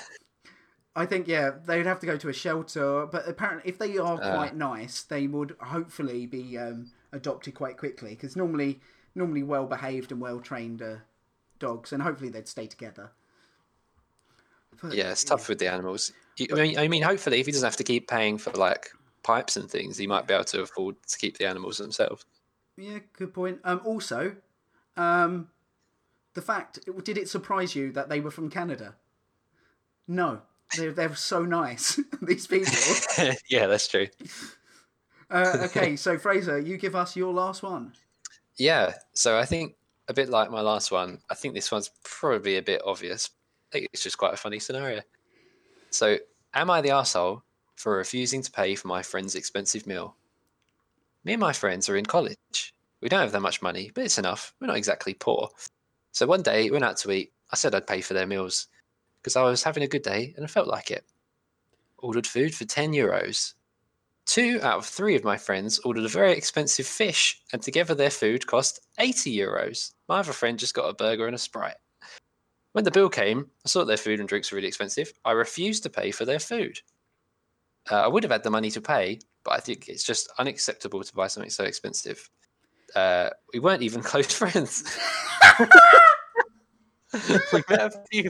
I 0.99 1.05
think 1.05 1.29
yeah, 1.29 1.51
they'd 1.65 1.85
have 1.85 2.01
to 2.01 2.05
go 2.05 2.17
to 2.17 2.27
a 2.27 2.33
shelter, 2.33 3.05
but 3.05 3.25
apparently, 3.25 3.69
if 3.69 3.77
they 3.77 3.97
are 3.97 4.21
Uh. 4.21 4.35
quite 4.35 4.53
nice, 4.53 5.01
they 5.01 5.27
would 5.27 5.55
hopefully 5.61 6.25
be 6.25 6.57
um, 6.57 6.91
adopted 7.13 7.55
quite 7.55 7.77
quickly 7.77 8.09
because 8.15 8.35
normally, 8.35 8.81
normally 9.15 9.41
well 9.43 9.65
behaved 9.65 10.11
and 10.11 10.19
well 10.19 10.41
trained 10.41 10.81
uh, 10.81 10.97
dogs, 11.57 11.93
and 11.93 12.03
hopefully 12.03 12.29
they'd 12.29 12.49
stay 12.49 12.67
together. 12.67 13.11
But, 14.81 14.93
Yeah, 14.93 15.11
it's 15.11 15.23
tough 15.23 15.47
with 15.47 15.59
the 15.59 15.71
animals. 15.71 16.11
You, 16.35 16.47
I 16.51 16.55
mean, 16.55 16.77
I 16.77 16.89
mean, 16.89 17.03
hopefully, 17.03 17.39
if 17.39 17.45
he 17.45 17.53
doesn't 17.53 17.65
have 17.65 17.77
to 17.77 17.83
keep 17.85 18.09
paying 18.09 18.37
for 18.37 18.51
like 18.51 18.89
pipes 19.23 19.55
and 19.55 19.71
things, 19.71 19.97
he 19.97 20.05
might 20.05 20.27
be 20.27 20.33
able 20.33 20.43
to 20.45 20.63
afford 20.63 20.97
to 21.07 21.17
keep 21.17 21.37
the 21.37 21.47
animals 21.47 21.77
themselves. 21.77 22.25
Yeah, 22.75 22.99
good 23.13 23.33
point. 23.33 23.59
Um, 23.63 23.79
also, 23.85 24.35
um, 24.97 25.47
the 26.33 26.41
fact 26.41 26.79
did 27.05 27.17
it 27.17 27.29
surprise 27.29 27.73
you 27.73 27.93
that 27.93 28.09
they 28.09 28.19
were 28.19 28.31
from 28.31 28.49
Canada? 28.49 28.95
No, 30.09 30.41
they're 30.75 30.91
they're 30.91 31.15
so 31.15 31.43
nice. 31.43 31.99
These 32.21 32.47
people. 32.47 32.73
yeah, 33.49 33.67
that's 33.67 33.87
true. 33.87 34.07
Uh, 35.29 35.57
okay, 35.65 35.95
so 35.95 36.17
Fraser, 36.17 36.59
you 36.59 36.77
give 36.77 36.95
us 36.95 37.15
your 37.15 37.33
last 37.33 37.63
one. 37.63 37.93
Yeah, 38.57 38.93
so 39.13 39.37
I 39.37 39.45
think 39.45 39.75
a 40.07 40.13
bit 40.13 40.29
like 40.29 40.51
my 40.51 40.61
last 40.61 40.91
one, 40.91 41.19
I 41.29 41.35
think 41.35 41.53
this 41.53 41.71
one's 41.71 41.91
probably 42.03 42.57
a 42.57 42.61
bit 42.61 42.81
obvious. 42.85 43.29
I 43.69 43.73
think 43.73 43.89
it's 43.93 44.03
just 44.03 44.17
quite 44.17 44.33
a 44.33 44.37
funny 44.37 44.59
scenario. 44.59 45.01
So, 45.91 46.17
am 46.53 46.69
I 46.69 46.81
the 46.81 46.91
asshole 46.91 47.43
for 47.75 47.97
refusing 47.97 48.41
to 48.41 48.51
pay 48.51 48.75
for 48.75 48.87
my 48.87 49.01
friend's 49.01 49.35
expensive 49.35 49.87
meal? 49.87 50.15
Me 51.23 51.33
and 51.33 51.39
my 51.39 51.53
friends 51.53 51.89
are 51.89 51.95
in 51.95 52.05
college. 52.05 52.73
We 53.01 53.09
don't 53.09 53.21
have 53.21 53.31
that 53.31 53.41
much 53.41 53.61
money, 53.61 53.91
but 53.93 54.03
it's 54.03 54.17
enough. 54.17 54.53
We're 54.59 54.67
not 54.67 54.77
exactly 54.77 55.13
poor. 55.13 55.49
So 56.11 56.27
one 56.27 56.41
day, 56.41 56.65
we 56.65 56.71
went 56.71 56.83
out 56.83 56.97
to 56.97 57.11
eat. 57.11 57.31
I 57.51 57.55
said 57.55 57.73
I'd 57.73 57.87
pay 57.87 58.01
for 58.01 58.13
their 58.13 58.27
meals 58.27 58.67
because 59.21 59.35
I 59.35 59.43
was 59.43 59.63
having 59.63 59.83
a 59.83 59.87
good 59.87 60.01
day 60.01 60.33
and 60.35 60.43
I 60.43 60.47
felt 60.47 60.67
like 60.67 60.91
it. 60.91 61.05
Ordered 61.97 62.27
food 62.27 62.55
for 62.55 62.65
10 62.65 62.93
euros. 62.93 63.53
Two 64.25 64.59
out 64.61 64.77
of 64.77 64.85
three 64.85 65.15
of 65.15 65.23
my 65.23 65.37
friends 65.37 65.79
ordered 65.79 66.05
a 66.05 66.07
very 66.07 66.33
expensive 66.33 66.85
fish, 66.85 67.41
and 67.51 67.63
together 67.63 67.95
their 67.95 68.11
food 68.11 68.45
cost 68.45 68.79
80 68.99 69.35
euros. 69.35 69.93
My 70.07 70.19
other 70.19 70.33
friend 70.33 70.59
just 70.59 70.75
got 70.75 70.87
a 70.87 70.93
burger 70.93 71.25
and 71.25 71.33
a 71.33 71.39
Sprite. 71.39 71.77
When 72.73 72.83
the 72.83 72.91
bill 72.91 73.09
came, 73.09 73.47
I 73.65 73.69
saw 73.69 73.79
that 73.79 73.87
their 73.87 73.97
food 73.97 74.19
and 74.19 74.29
drinks 74.29 74.51
were 74.51 74.57
really 74.57 74.67
expensive. 74.67 75.11
I 75.25 75.31
refused 75.31 75.81
to 75.83 75.89
pay 75.89 76.11
for 76.11 76.25
their 76.25 76.37
food. 76.37 76.79
Uh, 77.89 78.01
I 78.01 78.07
would 78.07 78.21
have 78.23 78.31
had 78.31 78.43
the 78.43 78.51
money 78.51 78.69
to 78.71 78.81
pay, 78.81 79.19
but 79.43 79.53
I 79.53 79.59
think 79.59 79.89
it's 79.89 80.03
just 80.03 80.31
unacceptable 80.37 81.03
to 81.03 81.13
buy 81.15 81.25
something 81.25 81.49
so 81.49 81.63
expensive. 81.63 82.29
Uh, 82.95 83.31
we 83.51 83.59
weren't 83.59 83.81
even 83.81 84.01
close 84.03 84.31
friends. 84.31 84.83
we 87.13 87.63
met 87.69 87.95
a 87.95 88.03
few, 88.11 88.29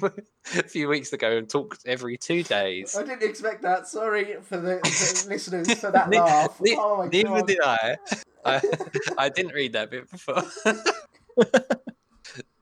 a 0.56 0.64
few 0.64 0.88
weeks 0.88 1.12
ago 1.14 1.38
and 1.38 1.50
talked 1.50 1.86
every 1.86 2.18
two 2.18 2.44
days. 2.44 2.96
I 2.96 3.04
didn't 3.04 3.24
expect 3.30 3.62
that. 3.64 3.88
Sorry 3.88 4.36
for 4.42 4.58
the, 4.58 4.80
the 4.84 5.26
listeners 5.30 5.74
for 5.76 5.92
that 5.92 6.10
laugh. 6.14 6.60
ne- 6.62 6.76
oh 6.78 6.98
my 6.98 7.08
Neither 7.08 7.30
god! 7.30 7.48
did 7.48 7.60
I. 7.62 7.98
I. 8.46 8.62
I 9.18 9.30
didn't 9.30 9.54
read 9.54 9.74
that 9.74 9.92
bit 9.92 10.10
before. 10.10 10.44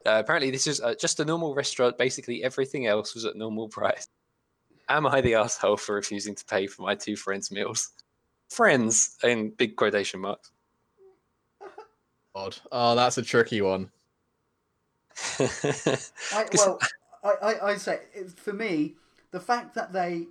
Uh, 0.06 0.19
apparently, 0.19 0.49
this 0.49 0.67
is 0.67 0.80
uh, 0.80 0.95
just 0.97 1.19
a 1.19 1.25
normal 1.25 1.53
restaurant. 1.53 1.97
Basically, 1.97 2.41
everything 2.41 2.88
else 2.88 3.13
was 3.13 3.25
at 3.25 3.36
normal 3.36 3.67
price. 3.67 4.08
Am 4.88 5.06
I 5.06 5.19
the 5.19 5.36
asshole 5.36 5.75
for 5.75 5.95
refusing 5.95 6.34
to 6.34 6.45
pay 6.45 6.65
for 6.65 6.84
my 6.84 6.95
two 6.95 7.17
friends' 7.17 7.51
meals? 7.51 7.89
Friends 8.49 9.17
in 9.21 9.49
big 9.49 9.75
quotation 9.75 10.21
marks. 10.21 10.51
Odd. 12.34 12.56
Oh, 12.71 12.95
that's 12.95 13.17
a 13.17 13.21
tricky 13.21 13.60
one. 13.60 13.91
I, 16.34 16.45
well, 16.53 16.80
I, 17.23 17.30
I, 17.30 17.65
I 17.71 17.75
say 17.77 17.99
for 18.36 18.53
me, 18.53 18.95
the 19.32 19.39
fact 19.39 19.75
that 19.75 19.93
they, 19.93 20.27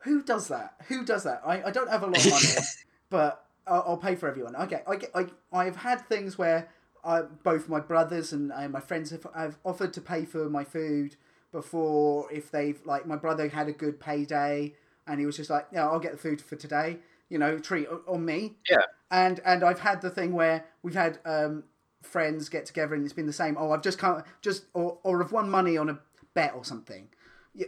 who 0.00 0.22
does 0.22 0.48
that? 0.48 0.74
Who 0.88 1.04
does 1.04 1.24
that? 1.24 1.42
I, 1.44 1.64
I 1.64 1.70
don't 1.70 1.90
have 1.90 2.02
a 2.02 2.06
lot 2.06 2.24
of 2.24 2.30
money, 2.30 2.46
but 3.10 3.44
I'll, 3.66 3.84
I'll 3.88 3.96
pay 3.96 4.14
for 4.14 4.28
everyone. 4.28 4.56
Okay, 4.56 4.82
I 4.86 4.96
get, 4.96 5.10
I, 5.14 5.26
I've 5.52 5.76
had 5.76 6.06
things 6.08 6.36
where 6.38 6.68
I, 7.04 7.22
both 7.22 7.68
my 7.68 7.80
brothers 7.80 8.32
and 8.32 8.52
uh, 8.52 8.68
my 8.68 8.80
friends 8.80 9.10
have, 9.10 9.26
have 9.34 9.58
offered 9.64 9.92
to 9.94 10.00
pay 10.00 10.24
for 10.24 10.48
my 10.48 10.64
food 10.64 11.16
before 11.52 12.30
if 12.32 12.50
they've 12.50 12.80
like 12.84 13.06
my 13.06 13.16
brother 13.16 13.48
had 13.48 13.68
a 13.68 13.72
good 13.72 14.00
payday 14.00 14.74
and 15.06 15.20
he 15.20 15.26
was 15.26 15.36
just 15.36 15.50
like, 15.50 15.66
yeah, 15.72 15.86
I'll 15.86 16.00
get 16.00 16.12
the 16.12 16.18
food 16.18 16.40
for 16.40 16.56
today. 16.56 16.98
You 17.28 17.38
know, 17.38 17.58
treat 17.58 17.88
on 18.06 18.24
me. 18.24 18.54
Yeah. 18.68 18.78
And 19.10 19.40
and 19.44 19.62
I've 19.64 19.80
had 19.80 20.00
the 20.02 20.10
thing 20.10 20.32
where 20.32 20.64
we've 20.82 20.94
had 20.94 21.18
um, 21.24 21.64
friends 22.04 22.48
get 22.48 22.66
together 22.66 22.94
and 22.94 23.04
it's 23.04 23.12
been 23.12 23.26
the 23.26 23.32
same. 23.32 23.56
Oh, 23.58 23.72
I've 23.72 23.82
just 23.82 23.98
come, 23.98 24.22
just 24.42 24.66
or 24.74 24.98
or 25.02 25.22
have 25.22 25.32
won 25.32 25.48
money 25.50 25.76
on 25.76 25.88
a 25.88 25.98
bet 26.34 26.54
or 26.54 26.64
something. 26.64 27.08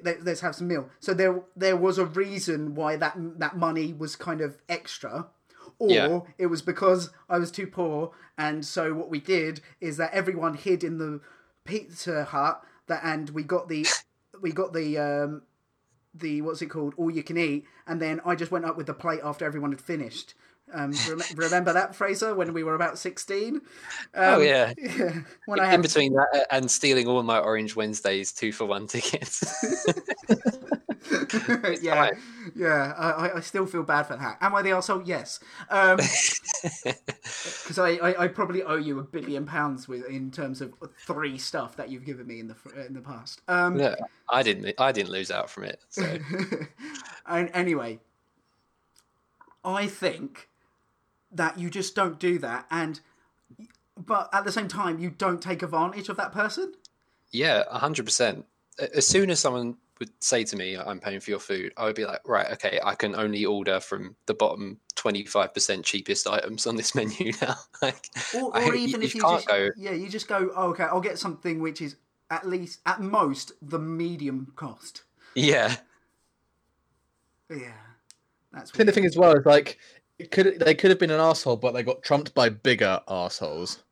Let- 0.03 0.25
let's 0.25 0.41
have 0.41 0.55
some 0.57 0.69
meal. 0.69 0.89
So 1.01 1.15
there 1.15 1.43
there 1.57 1.77
was 1.77 1.99
a 1.99 2.07
reason 2.07 2.75
why 2.75 2.97
that 2.97 3.17
that 3.39 3.57
money 3.57 3.93
was 3.93 4.17
kind 4.17 4.41
of 4.41 4.57
extra, 4.69 5.29
or 5.79 5.91
Yeah. 5.91 6.21
it 6.39 6.47
was 6.47 6.63
because 6.63 7.11
I 7.29 7.39
was 7.39 7.51
too 7.51 7.67
poor, 7.67 8.11
and 8.37 8.65
so 8.65 8.95
what 8.95 9.11
we 9.11 9.21
did 9.21 9.61
is 9.81 9.97
that 9.99 10.13
everyone 10.13 10.55
hid 10.55 10.83
in 10.83 10.99
the 10.99 11.21
Pizza 11.65 12.25
Hut 12.25 12.63
that, 12.89 13.01
and 13.05 13.31
we 13.31 13.43
got 13.43 13.69
the 13.69 13.87
we 14.41 14.51
got 14.53 14.73
the 14.73 14.99
um, 14.99 15.43
the 16.15 16.43
what's 16.43 16.63
it 16.63 16.67
called 16.67 16.95
all 16.97 17.11
you 17.11 17.23
can 17.23 17.37
eat, 17.37 17.65
and 17.87 18.01
then 18.03 18.21
I 18.25 18.35
just 18.35 18.51
went 18.51 18.65
up 18.65 18.77
with 18.77 18.87
the 18.87 18.95
plate 18.95 19.21
after 19.23 19.45
everyone 19.45 19.71
had 19.71 19.81
finished. 19.81 20.35
Um, 20.75 20.93
rem- 21.09 21.23
remember 21.37 21.73
that 21.73 21.95
Fraser 21.95 22.35
when 22.35 22.53
we 22.53 22.65
were 22.65 22.75
about 22.75 22.99
sixteen? 22.99 23.61
oh 24.15 24.37
Um, 24.37 24.43
yeah. 24.45 24.73
yeah. 24.79 25.21
When 25.47 25.61
I 25.61 25.73
In 25.75 25.81
between 25.81 26.13
that 26.15 26.29
uh, 26.35 26.41
and 26.51 26.69
stealing 26.71 27.07
all 27.07 27.23
my 27.23 27.39
Orange 27.39 27.77
Wednesdays 27.77 28.33
two 28.33 28.51
for 28.53 28.65
one 28.65 28.87
tickets. 28.89 29.45
yeah, 31.81 32.11
yeah. 32.57 32.93
I, 32.97 33.37
I- 33.37 33.41
still 33.41 33.67
feel 33.67 33.85
bad 33.85 34.05
for 34.05 34.17
that. 34.17 34.39
Am 34.41 34.55
I 34.57 34.63
the 34.63 34.73
asshole? 34.73 35.03
Yes. 35.03 35.39
Um, 35.71 35.99
because 35.99 37.79
I, 37.79 37.91
I, 38.03 38.25
I 38.25 38.29
probably 38.29 38.63
owe 38.65 38.77
you 38.77 38.99
a 38.99 39.05
billion 39.05 39.47
pounds 39.47 39.87
with 39.87 40.05
in 40.07 40.31
terms 40.33 40.61
of 40.61 40.73
three 41.07 41.39
stuff 41.39 41.77
that 41.77 41.91
you've 41.91 42.05
given 42.05 42.27
me 42.27 42.41
in 42.41 42.49
the 42.49 42.57
in 42.87 42.93
the 42.95 43.01
past. 43.01 43.41
Um, 43.47 43.77
no, 43.77 43.95
I 44.31 44.43
didn't. 44.43 44.75
I 44.79 44.91
didn't 44.91 45.11
lose 45.13 45.31
out 45.31 45.49
from 45.49 45.65
it. 45.65 45.81
So 45.91 46.19
and 47.27 47.51
anyway, 47.55 48.01
I 49.65 49.87
think 49.87 50.49
that 51.33 51.59
you 51.59 51.71
just 51.71 51.95
don't 51.95 52.19
do 52.19 52.39
that, 52.39 52.67
and 52.71 53.01
but 53.97 54.29
at 54.33 54.45
the 54.45 54.53
same 54.53 54.69
time, 54.69 54.99
you 54.99 55.11
don't 55.11 55.41
take 55.43 55.63
advantage 55.63 56.09
of 56.09 56.17
that 56.17 56.33
person. 56.33 56.73
Yeah, 57.33 57.65
hundred 57.71 58.05
percent. 58.05 58.47
As 58.95 59.07
soon 59.07 59.31
as 59.31 59.41
someone 59.41 59.77
would 59.99 60.11
say 60.23 60.45
to 60.45 60.57
me, 60.57 60.77
"I'm 60.77 61.01
paying 61.01 61.21
for 61.21 61.31
your 61.31 61.39
food," 61.41 61.73
I 61.77 61.85
would 61.87 61.97
be 61.97 62.05
like, 62.05 62.21
"Right, 62.29 62.51
okay, 62.53 62.79
I 62.85 62.95
can 62.95 63.15
only 63.15 63.45
order 63.45 63.81
from 63.81 64.17
the 64.27 64.35
bottom 64.35 64.81
twenty-five 64.95 65.55
percent 65.55 65.85
cheapest 65.85 66.27
items 66.29 66.67
on 66.67 66.77
this 66.77 66.95
menu 66.95 67.33
now." 67.41 67.57
like, 67.83 68.07
Or, 68.35 68.55
I- 68.55 68.75
even 68.77 69.01
you 69.01 69.07
if 69.07 69.15
you 69.15 69.23
can't 69.23 69.37
just 69.37 69.49
go- 69.49 69.71
yeah, 69.77 69.93
you 69.93 70.09
just 70.09 70.29
go, 70.29 70.51
oh, 70.55 70.69
okay, 70.71 70.85
I'll 70.85 71.01
get 71.01 71.19
something 71.19 71.61
which 71.61 71.81
is 71.81 71.97
at 72.31 72.47
least 72.47 72.81
at 72.85 73.01
most 73.01 73.53
the 73.63 73.79
medium 73.79 74.53
cost. 74.57 75.03
yeah, 75.35 75.77
Yeah, 77.49 77.73
that's 78.53 78.73
I 78.73 78.77
think 78.77 78.87
the 78.87 78.93
thing 78.93 79.07
as 79.07 79.17
well 79.17 79.33
is 79.37 79.47
like 79.47 79.79
it 80.19 80.31
could 80.31 80.59
they 80.61 80.75
could 80.75 80.91
have 80.91 80.99
been 80.99 81.11
an 81.11 81.21
asshole, 81.21 81.57
but 81.57 81.73
they 81.73 81.83
got 81.83 82.03
trumped 82.03 82.35
by 82.35 82.49
bigger 82.49 83.01
assholes. 83.09 83.83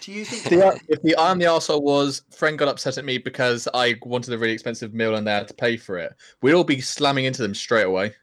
Do 0.00 0.12
you 0.12 0.24
think? 0.24 0.44
The, 0.44 0.80
if 0.88 1.02
the 1.02 1.16
I'm 1.18 1.38
the 1.38 1.46
asshole 1.46 1.82
was 1.82 2.22
friend 2.30 2.58
got 2.58 2.68
upset 2.68 2.98
at 2.98 3.04
me 3.04 3.18
because 3.18 3.66
I 3.72 3.96
wanted 4.02 4.34
a 4.34 4.38
really 4.38 4.52
expensive 4.52 4.92
meal 4.94 5.14
and 5.14 5.26
they 5.26 5.32
had 5.32 5.48
to 5.48 5.54
pay 5.54 5.76
for 5.76 5.98
it, 5.98 6.14
we'd 6.42 6.52
all 6.52 6.64
be 6.64 6.80
slamming 6.80 7.24
into 7.24 7.42
them 7.42 7.54
straight 7.54 7.86
away. 7.86 8.14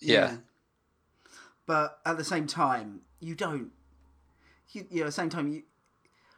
Yeah. 0.00 0.36
But 1.66 1.98
at 2.04 2.18
the 2.18 2.24
same 2.24 2.46
time, 2.46 3.00
you 3.20 3.34
don't. 3.34 3.70
You, 4.72 4.86
you 4.90 4.96
know, 5.00 5.02
at 5.04 5.06
the 5.06 5.12
same 5.12 5.30
time, 5.30 5.52
you 5.52 5.62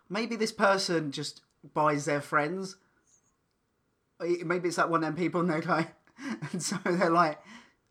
maybe 0.09 0.37
this 0.37 0.53
person 0.53 1.11
just 1.11 1.43
buys 1.74 2.05
their 2.05 2.20
friends. 2.20 2.77
maybe 4.20 4.68
it's 4.68 4.77
that 4.77 4.91
one 4.91 5.03
of 5.03 5.07
them 5.07 5.16
people 5.16 5.41
and 5.41 5.51
they're 5.51 5.62
like, 5.62 5.95
and 6.53 6.62
so 6.62 6.77
they're 6.85 7.11
like, 7.11 7.39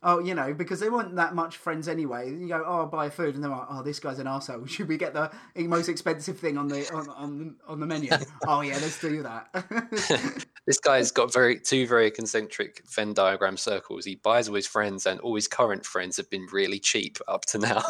oh, 0.06 0.20
you 0.20 0.36
know, 0.36 0.54
because 0.54 0.80
they 0.80 0.90
weren't 0.90 1.16
that 1.16 1.34
much 1.34 1.58
friends 1.58 1.90
anyway. 1.90 2.30
You 2.30 2.48
go, 2.48 2.64
oh, 2.66 2.78
I'll 2.82 2.86
buy 2.86 3.10
food, 3.10 3.34
and 3.34 3.44
they're 3.44 3.52
like, 3.52 3.66
oh, 3.70 3.82
this 3.82 4.00
guy's 4.00 4.20
an 4.20 4.28
arsehole. 4.28 4.70
Should 4.76 4.88
we 4.88 4.98
get 4.98 5.14
the 5.14 5.32
most 5.58 5.90
expensive 5.90 6.40
thing 6.40 6.58
on 6.58 6.70
the 6.70 6.90
on 6.94 7.10
on, 7.10 7.56
on 7.68 7.80
the 7.82 7.86
menu? 7.86 8.12
oh 8.48 8.62
yeah, 8.62 8.76
let's 8.76 9.02
do 9.02 9.24
that. 9.24 10.46
This 10.68 10.80
guy's 10.80 11.12
got 11.12 11.32
very 11.32 11.60
two 11.60 11.86
very 11.86 12.10
concentric 12.10 12.82
Venn 12.90 13.14
diagram 13.14 13.56
circles. 13.56 14.04
He 14.04 14.16
buys 14.16 14.50
all 14.50 14.56
his 14.56 14.66
friends, 14.66 15.06
and 15.06 15.20
all 15.20 15.36
his 15.36 15.48
current 15.48 15.86
friends 15.86 16.18
have 16.18 16.28
been 16.32 16.48
really 16.52 16.80
cheap 16.80 17.20
up 17.28 17.46
to 17.48 17.60
now. 17.60 17.84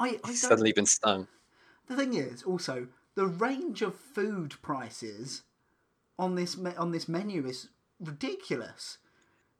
I, 0.00 0.18
I 0.24 0.34
Suddenly 0.34 0.72
been 0.72 0.86
stung. 0.86 1.28
the 1.86 1.94
thing 1.94 2.14
is 2.14 2.42
also 2.42 2.88
the 3.14 3.26
range 3.26 3.82
of 3.82 3.94
food 3.94 4.60
prices 4.62 5.44
on 6.18 6.34
this 6.34 6.56
me- 6.56 6.74
on 6.76 6.90
this 6.90 7.08
menu 7.08 7.46
is 7.46 7.68
ridiculous. 8.00 8.98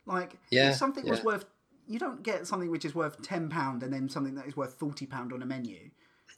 Like, 0.06 0.36
Yeah, 0.50 0.70
if 0.70 0.76
something 0.76 1.08
was 1.08 1.22
worth, 1.24 1.44
you 1.86 1.98
don't 1.98 2.22
get 2.22 2.46
something 2.46 2.70
which 2.70 2.84
is 2.84 2.94
worth 2.94 3.20
ten 3.22 3.48
pound 3.48 3.82
and 3.82 3.92
then 3.92 4.08
something 4.08 4.34
that 4.34 4.46
is 4.46 4.56
worth 4.56 4.74
forty 4.74 5.06
pound 5.06 5.32
on 5.32 5.42
a 5.42 5.46
menu. 5.46 5.90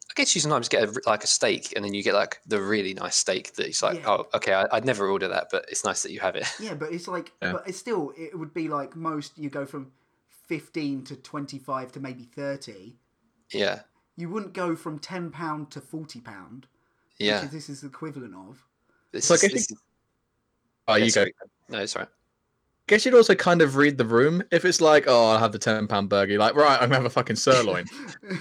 I 0.09 0.13
guess 0.15 0.35
you 0.35 0.41
sometimes 0.41 0.69
get 0.69 0.89
a, 0.89 1.01
like 1.07 1.25
a 1.25 1.27
steak, 1.27 1.73
and 1.75 1.85
then 1.85 1.93
you 1.93 2.03
get 2.03 2.15
like 2.15 2.41
the 2.47 2.61
really 2.63 2.95
nice 2.95 3.17
steak 3.17 3.55
that 3.55 3.67
it's 3.67 3.83
like, 3.83 3.99
Yeah. 3.99 4.09
oh, 4.11 4.27
okay, 4.35 4.55
I, 4.55 4.67
I'd 4.73 4.85
never 4.85 5.09
order 5.09 5.27
that, 5.29 5.49
but 5.51 5.67
it's 5.69 5.85
nice 5.85 6.03
that 6.05 6.13
you 6.13 6.21
have 6.21 6.37
it. 6.37 6.47
Yeah, 6.61 6.75
but 6.75 6.93
it's 6.93 7.09
like, 7.09 7.33
Yeah. 7.43 7.53
but 7.53 7.69
it's 7.69 7.77
still, 7.79 8.13
it 8.17 8.39
would 8.39 8.55
be 8.55 8.69
like 8.69 8.95
most 8.97 9.37
you 9.37 9.51
go 9.51 9.67
from 9.67 9.91
fifteen 10.29 11.03
to 11.05 11.17
twenty 11.17 11.59
five 11.59 11.91
to 11.93 12.01
maybe 12.01 12.23
thirty. 12.25 12.97
yeah, 13.51 13.81
You 14.17 14.29
wouldn't 14.31 14.53
go 14.55 14.77
from 14.77 14.99
ten 15.01 15.31
pound 15.31 15.71
to 15.73 15.81
forty 15.81 16.21
pound. 16.21 16.67
yeah. 17.19 17.37
which 17.41 17.47
is, 17.47 17.51
this 17.53 17.69
is 17.69 17.81
the 17.81 17.89
equivalent 17.89 18.35
of. 18.35 18.65
This 19.13 19.27
So 19.27 19.35
I 19.35 19.37
is- 19.37 19.43
guess 19.43 19.53
this 19.53 19.71
is- 19.73 19.79
Oh, 20.89 20.95
you 20.95 21.07
go. 21.07 21.09
sorry. 21.09 21.35
No, 21.69 21.79
it's 21.81 21.97
all 21.97 22.03
right. 22.03 22.09
Guess 22.89 23.05
you'd 23.05 23.15
also 23.15 23.35
kind 23.35 23.63
of 23.63 23.77
read 23.77 23.99
the 23.99 24.05
room. 24.05 24.43
If 24.53 24.65
it's 24.65 24.81
like, 24.81 25.05
oh, 25.09 25.31
I'll 25.31 25.39
have 25.39 25.53
the 25.53 25.59
ten 25.59 25.87
pound 25.89 26.09
burger. 26.09 26.33
You're 26.33 26.41
like, 26.41 26.55
right, 26.55 26.81
I'm 26.81 26.89
gonna 26.89 26.97
have 26.97 27.05
a 27.05 27.11
fucking 27.11 27.37
sirloin. 27.37 27.87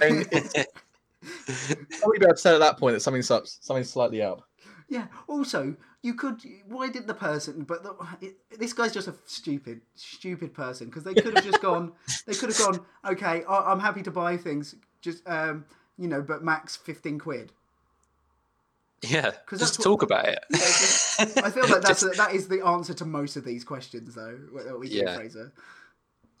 and 0.02 0.26
it's 0.32 1.98
probably 2.00 2.18
better 2.18 2.36
said 2.36 2.54
at 2.54 2.60
that 2.60 2.78
point 2.78 2.94
that 2.94 3.00
something's 3.00 3.30
up, 3.30 3.46
something's 3.46 3.90
slightly 3.90 4.22
up. 4.22 4.42
Yeah. 4.88 5.06
Also, 5.26 5.76
you 6.02 6.14
could. 6.14 6.40
Why 6.68 6.88
did 6.88 7.08
the 7.08 7.14
person? 7.14 7.64
But 7.64 7.82
the, 7.82 7.94
it, 8.20 8.36
this 8.58 8.72
guy's 8.72 8.94
just 8.94 9.08
a 9.08 9.14
stupid, 9.26 9.80
stupid 9.96 10.54
person 10.54 10.86
because 10.86 11.02
they 11.02 11.14
could 11.14 11.34
have 11.34 11.44
just 11.44 11.60
gone. 11.60 11.92
They 12.26 12.34
could 12.34 12.48
have 12.48 12.58
gone. 12.58 12.80
Okay, 13.04 13.44
I, 13.44 13.72
I'm 13.72 13.80
happy 13.80 14.02
to 14.02 14.10
buy 14.10 14.36
things. 14.36 14.74
Just 15.00 15.28
um, 15.28 15.64
you 15.98 16.08
know, 16.08 16.22
but 16.22 16.44
max 16.44 16.76
fifteen 16.76 17.18
quid. 17.18 17.52
Yeah, 19.02 19.32
just 19.56 19.78
what- 19.78 19.84
talk 19.84 20.02
about 20.02 20.26
it. 20.28 20.38
Yeah, 20.50 20.58
just- 20.58 21.20
I 21.38 21.50
feel 21.50 21.68
like 21.68 21.82
that's 21.82 22.00
Just- 22.02 22.16
that 22.16 22.34
is 22.34 22.48
the 22.48 22.64
answer 22.64 22.94
to 22.94 23.04
most 23.04 23.36
of 23.36 23.44
these 23.44 23.64
questions, 23.64 24.14
though. 24.14 24.38
We 24.78 24.88
do, 24.88 24.96
Yeah. 24.96 25.14
Fraser. 25.16 25.52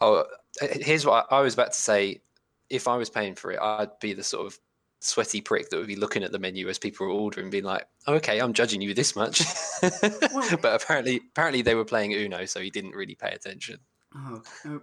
Oh, 0.00 0.24
here's 0.60 1.06
what 1.06 1.26
I 1.30 1.36
I 1.36 1.40
was 1.40 1.54
about 1.54 1.72
to 1.72 1.80
say. 1.80 2.20
If 2.68 2.88
I 2.88 2.96
was 2.96 3.08
paying 3.08 3.34
for 3.36 3.52
it, 3.52 3.60
I'd 3.60 3.98
be 4.00 4.12
the 4.12 4.24
sort 4.24 4.46
of 4.46 4.58
sweaty 5.00 5.40
prick 5.40 5.70
that 5.70 5.76
would 5.76 5.86
be 5.86 5.94
looking 5.96 6.22
at 6.24 6.32
the 6.32 6.38
menu 6.38 6.68
as 6.68 6.78
people 6.78 7.06
were 7.06 7.12
ordering, 7.12 7.48
being 7.48 7.64
like, 7.64 7.86
oh, 8.06 8.14
"Okay, 8.14 8.40
I'm 8.40 8.52
judging 8.52 8.80
you 8.80 8.92
this 8.92 9.14
much." 9.16 9.42
Well- 9.82 10.02
but 10.60 10.82
apparently, 10.82 11.16
apparently 11.30 11.62
they 11.62 11.74
were 11.74 11.84
playing 11.84 12.12
Uno, 12.12 12.44
so 12.46 12.60
he 12.60 12.70
didn't 12.70 12.90
really 12.94 13.14
pay 13.14 13.30
attention. 13.30 13.78
Oh, 14.14 14.42
uh, 14.64 14.78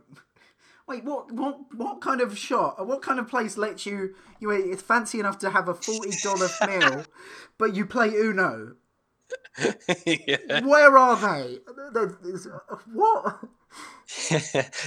wait, 0.88 1.04
what, 1.04 1.32
what, 1.32 1.60
what 1.76 2.02
kind 2.02 2.22
of 2.22 2.38
shot? 2.38 2.86
What 2.86 3.02
kind 3.02 3.20
of 3.20 3.28
place 3.28 3.58
lets 3.58 3.86
you? 3.86 4.16
You 4.40 4.50
know, 4.50 4.54
it's 4.54 4.82
fancy 4.82 5.20
enough 5.20 5.40
to 5.40 5.50
have 5.50 5.68
a 5.68 5.74
forty 5.74 6.12
dollar 6.24 6.50
meal, 6.68 7.06
but 7.58 7.76
you 7.76 7.86
play 7.86 8.10
Uno. 8.10 8.76
yeah, 10.06 10.62
Where 10.66 10.98
are 10.98 11.16
they? 11.16 11.60
What? 12.94 13.40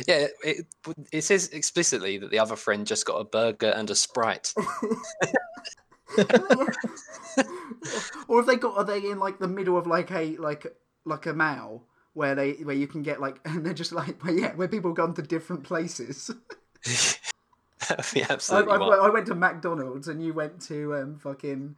yeah. 0.07 0.26
It, 0.44 0.66
it 1.12 1.22
says 1.22 1.49
explicitly 1.49 2.18
that 2.18 2.30
the 2.30 2.38
other 2.38 2.57
friend 2.57 2.86
just 2.86 3.07
got 3.07 3.16
a 3.16 3.24
burger 3.24 3.70
and 3.70 3.90
a 3.90 3.94
sprite. 3.94 4.55
or 8.28 8.40
if 8.40 8.47
they 8.47 8.57
got 8.57 8.76
are 8.76 8.84
they 8.84 8.99
in 9.11 9.18
like 9.18 9.38
the 9.38 9.49
middle 9.49 9.76
of 9.76 9.86
like 9.86 10.11
a 10.11 10.36
like 10.36 10.66
like 11.05 11.26
a 11.26 11.34
mall 11.34 11.86
where 12.16 12.34
they 12.34 12.52
where 12.52 12.74
you 12.74 12.86
can 12.86 13.02
get 13.02 13.20
like 13.20 13.38
and 13.44 13.64
they're 13.64 13.74
just 13.74 13.92
like 13.92 14.24
well, 14.24 14.34
yeah 14.34 14.54
where 14.54 14.68
people 14.68 14.92
gone 14.92 15.14
to 15.14 15.22
different 15.22 15.62
places. 15.62 16.30
That'd 17.88 18.14
be 18.14 18.22
I, 18.22 18.26
absolutely 18.30 18.72
I. 18.72 18.78
I 18.78 19.10
went 19.10 19.26
to 19.26 19.34
McDonald's 19.34 20.08
and 20.08 20.24
you 20.24 20.32
went 20.32 20.60
to 20.62 20.96
um 20.96 21.18
fucking 21.18 21.76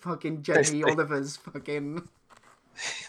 fucking 0.00 0.42
Jamie 0.42 0.84
Oliver's 0.84 1.36
fucking. 1.36 2.08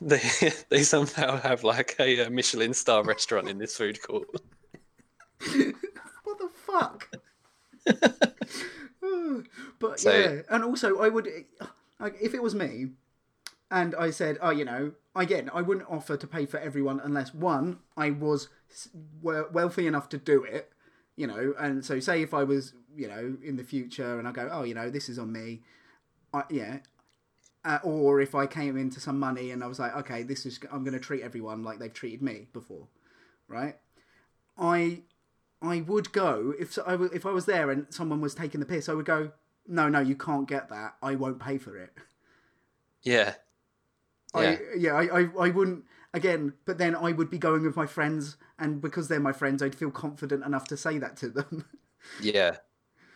They 0.01 0.21
they 0.69 0.83
somehow 0.83 1.37
have 1.41 1.63
like 1.63 1.95
a, 1.99 2.25
uh 2.25 2.29
Michelin 2.29 2.73
star 2.73 3.03
restaurant 3.03 3.49
in 3.49 3.57
this 3.57 3.75
food 3.75 4.01
court. 4.01 4.27
what 6.23 6.37
the 6.39 6.49
fuck? 6.53 7.09
but 9.79 9.99
So- 9.99 10.11
yeah, 10.11 10.41
and 10.49 10.63
also 10.63 10.99
I 10.99 11.09
would, 11.09 11.27
like, 11.99 12.15
if 12.21 12.33
it 12.33 12.41
was 12.41 12.55
me, 12.55 12.91
and 13.73 13.95
I 13.95 14.11
said, 14.11 14.37
oh, 14.39 14.51
you 14.51 14.63
know, 14.63 14.91
again, 15.15 15.49
I 15.51 15.63
wouldn't 15.63 15.89
offer 15.89 16.15
to 16.15 16.27
pay 16.27 16.45
for 16.45 16.59
everyone 16.59 17.01
unless 17.03 17.33
one, 17.33 17.79
I 17.97 18.11
was 18.11 18.49
wealthy 19.23 19.87
enough 19.87 20.09
to 20.09 20.19
do 20.19 20.43
it, 20.43 20.71
you 21.15 21.25
know, 21.25 21.55
and 21.57 21.83
so 21.83 21.99
say 21.99 22.21
if 22.21 22.35
I 22.35 22.43
was, 22.43 22.73
you 22.95 23.07
know, 23.07 23.35
in 23.43 23.55
the 23.55 23.63
future, 23.63 24.19
and 24.19 24.27
I 24.27 24.31
go, 24.31 24.47
oh, 24.51 24.61
you 24.61 24.75
know, 24.75 24.91
this 24.91 25.09
is 25.09 25.17
on 25.17 25.31
me, 25.31 25.61
I, 26.31 26.43
yeah. 26.51 26.77
Uh, 27.65 27.79
or 27.83 28.21
if 28.21 28.35
I 28.35 28.45
came 28.45 28.77
into 28.77 28.99
some 28.99 29.17
money 29.17 29.49
and 29.49 29.63
I 29.63 29.67
was 29.67 29.79
like, 29.79 29.95
okay, 29.95 30.21
this 30.21 30.45
is 30.45 30.59
I'm 30.71 30.83
going 30.83 30.93
to 30.93 30.99
treat 30.99 31.23
everyone 31.23 31.63
like 31.63 31.79
they've 31.79 31.93
treated 31.93 32.21
me 32.21 32.47
before, 32.53 32.89
right? 33.47 33.77
I 34.55 35.03
I 35.61 35.79
would 35.79 36.11
go 36.11 36.53
if 36.59 36.77
I 36.85 36.91
w- 36.91 37.11
if 37.13 37.25
I 37.25 37.31
was 37.31 37.45
there 37.45 37.71
and 37.71 37.87
someone 37.89 38.19
was 38.19 38.35
taking 38.35 38.59
the 38.59 38.65
piss. 38.65 38.89
I 38.89 38.93
would 38.93 39.05
go, 39.05 39.31
no, 39.65 39.87
no, 39.87 40.01
you 40.01 40.15
can't 40.15 40.45
get 40.45 40.67
that. 40.69 40.95
I 41.01 41.15
won't 41.15 41.39
pay 41.39 41.57
for 41.57 41.77
it. 41.77 41.93
Yeah, 43.01 43.13
yeah, 43.13 43.33
I 44.33 44.59
yeah, 44.77 44.93
I, 44.93 45.21
I 45.21 45.27
I 45.39 45.49
wouldn't 45.49 45.85
again. 46.13 46.53
But 46.65 46.77
then 46.77 46.95
I 46.95 47.11
would 47.11 47.29
be 47.29 47.37
going 47.37 47.63
with 47.63 47.75
my 47.75 47.85
friends, 47.85 48.37
and 48.59 48.81
because 48.81 49.07
they're 49.07 49.19
my 49.19 49.33
friends, 49.33 49.61
I'd 49.61 49.75
feel 49.75 49.91
confident 49.91 50.43
enough 50.43 50.67
to 50.69 50.77
say 50.77 50.97
that 50.99 51.17
to 51.17 51.29
them. 51.29 51.65
yeah, 52.21 52.57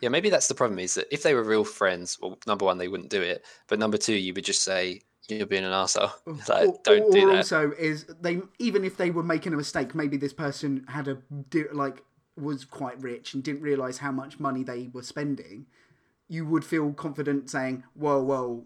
yeah. 0.01 0.09
Maybe 0.09 0.29
that's 0.29 0.47
the 0.47 0.55
problem 0.55 0.79
is 0.79 0.95
that 0.95 1.07
if 1.11 1.23
they 1.23 1.33
were 1.33 1.43
real 1.43 1.63
friends, 1.63 2.17
well, 2.21 2.37
number 2.47 2.65
one, 2.65 2.77
they 2.77 2.87
wouldn't 2.87 3.09
do 3.09 3.21
it, 3.21 3.45
but 3.67 3.79
number 3.79 3.97
two, 3.97 4.15
you 4.15 4.33
would 4.33 4.45
just 4.45 4.63
say 4.63 5.01
you're 5.27 5.45
being 5.45 5.65
an 5.65 5.71
arsehole. 5.71 6.13
like, 6.49 6.69
or, 6.69 6.79
don't 6.83 7.03
or, 7.03 7.11
do 7.11 7.23
or 7.23 7.31
that. 7.31 7.37
also 7.37 7.71
is 7.77 8.05
they 8.21 8.41
even 8.59 8.83
if 8.83 8.97
they 8.97 9.11
were 9.11 9.23
making 9.23 9.53
a 9.53 9.57
mistake, 9.57 9.95
maybe 9.95 10.17
this 10.17 10.33
person 10.33 10.85
had 10.87 11.07
a 11.07 11.17
like 11.73 12.03
was 12.35 12.65
quite 12.65 13.01
rich 13.01 13.33
and 13.33 13.43
didn't 13.43 13.61
realize 13.61 13.97
how 13.97 14.11
much 14.11 14.39
money 14.39 14.63
they 14.63 14.89
were 14.93 15.03
spending. 15.03 15.65
You 16.29 16.45
would 16.45 16.63
feel 16.65 16.93
confident 16.93 17.49
saying, 17.49 17.83
"Whoa, 17.93 18.21
whoa, 18.21 18.65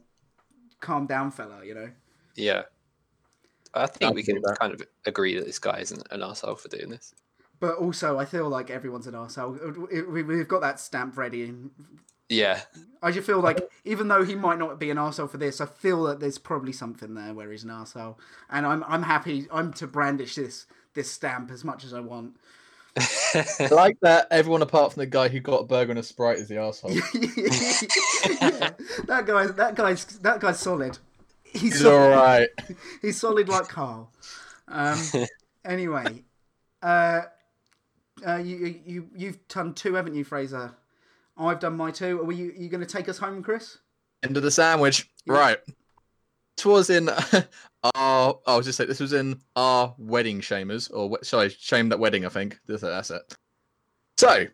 calm 0.80 1.06
down, 1.06 1.32
fella," 1.32 1.64
you 1.64 1.74
know. 1.74 1.92
Yeah. 2.36 2.64
I 3.74 3.88
think 3.88 4.12
I 4.12 4.14
we 4.14 4.24
can 4.24 4.36
can 4.36 4.42
do 4.44 4.48
that. 4.48 4.60
kind 4.60 4.74
of 4.74 4.82
agree 5.06 5.36
that 5.36 5.46
this 5.46 5.60
guy 5.60 5.80
isn't 5.80 6.06
an 6.12 6.20
arsehole 6.22 6.60
for 6.60 6.68
doing 6.68 6.90
this. 6.90 7.14
But 7.60 7.76
also, 7.78 8.18
I 8.18 8.26
feel 8.26 8.50
like 8.50 8.70
everyone's 8.70 9.08
an 9.08 9.14
arsehole. 9.14 9.90
We- 9.92 10.02
we- 10.02 10.24
We've 10.24 10.48
got 10.48 10.62
that 10.62 10.80
stamp 10.80 11.16
ready. 11.18 11.44
And 11.44 11.70
Yeah, 12.28 12.62
I 13.04 13.12
just 13.12 13.28
feel 13.28 13.40
like, 13.40 13.70
even 13.86 14.08
though 14.08 14.24
he 14.24 14.36
might 14.36 14.58
not 14.60 14.80
be 14.80 14.90
an 14.90 14.98
arsehole 14.98 15.30
for 15.30 15.38
this, 15.38 15.62
I 15.62 15.66
feel 15.68 16.04
that 16.04 16.20
there's 16.20 16.38
probably 16.38 16.74
something 16.74 17.14
there 17.14 17.34
where 17.34 17.52
he's 17.52 17.64
an 17.64 17.70
arsehole. 17.70 18.16
And 18.50 18.66
I'm, 18.66 18.84
I'm 18.88 19.04
happy, 19.04 19.48
I'm 19.52 19.72
to 19.74 19.88
brandish 19.88 20.36
this, 20.36 20.66
this 20.96 21.10
stamp 21.12 21.52
as 21.52 21.64
much 21.64 21.84
as 21.86 21.94
I 21.94 22.00
want. 22.00 22.36
I 22.98 23.70
like 23.72 23.98
that 24.02 24.28
everyone 24.32 24.62
apart 24.62 24.92
from 24.94 25.00
the 25.02 25.06
guy 25.08 25.30
who 25.30 25.40
got 25.40 25.62
a 25.62 25.64
burger 25.66 25.92
and 25.92 26.00
a 26.00 26.04
sprite 26.04 26.40
is 26.40 26.50
the 26.50 26.58
asshole. 26.58 26.92
yeah, 26.94 28.72
that 29.06 29.24
guy's, 29.26 29.54
that 29.54 29.76
guy's, 29.76 30.06
that 30.06 30.40
guy's 30.42 30.60
solid. 30.60 30.98
He's, 31.52 31.62
He's 31.62 31.82
solid. 31.82 31.96
all 31.96 32.10
right. 32.10 32.50
He's 33.02 33.20
solid 33.20 33.50
like 33.50 33.68
Carl. 33.68 34.12
Um, 34.68 35.00
anyway, 35.66 36.24
uh, 36.82 37.24
uh, 38.26 38.38
you, 38.38 38.80
you, 38.86 39.10
you've 39.16 39.48
done 39.48 39.74
two, 39.74 39.96
haven't 39.96 40.16
you, 40.16 40.24
Fraser? 40.24 40.74
I've 41.38 41.60
done 41.60 41.76
my 41.76 41.92
two. 41.92 42.22
Are 42.22 42.32
you, 42.32 42.54
you 42.56 42.70
going 42.70 42.86
to 42.86 42.88
take 42.88 43.10
us 43.10 43.18
home, 43.18 43.44
Chris? 43.44 43.80
End 44.24 44.38
of 44.38 44.44
the 44.44 44.52
sandwich. 44.52 45.10
Yeah. 45.26 45.34
Right. 45.34 45.58
This 46.56 46.66
was 46.66 46.90
in 46.90 47.10
our. 47.96 48.40
I 48.46 48.56
was 48.56 48.66
just 48.66 48.78
say 48.78 48.86
this 48.86 49.00
was 49.00 49.14
in 49.14 49.40
our 49.56 49.96
wedding 49.98 50.42
shamers, 50.42 50.92
or 50.94 51.18
sorry, 51.24 51.50
shamed 51.50 51.92
at 51.92 52.00
wedding. 52.00 52.26
I 52.26 52.30
think 52.30 52.60
that's 52.68 53.10
it. 53.10 53.36
So, 54.18 54.46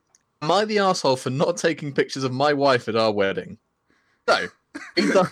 am 0.41 0.51
I 0.51 0.63
the 0.63 0.79
asshole 0.79 1.17
for 1.17 1.29
not 1.29 1.57
taking 1.57 1.91
pictures 1.93 2.23
of 2.23 2.31
my 2.31 2.53
wife 2.53 2.87
at 2.87 2.95
our 2.95 3.11
wedding? 3.11 3.57
So, 4.29 4.47
done. 4.95 5.27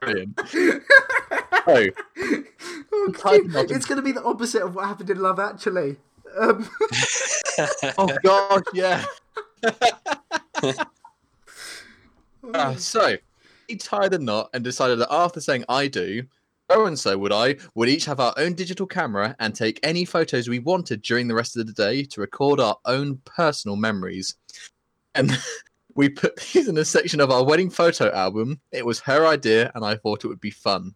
Brilliant. 0.00 0.40
So, 1.66 1.90
Oh, 2.92 3.12
Tied 3.12 3.42
it's 3.70 3.86
going 3.86 3.96
to 3.96 4.02
be 4.02 4.12
the 4.12 4.22
opposite 4.24 4.62
of 4.62 4.74
what 4.74 4.86
happened 4.86 5.10
in 5.10 5.20
Love 5.20 5.38
Actually. 5.38 5.96
Um, 6.38 6.68
oh 7.98 8.16
gosh, 8.22 8.62
yeah. 8.72 9.04
Uh, 12.52 12.74
so 12.76 13.16
he 13.68 13.76
tied 13.76 14.14
a 14.14 14.18
knot 14.18 14.50
and 14.52 14.62
decided 14.62 14.98
that 15.00 15.12
after 15.12 15.40
saying 15.40 15.64
"I 15.68 15.88
do," 15.88 16.24
so 16.70 16.86
and 16.86 16.98
so 16.98 17.16
would 17.18 17.32
I 17.32 17.56
would 17.74 17.88
each 17.88 18.04
have 18.04 18.20
our 18.20 18.34
own 18.36 18.54
digital 18.54 18.86
camera 18.86 19.34
and 19.38 19.54
take 19.54 19.80
any 19.82 20.04
photos 20.04 20.48
we 20.48 20.58
wanted 20.58 21.02
during 21.02 21.26
the 21.26 21.34
rest 21.34 21.56
of 21.56 21.66
the 21.66 21.72
day 21.72 22.04
to 22.04 22.20
record 22.20 22.60
our 22.60 22.76
own 22.84 23.20
personal 23.24 23.76
memories. 23.76 24.36
And 25.14 25.36
we 25.94 26.08
put 26.08 26.36
these 26.36 26.68
in 26.68 26.78
a 26.78 26.84
section 26.84 27.20
of 27.20 27.30
our 27.30 27.44
wedding 27.44 27.70
photo 27.70 28.10
album. 28.12 28.60
It 28.72 28.84
was 28.84 29.00
her 29.00 29.26
idea, 29.26 29.70
and 29.74 29.84
I 29.84 29.96
thought 29.96 30.24
it 30.24 30.28
would 30.28 30.40
be 30.40 30.50
fun. 30.50 30.94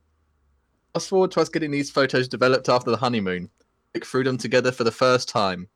Fast 0.92 1.09
forward 1.09 1.32
to 1.32 1.40
us 1.40 1.49
getting 1.49 1.70
these 1.70 1.90
photos 1.90 2.28
developed 2.28 2.68
after 2.68 2.90
the 2.90 2.97
honeymoon. 2.97 3.51
Look 3.95 4.07
through 4.07 4.24
them 4.24 4.38
together 4.38 4.72
for 4.72 4.84
the 4.84 4.92
first 4.92 5.28
time. 5.28 5.68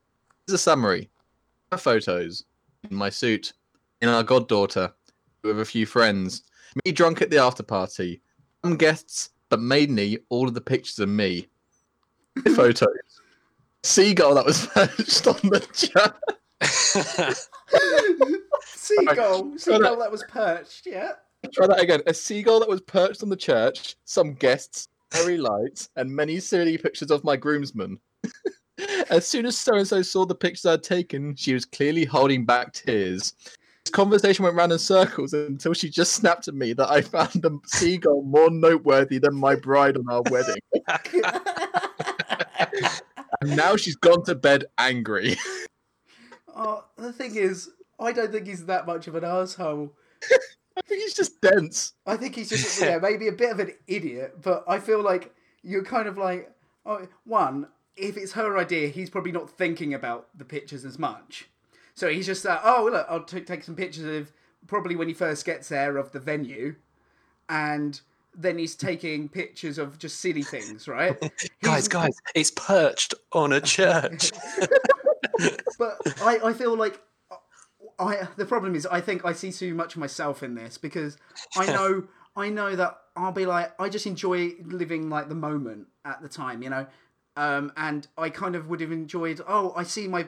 Here's 0.46 0.54
a 0.54 0.58
summary. 0.58 1.10
Her 1.72 1.78
photos. 1.78 2.44
In 2.88 2.96
my 2.96 3.10
suit. 3.10 3.52
In 4.00 4.08
our 4.08 4.22
goddaughter. 4.22 4.92
With 5.42 5.60
a 5.60 5.64
few 5.64 5.86
friends. 5.86 6.44
Me 6.84 6.92
drunk 6.92 7.22
at 7.22 7.30
the 7.30 7.38
after 7.38 7.62
party. 7.62 8.20
Some 8.64 8.76
guests, 8.76 9.30
but 9.48 9.60
mainly 9.60 10.18
all 10.28 10.48
of 10.48 10.54
the 10.54 10.60
pictures 10.60 10.98
of 10.98 11.08
me. 11.08 11.48
photos. 12.54 12.88
Seagull 13.82 14.34
that 14.34 14.44
was 14.44 14.66
perched 14.74 15.26
on 15.26 15.50
the 15.50 15.60
chair. 15.72 16.12
Seagull, 18.64 19.58
seagull 19.58 19.96
that 19.98 20.10
was 20.10 20.24
perched. 20.28 20.86
Yeah. 20.86 21.12
Try 21.52 21.66
that 21.68 21.80
again. 21.80 22.02
A 22.06 22.14
seagull 22.14 22.60
that 22.60 22.68
was 22.68 22.80
perched 22.80 23.22
on 23.22 23.28
the 23.28 23.36
church, 23.36 23.96
some 24.04 24.34
guests, 24.34 24.88
very 25.12 25.38
lights, 25.38 25.88
and 25.96 26.10
many 26.10 26.40
silly 26.40 26.76
pictures 26.78 27.10
of 27.10 27.24
my 27.24 27.36
groomsmen. 27.36 27.98
as 29.10 29.26
soon 29.26 29.46
as 29.46 29.58
so 29.58 29.74
and 29.74 29.86
so 29.86 30.02
saw 30.02 30.24
the 30.26 30.34
pictures 30.34 30.66
I'd 30.66 30.82
taken, 30.82 31.36
she 31.36 31.54
was 31.54 31.64
clearly 31.64 32.04
holding 32.04 32.44
back 32.44 32.72
tears. 32.72 33.34
This 33.84 33.92
conversation 33.92 34.42
went 34.44 34.56
round 34.56 34.72
in 34.72 34.78
circles 34.78 35.32
until 35.32 35.72
she 35.72 35.88
just 35.88 36.12
snapped 36.12 36.48
at 36.48 36.54
me 36.54 36.72
that 36.74 36.90
I 36.90 37.00
found 37.02 37.30
the 37.34 37.58
seagull 37.66 38.22
more 38.22 38.50
noteworthy 38.50 39.18
than 39.18 39.34
my 39.34 39.54
bride 39.54 39.96
on 39.96 40.04
our 40.10 40.22
wedding. 40.30 40.60
and 43.40 43.56
now 43.56 43.76
she's 43.76 43.96
gone 43.96 44.24
to 44.24 44.34
bed 44.34 44.64
angry. 44.76 45.36
Oh, 46.58 46.84
the 46.96 47.12
thing 47.12 47.36
is, 47.36 47.70
I 48.00 48.10
don't 48.10 48.32
think 48.32 48.48
he's 48.48 48.66
that 48.66 48.84
much 48.84 49.06
of 49.06 49.14
an 49.14 49.24
asshole. 49.24 49.94
I 50.76 50.80
think 50.82 51.02
he's 51.02 51.14
just 51.14 51.40
dense. 51.40 51.92
I 52.04 52.16
think 52.16 52.34
he's 52.34 52.48
just 52.48 52.80
yeah, 52.82 52.98
maybe 52.98 53.28
a 53.28 53.32
bit 53.32 53.52
of 53.52 53.60
an 53.60 53.72
idiot, 53.86 54.42
but 54.42 54.64
I 54.66 54.80
feel 54.80 55.02
like 55.02 55.32
you're 55.62 55.84
kind 55.84 56.08
of 56.08 56.18
like 56.18 56.52
oh, 56.84 57.06
one. 57.24 57.68
If 57.96 58.16
it's 58.16 58.32
her 58.32 58.56
idea, 58.58 58.88
he's 58.88 59.10
probably 59.10 59.32
not 59.32 59.50
thinking 59.50 59.94
about 59.94 60.28
the 60.36 60.44
pictures 60.44 60.84
as 60.84 60.98
much. 60.98 61.48
So 61.94 62.08
he's 62.08 62.26
just 62.26 62.44
like, 62.44 62.60
oh 62.64 62.88
look, 62.90 63.06
I'll 63.08 63.24
t- 63.24 63.40
take 63.40 63.64
some 63.64 63.74
pictures 63.74 64.04
of 64.04 64.32
probably 64.66 64.96
when 64.96 65.08
he 65.08 65.14
first 65.14 65.44
gets 65.44 65.68
there 65.68 65.96
of 65.96 66.12
the 66.12 66.20
venue, 66.20 66.74
and 67.48 68.00
then 68.36 68.58
he's 68.58 68.74
taking 68.74 69.28
pictures 69.28 69.78
of 69.78 69.98
just 69.98 70.20
silly 70.20 70.42
things, 70.42 70.88
right? 70.88 71.16
guys, 71.62 71.88
guys, 71.88 72.16
it's 72.34 72.50
perched 72.52 73.14
on 73.32 73.52
a 73.52 73.60
church. 73.60 74.30
But 75.78 75.98
I, 76.22 76.40
I 76.44 76.52
feel 76.52 76.76
like 76.76 77.00
I 77.98 78.28
the 78.36 78.46
problem 78.46 78.74
is 78.74 78.86
I 78.86 79.00
think 79.00 79.24
I 79.24 79.32
see 79.32 79.52
too 79.52 79.74
much 79.74 79.94
of 79.94 80.00
myself 80.00 80.42
in 80.42 80.54
this 80.54 80.78
because 80.78 81.16
I 81.56 81.66
know 81.72 82.04
I 82.36 82.48
know 82.48 82.76
that 82.76 82.98
I'll 83.16 83.32
be 83.32 83.46
like 83.46 83.72
I 83.80 83.88
just 83.88 84.06
enjoy 84.06 84.52
living 84.64 85.10
like 85.10 85.28
the 85.28 85.34
moment 85.34 85.88
at 86.04 86.22
the 86.22 86.28
time, 86.28 86.62
you 86.62 86.70
know. 86.70 86.86
Um, 87.36 87.72
and 87.76 88.06
I 88.16 88.30
kind 88.30 88.56
of 88.56 88.68
would 88.68 88.80
have 88.80 88.90
enjoyed. 88.90 89.40
Oh, 89.46 89.72
I 89.76 89.84
see 89.84 90.08
my 90.08 90.26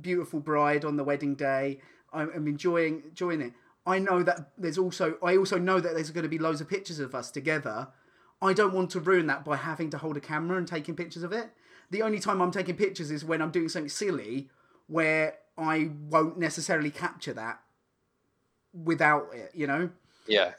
beautiful 0.00 0.40
bride 0.40 0.84
on 0.84 0.96
the 0.96 1.04
wedding 1.04 1.34
day. 1.34 1.80
I'm, 2.12 2.30
I'm 2.34 2.46
enjoying 2.46 3.02
enjoying 3.04 3.40
it. 3.40 3.52
I 3.86 3.98
know 3.98 4.22
that 4.22 4.50
there's 4.56 4.78
also 4.78 5.16
I 5.22 5.36
also 5.36 5.58
know 5.58 5.80
that 5.80 5.94
there's 5.94 6.10
going 6.10 6.22
to 6.22 6.28
be 6.28 6.38
loads 6.38 6.60
of 6.60 6.68
pictures 6.68 6.98
of 6.98 7.14
us 7.14 7.30
together. 7.30 7.88
I 8.42 8.52
don't 8.52 8.74
want 8.74 8.90
to 8.90 9.00
ruin 9.00 9.26
that 9.28 9.44
by 9.44 9.56
having 9.56 9.90
to 9.90 9.98
hold 9.98 10.16
a 10.16 10.20
camera 10.20 10.58
and 10.58 10.68
taking 10.68 10.96
pictures 10.96 11.22
of 11.22 11.32
it. 11.32 11.50
The 11.90 12.02
only 12.02 12.18
time 12.18 12.40
I'm 12.40 12.50
taking 12.50 12.76
pictures 12.76 13.10
is 13.10 13.24
when 13.24 13.40
I'm 13.42 13.50
doing 13.50 13.68
something 13.68 13.88
silly 13.88 14.48
where 14.86 15.34
I 15.56 15.90
won't 16.08 16.38
necessarily 16.38 16.90
capture 16.90 17.32
that 17.34 17.60
without 18.72 19.28
it, 19.32 19.52
you 19.54 19.66
know? 19.66 19.90
Yeah. 20.26 20.52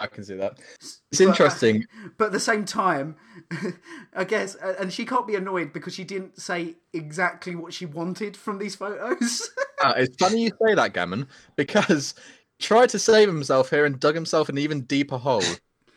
I 0.00 0.06
can 0.08 0.24
see 0.24 0.34
that. 0.34 0.58
It's 0.80 1.00
But- 1.10 1.20
uh, 1.20 1.28
interesting. 1.28 1.84
But 2.18 2.26
at 2.26 2.32
the 2.32 2.40
same 2.40 2.64
time, 2.64 3.16
I 4.16 4.24
guess, 4.24 4.54
and 4.56 4.92
she 4.92 5.06
can't 5.06 5.26
be 5.26 5.36
annoyed 5.36 5.72
because 5.72 5.94
she 5.94 6.04
didn't 6.04 6.40
say 6.40 6.76
exactly 6.92 7.54
what 7.54 7.72
she 7.72 7.86
wanted 7.86 8.36
from 8.36 8.58
these 8.58 8.74
photos. 8.74 9.48
Uh, 9.82 9.94
it's 9.96 10.16
funny 10.16 10.42
you 10.42 10.50
say 10.66 10.74
that, 10.74 10.92
Gammon, 10.94 11.26
because 11.56 12.14
he 12.58 12.64
tried 12.66 12.88
to 12.90 12.98
save 12.98 13.28
himself 13.28 13.70
here 13.70 13.84
and 13.84 13.98
dug 14.00 14.14
himself 14.14 14.48
an 14.48 14.58
even 14.58 14.82
deeper 14.82 15.16
hole. 15.16 15.42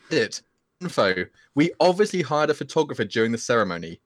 Did 0.10 0.40
info? 0.80 1.26
We 1.56 1.72
obviously 1.80 2.22
hired 2.22 2.52
a 2.52 2.54
photographer 2.54 3.04
during 3.04 3.32
the 3.32 3.38
ceremony. 3.38 4.00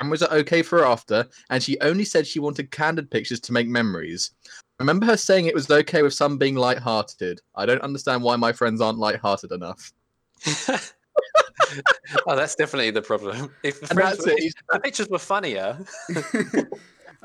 And 0.00 0.10
was 0.10 0.22
it 0.22 0.30
okay 0.30 0.62
for 0.62 0.84
after? 0.84 1.26
And 1.50 1.62
she 1.62 1.78
only 1.80 2.04
said 2.04 2.26
she 2.26 2.40
wanted 2.40 2.70
candid 2.70 3.10
pictures 3.10 3.40
to 3.40 3.52
make 3.52 3.66
memories. 3.66 4.30
I 4.46 4.82
remember 4.82 5.06
her 5.06 5.16
saying 5.16 5.46
it 5.46 5.54
was 5.54 5.68
okay 5.70 6.02
with 6.02 6.14
some 6.14 6.38
being 6.38 6.54
light-hearted. 6.54 7.40
I 7.56 7.66
don't 7.66 7.82
understand 7.82 8.22
why 8.22 8.36
my 8.36 8.52
friends 8.52 8.80
aren't 8.80 8.98
light-hearted 8.98 9.50
enough. 9.50 9.92
oh, 12.26 12.36
that's 12.36 12.54
definitely 12.54 12.92
the 12.92 13.02
problem. 13.02 13.52
If 13.64 13.80
the, 13.80 13.88
friends 13.88 14.18
were- 14.24 14.34
the 14.72 14.80
pictures 14.80 15.08
were 15.08 15.18
funnier. 15.18 15.78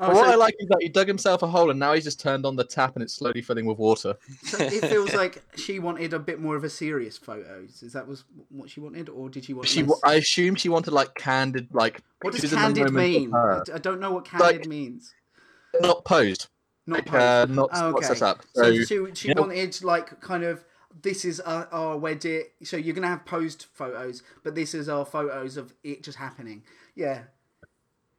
Oh, 0.03 0.07
But 0.07 0.15
what 0.15 0.25
so- 0.25 0.31
I 0.31 0.35
like 0.35 0.55
is 0.59 0.67
that 0.67 0.77
he 0.81 0.89
dug 0.89 1.07
himself 1.07 1.41
a 1.43 1.47
hole 1.47 1.69
and 1.69 1.79
now 1.79 1.93
he's 1.93 2.03
just 2.03 2.19
turned 2.19 2.45
on 2.45 2.55
the 2.55 2.63
tap 2.63 2.95
and 2.95 3.03
it's 3.03 3.13
slowly 3.13 3.41
filling 3.41 3.65
with 3.65 3.77
water. 3.77 4.15
so 4.43 4.57
it 4.59 4.85
feels 4.89 5.13
like 5.15 5.41
she 5.55 5.79
wanted 5.79 6.13
a 6.13 6.19
bit 6.19 6.39
more 6.41 6.55
of 6.55 6.63
a 6.63 6.69
serious 6.69 7.17
photos. 7.17 7.81
Is 7.83 7.93
that 7.93 8.07
was 8.07 8.25
what 8.49 8.69
she 8.69 8.79
wanted, 8.81 9.07
or 9.09 9.29
did 9.29 9.45
she 9.45 9.53
want? 9.53 9.67
She, 9.69 9.83
less- 9.83 9.99
I 10.03 10.15
assume 10.15 10.55
she 10.55 10.69
wanted 10.69 10.91
like 10.91 11.15
candid, 11.15 11.69
like 11.71 12.01
what 12.21 12.31
does 12.33 12.41
pictures 12.41 12.53
in 12.53 12.73
the 12.73 12.79
candid 12.81 12.93
mean? 12.93 13.31
her. 13.31 13.61
I 13.61 13.63
d- 13.63 13.71
I 13.73 13.77
don't 13.77 13.99
know 13.99 14.11
what 14.11 14.25
candid 14.25 14.57
Like- 14.59 14.67
means. 14.67 15.13
not 15.81 16.03
posed. 16.05 16.47
Not 16.85 16.95
like, 16.97 17.05
posed. 17.05 17.21
uh, 17.21 17.45
not, 17.53 17.69
Oh, 17.73 17.91
not 17.91 17.95
okay. 17.95 18.07
set 18.07 18.21
up. 18.21 18.43
So, 18.53 18.63
So, 18.63 18.83
she, 18.83 19.15
she 19.15 19.27
you 19.29 19.35
know- 19.35 19.41
wanted 19.43 19.81
like 19.83 20.19
kind 20.19 20.43
of 20.43 20.65
this 21.01 21.25
is 21.25 21.39
our, 21.39 21.67
our 21.71 21.97
wedding. 21.97 22.43
So 22.63 22.77
you're 22.77 22.93
gonna 22.93 23.07
have 23.07 23.25
posed 23.25 23.65
photos, 23.73 24.21
but 24.43 24.53
this 24.53 24.73
is 24.75 24.87
our 24.89 25.05
photos 25.05 25.55
of 25.57 25.73
it 25.83 26.03
just 26.03 26.17
happening. 26.17 26.63
Yeah, 26.93 27.23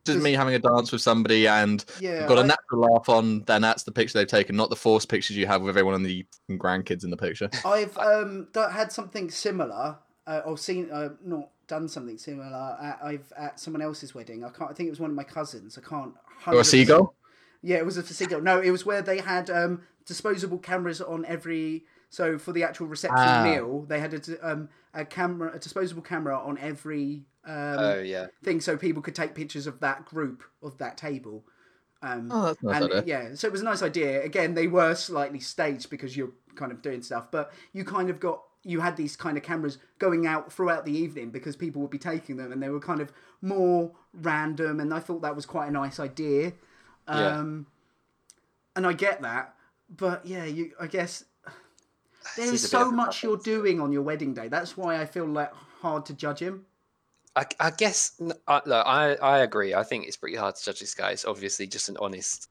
just 0.05 0.23
me 0.23 0.33
having 0.33 0.55
a 0.55 0.59
dance 0.59 0.93
with 0.93 1.01
somebody 1.01 1.47
and 1.47 1.85
yeah. 2.01 2.27
got 2.27 2.39
a 2.39 2.45
natural 2.45 2.81
laugh 2.81 3.09
on, 3.09 3.43
then 3.43 3.63
that's 3.63 3.85
the 3.85 3.93
picture 3.93 4.19
they've 4.19 4.29
taken, 4.29 4.57
not 4.57 4.71
the 4.71 4.77
forced 4.77 5.09
pictures 5.09 5.37
you 5.37 5.47
have 5.47 5.63
with 5.63 5.71
everyone 5.71 5.95
and 5.95 6.05
the 6.07 6.27
grandkids 6.51 7.05
in 7.05 7.11
the 7.11 7.17
picture. 7.17 7.49
I've 7.65 7.97
um 7.99 8.49
had 8.55 8.93
something 8.93 9.31
similar, 9.31 9.97
uh, 10.27 10.43
or 10.45 10.59
seen, 10.59 10.91
uh, 10.91 11.11
not 11.25 11.49
done 11.67 11.89
something 11.89 12.19
similar. 12.19 12.77
At, 12.81 12.99
I've 13.03 13.33
at 13.37 13.61
someone 13.61 13.83
else's 13.83 14.15
wedding. 14.15 14.45
I 14.45 14.51
can't. 14.51 14.71
I 14.71 14.75
think 14.75 14.89
it 14.89 14.91
was 14.91 15.01
one 15.01 15.11
of 15.11 15.17
my 15.17 15.25
cousins. 15.25 15.79
I 15.79 15.89
can't. 15.89 16.15
Or 16.47 16.61
a 16.61 16.65
seagull? 16.65 17.15
Yeah, 17.63 17.77
it 17.77 17.87
was 17.87 17.97
a 17.97 18.03
seagull. 18.03 18.43
No, 18.43 18.61
it 18.61 18.71
was 18.71 18.85
where 18.85 19.03
they 19.03 19.19
had 19.19 19.49
um 19.51 19.83
disposable 20.07 20.59
cameras 20.59 21.01
on 21.01 21.25
every. 21.25 21.85
So 22.11 22.39
for 22.39 22.53
the 22.53 22.63
actual 22.63 22.87
reception 22.87 23.19
Ah. 23.27 23.43
meal, 23.43 23.85
they 23.89 23.99
had 23.99 24.15
a, 24.15 24.49
um, 24.49 24.69
a 24.93 25.05
camera, 25.05 25.51
a 25.53 25.59
disposable 25.59 26.03
camera 26.03 26.39
on 26.39 26.59
every 26.59 27.25
um, 27.47 27.79
Oh 27.79 28.01
yeah. 28.01 28.27
thing, 28.43 28.61
so 28.61 28.77
people 28.77 29.03
could 29.03 29.15
take 29.15 29.35
pictures 29.35 29.67
of 29.67 29.81
that 29.81 30.05
group 30.07 30.43
of 30.63 30.79
that 30.79 30.97
table. 30.97 31.45
Um, 32.03 32.29
Oh, 32.31 32.47
that's 32.47 32.63
nice 32.63 32.83
and 32.83 32.93
idea. 32.93 33.05
yeah, 33.07 33.35
so 33.35 33.47
it 33.49 33.53
was 33.53 33.61
a 33.63 33.65
nice 33.65 33.83
idea. 33.83 34.23
Again, 34.23 34.55
they 34.55 34.67
were 34.67 34.95
slightly 34.95 35.41
staged 35.41 35.91
because 35.91 36.17
you're 36.17 36.33
kind 36.55 36.71
of 36.73 36.83
doing 36.83 37.03
stuff, 37.03 37.31
but 37.31 37.53
you 37.73 37.85
kind 37.85 38.11
of 38.11 38.21
got 38.21 38.43
you 38.67 38.81
had 38.81 38.97
these 38.97 39.15
kind 39.15 39.37
of 39.37 39.43
cameras 39.43 39.77
going 39.99 40.27
out 40.27 40.51
throughout 40.51 40.87
the 40.87 40.97
evening 40.97 41.29
because 41.31 41.55
people 41.55 41.83
would 41.83 41.91
be 41.91 41.99
taking 41.99 42.37
them, 42.37 42.51
and 42.53 42.63
they 42.63 42.69
were 42.71 42.81
kind 42.81 43.01
of 43.01 43.13
more 43.43 43.93
random. 44.15 44.81
And 44.81 44.93
I 44.93 45.01
thought 45.01 45.21
that 45.23 45.37
was 45.37 45.45
quite 45.47 45.69
a 45.69 45.71
nice 45.71 46.01
idea. 46.01 46.53
Yeah. 47.07 47.39
Um, 47.39 47.67
and 48.77 48.87
I 48.87 48.93
get 48.95 49.21
that, 49.23 49.55
but 49.95 50.25
yeah, 50.27 50.45
you 50.45 50.73
I 50.81 50.87
guess 50.87 51.25
there's 52.37 52.51
is 52.51 52.65
a 52.65 52.67
bit 52.67 52.71
so 52.71 52.91
much 52.91 53.23
you're 53.23 53.37
doing 53.37 53.81
on 53.81 53.93
your 53.93 54.03
wedding 54.03 54.35
day. 54.35 54.49
That's 54.49 54.77
why 54.77 55.01
I 55.01 55.05
feel 55.07 55.27
like 55.27 55.53
hard 55.81 56.07
to 56.07 56.15
judge 56.15 56.41
him. 56.41 56.65
I, 57.37 57.47
I 57.59 57.71
guess 57.71 58.21
I, 58.47 58.61
look, 58.65 58.87
I 58.87 59.15
I 59.15 59.39
agree. 59.41 59.75
I 59.75 59.83
think 59.83 60.07
it's 60.07 60.17
pretty 60.17 60.37
hard 60.37 60.55
to 60.55 60.65
judge 60.65 60.81
this 60.81 60.95
guy. 60.95 61.11
It's 61.11 61.25
obviously 61.25 61.67
just 61.67 61.89
an 61.89 61.97
honest 62.01 62.49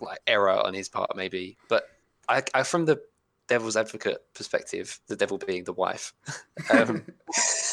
like 0.00 0.18
error 0.26 0.50
on 0.50 0.74
his 0.74 0.88
part, 0.88 1.14
maybe. 1.16 1.56
But 1.68 1.84
I, 2.28 2.42
I 2.54 2.62
from 2.62 2.86
the 2.86 3.00
devil's 3.48 3.76
advocate 3.76 4.24
perspective, 4.34 4.98
the 5.06 5.16
devil 5.16 5.38
being 5.38 5.64
the 5.64 5.72
wife. 5.72 6.12
um, 6.70 7.04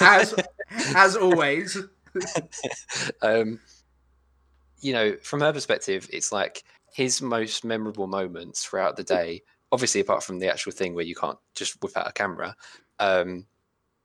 as 0.01 0.35
as 0.95 1.15
always. 1.15 1.77
um, 3.21 3.59
you 4.81 4.93
know, 4.93 5.15
from 5.21 5.39
her 5.39 5.53
perspective, 5.53 6.09
it's 6.11 6.31
like 6.31 6.63
his 6.93 7.21
most 7.21 7.63
memorable 7.63 8.07
moments 8.07 8.65
throughout 8.65 8.97
the 8.97 9.03
day. 9.03 9.41
Obviously, 9.71 10.01
apart 10.01 10.23
from 10.23 10.39
the 10.39 10.51
actual 10.51 10.73
thing 10.73 10.93
where 10.93 11.05
you 11.05 11.15
can't 11.15 11.39
just 11.55 11.81
whip 11.81 11.97
out 11.97 12.07
a 12.07 12.11
camera, 12.11 12.55
um, 12.99 13.45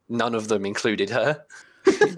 none 0.09 0.35
of 0.35 0.49
them 0.49 0.65
included 0.65 1.11
her. 1.11 1.45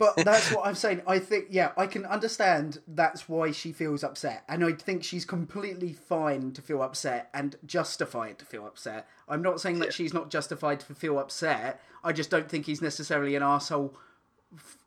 But 0.00 0.16
that's 0.16 0.50
what 0.50 0.66
I'm 0.66 0.76
saying. 0.76 1.02
I 1.06 1.18
think, 1.18 1.48
yeah, 1.50 1.72
I 1.76 1.86
can 1.86 2.06
understand 2.06 2.78
that's 2.88 3.28
why 3.28 3.50
she 3.52 3.70
feels 3.70 4.02
upset. 4.02 4.44
And 4.48 4.64
I 4.64 4.72
think 4.72 5.04
she's 5.04 5.26
completely 5.26 5.92
fine 5.92 6.52
to 6.52 6.62
feel 6.62 6.80
upset 6.80 7.28
and 7.34 7.56
justified 7.66 8.38
to 8.38 8.46
feel 8.46 8.66
upset. 8.66 9.06
I'm 9.28 9.42
not 9.42 9.60
saying 9.60 9.78
that 9.80 9.92
she's 9.92 10.14
not 10.14 10.30
justified 10.30 10.80
to 10.80 10.94
feel 10.94 11.18
upset. 11.18 11.82
I 12.02 12.14
just 12.14 12.30
don't 12.30 12.48
think 12.48 12.64
he's 12.64 12.80
necessarily 12.80 13.36
an 13.36 13.42
asshole 13.42 13.94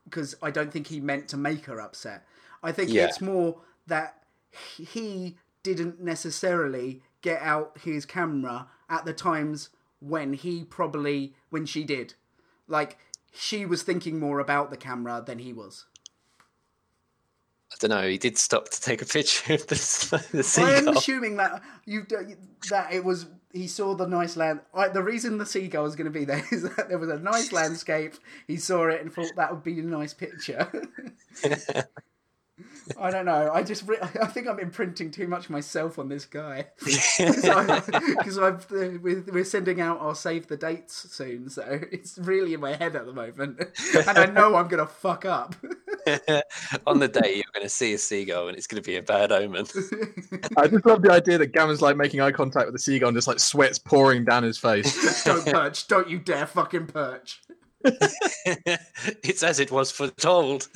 because 0.06 0.34
I 0.42 0.50
don't 0.50 0.74
think 0.74 0.88
he 0.88 1.00
meant 1.00 1.28
to 1.28 1.38
make 1.38 1.66
her 1.66 1.80
upset. 1.80 2.26
I 2.64 2.72
think 2.72 2.90
Yeah. 2.92 3.06
it's 3.06 3.22
more 3.22 3.58
that 3.86 4.24
he 4.80 5.38
didn't 5.62 6.02
necessarily 6.02 7.04
get 7.22 7.40
out 7.44 7.78
his 7.84 8.08
camera 8.08 8.68
at 8.90 9.06
the 9.06 9.14
times 9.14 9.70
when 10.00 10.34
he 10.34 10.64
probably 10.64 11.36
when 11.52 11.68
she 11.68 11.84
did. 11.84 12.16
Like 12.68 12.98
she 13.34 13.66
was 13.66 13.84
thinking 13.84 14.20
more 14.20 14.40
about 14.40 14.70
the 14.70 14.78
camera 14.78 15.24
than 15.26 15.40
he 15.40 15.54
was. 15.54 15.86
I 17.72 17.76
don't 17.80 17.90
know. 17.90 18.08
He 18.08 18.18
did 18.20 18.38
stop 18.38 18.70
to 18.70 18.80
take 18.80 19.02
a 19.02 19.06
picture 19.06 19.54
of 19.56 19.66
the, 19.68 19.76
the 20.32 20.64
I 20.64 20.78
am 20.78 20.90
assuming 20.90 21.38
that 21.38 21.64
you 21.86 22.06
that 22.70 22.94
it 22.94 23.04
was 23.04 23.26
he 23.52 23.68
saw 23.68 23.96
the 23.96 24.08
nice 24.08 24.38
land. 24.38 24.62
I, 24.74 24.90
the 24.90 25.04
reason 25.04 25.38
the 25.38 25.46
seagull 25.46 25.84
was 25.84 25.96
going 25.96 26.12
to 26.12 26.20
be 26.20 26.26
there 26.26 26.44
is 26.52 26.64
that 26.64 26.90
there 26.90 26.98
was 26.98 27.10
a 27.10 27.20
nice 27.20 27.52
landscape. 27.52 28.14
He 28.48 28.58
saw 28.58 28.88
it 28.88 29.02
and 29.02 29.14
thought 29.14 29.32
that 29.36 29.52
would 29.52 29.64
be 29.64 29.80
a 29.80 29.84
nice 29.84 30.14
picture. 30.14 30.70
I 33.00 33.12
don't 33.12 33.26
know. 33.26 33.52
I 33.54 33.64
just 33.64 33.88
re- 33.88 33.98
I 34.02 34.28
think 34.28 34.48
I'm 34.48 34.60
imprinting 34.60 35.12
too 35.12 35.28
much 35.28 35.50
myself 35.50 35.98
on 35.98 36.10
this 36.10 36.26
guy 36.26 36.68
because 36.86 38.38
I've 38.38 38.72
uh, 38.72 39.00
we're, 39.02 39.24
we're 39.32 39.44
sending 39.44 39.80
out 39.80 40.00
our 40.00 40.16
save 40.16 40.48
the 40.48 40.58
dates 40.58 41.12
soon, 41.12 41.50
so 41.50 41.82
it's 41.92 42.18
really 42.18 42.54
in 42.54 42.60
my 42.60 42.76
head 42.76 42.96
at 42.96 43.06
the 43.06 43.14
moment, 43.14 43.60
and 44.08 44.18
I 44.18 44.26
know 44.26 44.56
I'm 44.56 44.68
gonna 44.68 44.88
fuck 44.88 45.26
up. 45.26 45.56
On 46.86 47.00
the 47.00 47.08
day 47.08 47.36
you're 47.36 47.54
going 47.54 47.64
to 47.64 47.70
see 47.70 47.94
a 47.94 47.98
seagull, 47.98 48.50
and 48.50 48.58
it's 48.58 48.68
going 48.68 48.82
to 48.82 48.86
be 48.86 48.98
a 48.98 49.02
bad 49.02 49.32
omen. 49.32 49.66
I 50.58 50.68
just 50.68 50.86
love 50.86 51.02
the 51.02 51.12
idea 51.14 51.38
that 51.38 51.54
Gavin's 51.54 51.82
like 51.82 51.96
making 51.96 52.20
eye 52.20 52.34
contact 52.34 52.66
with 52.66 52.76
the 52.76 52.80
seagull 52.80 53.08
and 53.08 53.16
just 53.16 53.28
like 53.28 53.40
sweat's 53.40 53.80
pouring 53.80 54.26
down 54.26 54.44
his 54.44 54.58
face. 54.58 55.24
don't 55.24 55.46
perch! 55.46 55.88
Don't 55.88 56.10
you 56.10 56.20
dare 56.20 56.46
fucking 56.46 56.88
perch! 56.88 57.40
it's 57.86 59.44
as 59.44 59.60
it 59.60 59.72
was 59.72 59.92
foretold. 59.92 60.68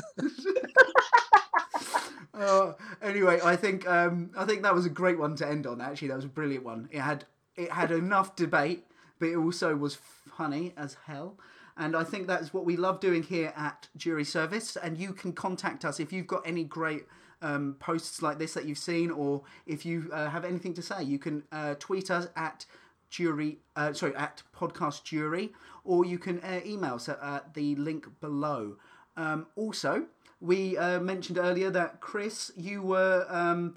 Uh, 2.37 2.73
anyway, 3.01 3.39
I 3.43 3.55
think 3.55 3.87
um, 3.87 4.31
I 4.37 4.45
think 4.45 4.61
that 4.63 4.73
was 4.73 4.85
a 4.85 4.89
great 4.89 5.17
one 5.17 5.35
to 5.37 5.47
end 5.47 5.65
on. 5.65 5.81
Actually, 5.81 6.09
that 6.09 6.15
was 6.15 6.25
a 6.25 6.29
brilliant 6.29 6.63
one. 6.63 6.87
It 6.91 6.99
had 6.99 7.25
it 7.55 7.71
had 7.71 7.91
enough 7.91 8.35
debate, 8.35 8.85
but 9.19 9.29
it 9.29 9.35
also 9.35 9.75
was 9.75 9.95
funny 9.95 10.73
as 10.77 10.97
hell. 11.05 11.37
And 11.75 11.95
I 11.95 12.03
think 12.03 12.27
that's 12.27 12.53
what 12.53 12.65
we 12.65 12.75
love 12.75 12.99
doing 12.99 13.23
here 13.23 13.53
at 13.55 13.87
Jury 13.95 14.23
Service. 14.23 14.75
And 14.75 14.97
you 14.97 15.13
can 15.13 15.31
contact 15.31 15.85
us 15.85 15.99
if 15.99 16.11
you've 16.11 16.25
got 16.25 16.41
any 16.45 16.63
great 16.63 17.05
um, 17.41 17.75
posts 17.79 18.21
like 18.23 18.39
this 18.39 18.53
that 18.55 18.65
you've 18.65 18.79
seen, 18.79 19.11
or 19.11 19.43
if 19.67 19.85
you 19.85 20.09
uh, 20.11 20.29
have 20.29 20.43
anything 20.43 20.73
to 20.75 20.81
say, 20.81 21.03
you 21.03 21.19
can 21.19 21.43
uh, 21.51 21.75
tweet 21.75 22.09
us 22.09 22.27
at 22.35 22.65
jury 23.09 23.59
uh, 23.75 23.93
sorry 23.93 24.15
at 24.15 24.43
podcast 24.55 25.03
jury 25.03 25.53
or 25.83 26.05
you 26.05 26.19
can 26.19 26.39
uh, 26.41 26.59
email 26.65 26.95
us 26.95 27.07
at, 27.07 27.19
at 27.21 27.53
the 27.53 27.75
link 27.75 28.05
below 28.19 28.75
um, 29.15 29.47
also 29.55 30.05
we 30.39 30.77
uh, 30.77 30.99
mentioned 30.99 31.37
earlier 31.37 31.69
that 31.69 31.99
chris 31.99 32.51
you 32.55 32.81
were 32.81 33.25
um, 33.29 33.75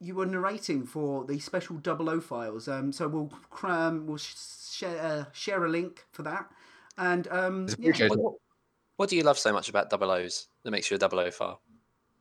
you 0.00 0.14
were 0.14 0.26
narrating 0.26 0.84
for 0.84 1.24
the 1.24 1.38
special 1.38 1.76
double 1.76 2.08
o 2.08 2.20
files 2.20 2.68
um, 2.68 2.92
so 2.92 3.08
we'll 3.08 3.32
cr- 3.50 3.68
um, 3.68 4.06
we'll 4.06 4.16
sh- 4.16 4.34
share 4.70 5.00
uh, 5.00 5.24
share 5.32 5.64
a 5.64 5.68
link 5.68 6.06
for 6.12 6.22
that 6.22 6.50
and 6.98 7.28
um, 7.28 7.68
yeah. 7.78 8.08
What, 8.08 8.34
what 8.96 9.08
do 9.08 9.16
you 9.16 9.22
love 9.22 9.38
so 9.38 9.52
much 9.52 9.68
about 9.68 9.90
double 9.90 10.10
O's 10.10 10.48
that 10.64 10.70
makes 10.70 10.90
you 10.90 10.96
a 10.96 10.98
double 10.98 11.20
O 11.20 11.30
file? 11.30 11.60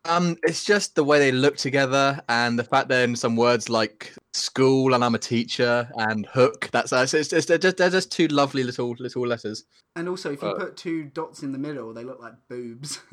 Um, 0.05 0.35
it's 0.43 0.65
just 0.65 0.95
the 0.95 1.03
way 1.03 1.19
they 1.19 1.31
look 1.31 1.57
together 1.57 2.19
and 2.27 2.57
the 2.57 2.63
fact 2.63 2.87
that 2.89 3.03
in 3.07 3.15
some 3.15 3.35
words 3.35 3.69
like 3.69 4.13
school 4.33 4.95
and 4.95 5.03
I'm 5.03 5.13
a 5.13 5.19
teacher 5.19 5.87
and 5.95 6.25
hook. 6.25 6.69
That's 6.71 6.91
uh, 6.91 7.01
it's, 7.03 7.13
it's, 7.13 7.31
it's- 7.33 7.45
they're 7.45 7.57
just 7.59 7.77
they're 7.77 7.89
just 7.91 8.11
two 8.11 8.27
lovely 8.27 8.63
little 8.63 8.95
little 8.99 9.27
letters. 9.27 9.63
and 9.95 10.09
also 10.09 10.31
if 10.31 10.41
you 10.41 10.47
Uh, 10.49 10.55
put 10.57 10.75
two 10.77 11.03
dots 11.03 11.43
in 11.43 11.51
the 11.51 11.59
middle 11.59 11.93
they 11.93 12.03
look 12.03 12.19
like 12.19 12.33
boobs 12.49 12.99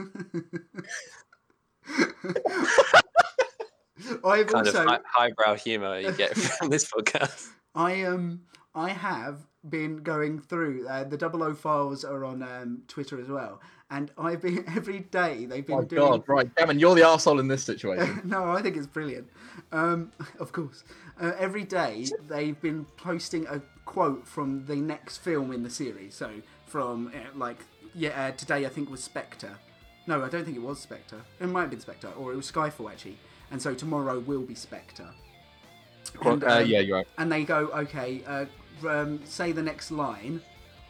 I've 4.24 4.47
Kind 4.47 4.66
also 4.68 4.82
of 4.82 4.89
high, 4.89 4.99
highbrow 5.12 5.55
humour 5.57 5.99
you 5.99 6.12
get 6.12 6.34
from 6.59 6.70
this 6.70 6.91
podcast. 6.91 7.49
I 7.74 8.03
um 8.05 8.41
I 8.74 8.91
have 8.91 9.39
been 9.68 9.99
going 9.99 10.39
through 10.41 10.86
uh, 10.89 11.05
the 11.05 11.16
double 11.18 11.43
O 11.43 11.53
files 11.55 12.05
are 12.05 12.24
on 12.24 12.43
um, 12.43 12.82
Twitter 12.86 13.20
as 13.20 13.28
well, 13.28 13.61
and 13.91 14.11
I've 14.18 14.43
been 14.43 14.64
every 14.76 15.01
day 15.01 15.47
they've 15.47 15.66
been 15.66 15.78
Oh 15.78 15.82
doing. 15.82 16.03
God, 16.03 16.24
right, 16.28 16.55
Gavin, 16.57 16.78
you're 16.78 16.95
the 16.95 17.03
arsehole 17.03 17.41
in 17.41 17.49
this 17.49 17.62
situation. 17.62 18.20
no, 18.24 18.51
I 18.51 18.62
think 18.62 18.76
it's 18.76 18.86
brilliant. 18.86 19.28
Um, 19.72 20.12
of 20.39 20.53
course, 20.53 20.84
uh, 21.20 21.32
every 21.39 21.64
day 21.64 22.07
they've 22.28 22.61
been 22.61 22.84
posting 22.97 23.47
a 23.47 23.61
quote 23.84 24.26
from 24.26 24.66
the 24.66 24.76
next 24.76 25.18
film 25.18 25.53
in 25.53 25.62
the 25.62 25.70
series. 25.70 26.14
So 26.14 26.30
from 26.66 27.09
uh, 27.14 27.36
like 27.39 27.59
yeah, 27.95 28.26
uh, 28.26 28.30
today 28.32 28.66
I 28.66 28.68
think 28.68 28.91
was 28.91 29.03
Spectre. 29.03 29.57
No, 30.07 30.24
I 30.24 30.28
don't 30.28 30.45
think 30.45 30.57
it 30.57 30.62
was 30.62 30.80
Spectre. 30.80 31.20
It 31.41 31.47
might 31.47 31.62
have 31.62 31.70
been 31.70 31.80
Spectre, 31.80 32.09
or 32.18 32.32
it 32.32 32.36
was 32.36 32.51
Skyfall 32.51 32.91
actually. 32.91 33.18
And 33.51 33.61
so 33.61 33.74
tomorrow 33.74 34.18
will 34.20 34.43
be 34.43 34.55
Spectre. 34.55 35.09
And, 36.22 36.43
uh, 36.45 36.47
um, 36.59 36.66
yeah, 36.66 36.80
you're 36.80 36.97
right. 36.99 37.07
and 37.18 37.30
they 37.30 37.45
go, 37.45 37.68
okay, 37.74 38.22
uh, 38.26 38.47
um, 38.89 39.20
say 39.24 39.53
the 39.53 39.62
next 39.62 39.91
line, 39.91 40.41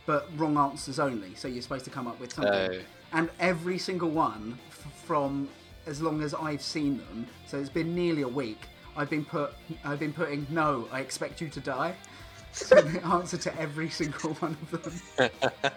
but 0.09 0.27
wrong 0.39 0.57
answers 0.57 0.99
only. 0.99 1.35
So 1.35 1.49
you're 1.49 1.61
supposed 1.61 1.85
to 1.85 1.91
come 1.91 2.07
up 2.07 2.19
with 2.19 2.33
something. 2.33 2.51
Oh. 2.55 2.79
And 3.13 3.29
every 3.41 3.77
single 3.77 4.09
one 4.09 4.59
f- 4.71 4.91
from 5.05 5.47
as 5.87 6.01
long 6.01 6.23
as 6.23 6.33
I've 6.33 6.63
seen 6.63 6.97
them, 6.97 7.27
so 7.47 7.59
it's 7.59 7.69
been 7.69 7.95
nearly 7.95 8.23
a 8.23 8.29
week. 8.29 8.63
I've 8.97 9.11
been 9.11 9.23
put, 9.25 9.53
I've 9.85 10.01
been 10.01 10.15
putting 10.15 10.47
no. 10.49 10.89
I 10.91 11.01
expect 11.01 11.41
you 11.43 11.49
to 11.51 11.61
die. 11.61 11.95
So 12.53 12.81
the 12.81 13.05
answer 13.05 13.37
to 13.37 13.61
every 13.61 13.91
single 13.91 14.33
one 14.37 14.57
of 14.73 14.83
them, 15.19 15.31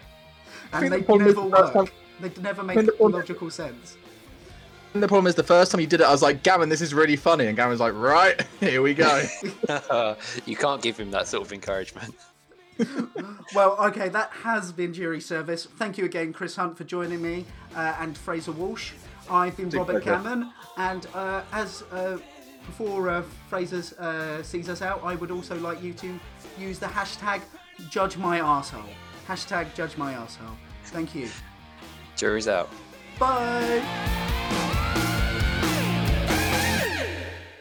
and 0.72 0.90
they 0.90 1.02
problem 1.02 1.28
is 1.28 1.36
never 1.36 1.46
work. 1.48 1.74
time- 1.74 1.88
They 2.18 2.30
never 2.40 2.62
make 2.62 2.76
the 2.78 2.92
problem- 2.92 3.12
logical 3.20 3.50
sense. 3.50 3.98
And 4.94 5.02
the 5.02 5.06
problem 5.06 5.26
is 5.26 5.34
the 5.34 5.42
first 5.44 5.70
time 5.70 5.82
you 5.82 5.86
did 5.86 6.00
it, 6.00 6.04
I 6.06 6.10
was 6.10 6.22
like, 6.22 6.42
Gavin, 6.42 6.70
this 6.70 6.80
is 6.80 6.94
really 6.94 7.16
funny, 7.16 7.46
and 7.46 7.56
Gavin's 7.56 7.78
like, 7.80 7.92
right, 7.94 8.40
here 8.60 8.80
we 8.80 8.94
go. 8.94 9.22
you 10.46 10.56
can't 10.56 10.80
give 10.80 10.96
him 10.98 11.10
that 11.10 11.28
sort 11.28 11.44
of 11.46 11.52
encouragement. 11.52 12.14
Well, 13.54 13.76
okay, 13.86 14.08
that 14.08 14.30
has 14.30 14.72
been 14.72 14.92
jury 14.94 15.20
service. 15.20 15.66
Thank 15.76 15.98
you 15.98 16.04
again, 16.04 16.32
Chris 16.32 16.56
Hunt, 16.56 16.76
for 16.76 16.84
joining 16.84 17.20
me, 17.20 17.44
uh, 17.76 17.96
and 18.00 18.16
Fraser 18.16 18.52
Walsh. 18.52 18.92
I've 19.30 19.56
been 19.56 19.68
Big 19.68 19.78
Robert 19.78 20.02
pleasure. 20.02 20.22
Cameron, 20.22 20.52
and 20.76 21.06
uh, 21.14 21.42
as 21.52 21.82
uh, 21.92 22.18
before 22.66 23.10
uh, 23.10 23.22
Fraser 23.48 23.82
uh, 23.98 24.42
sees 24.42 24.68
us 24.68 24.82
out, 24.82 25.02
I 25.04 25.14
would 25.14 25.30
also 25.30 25.58
like 25.58 25.82
you 25.82 25.92
to 25.94 26.18
use 26.58 26.78
the 26.78 26.86
hashtag 26.86 27.42
Judge 27.90 28.16
My 28.16 28.40
Arsehole. 28.40 28.88
Hashtag 29.28 29.74
Judge 29.74 29.96
My 29.96 30.14
Arsehole. 30.14 30.56
Thank 30.84 31.14
you. 31.14 31.28
Jury's 32.16 32.48
out. 32.48 32.70
Bye. 33.18 34.60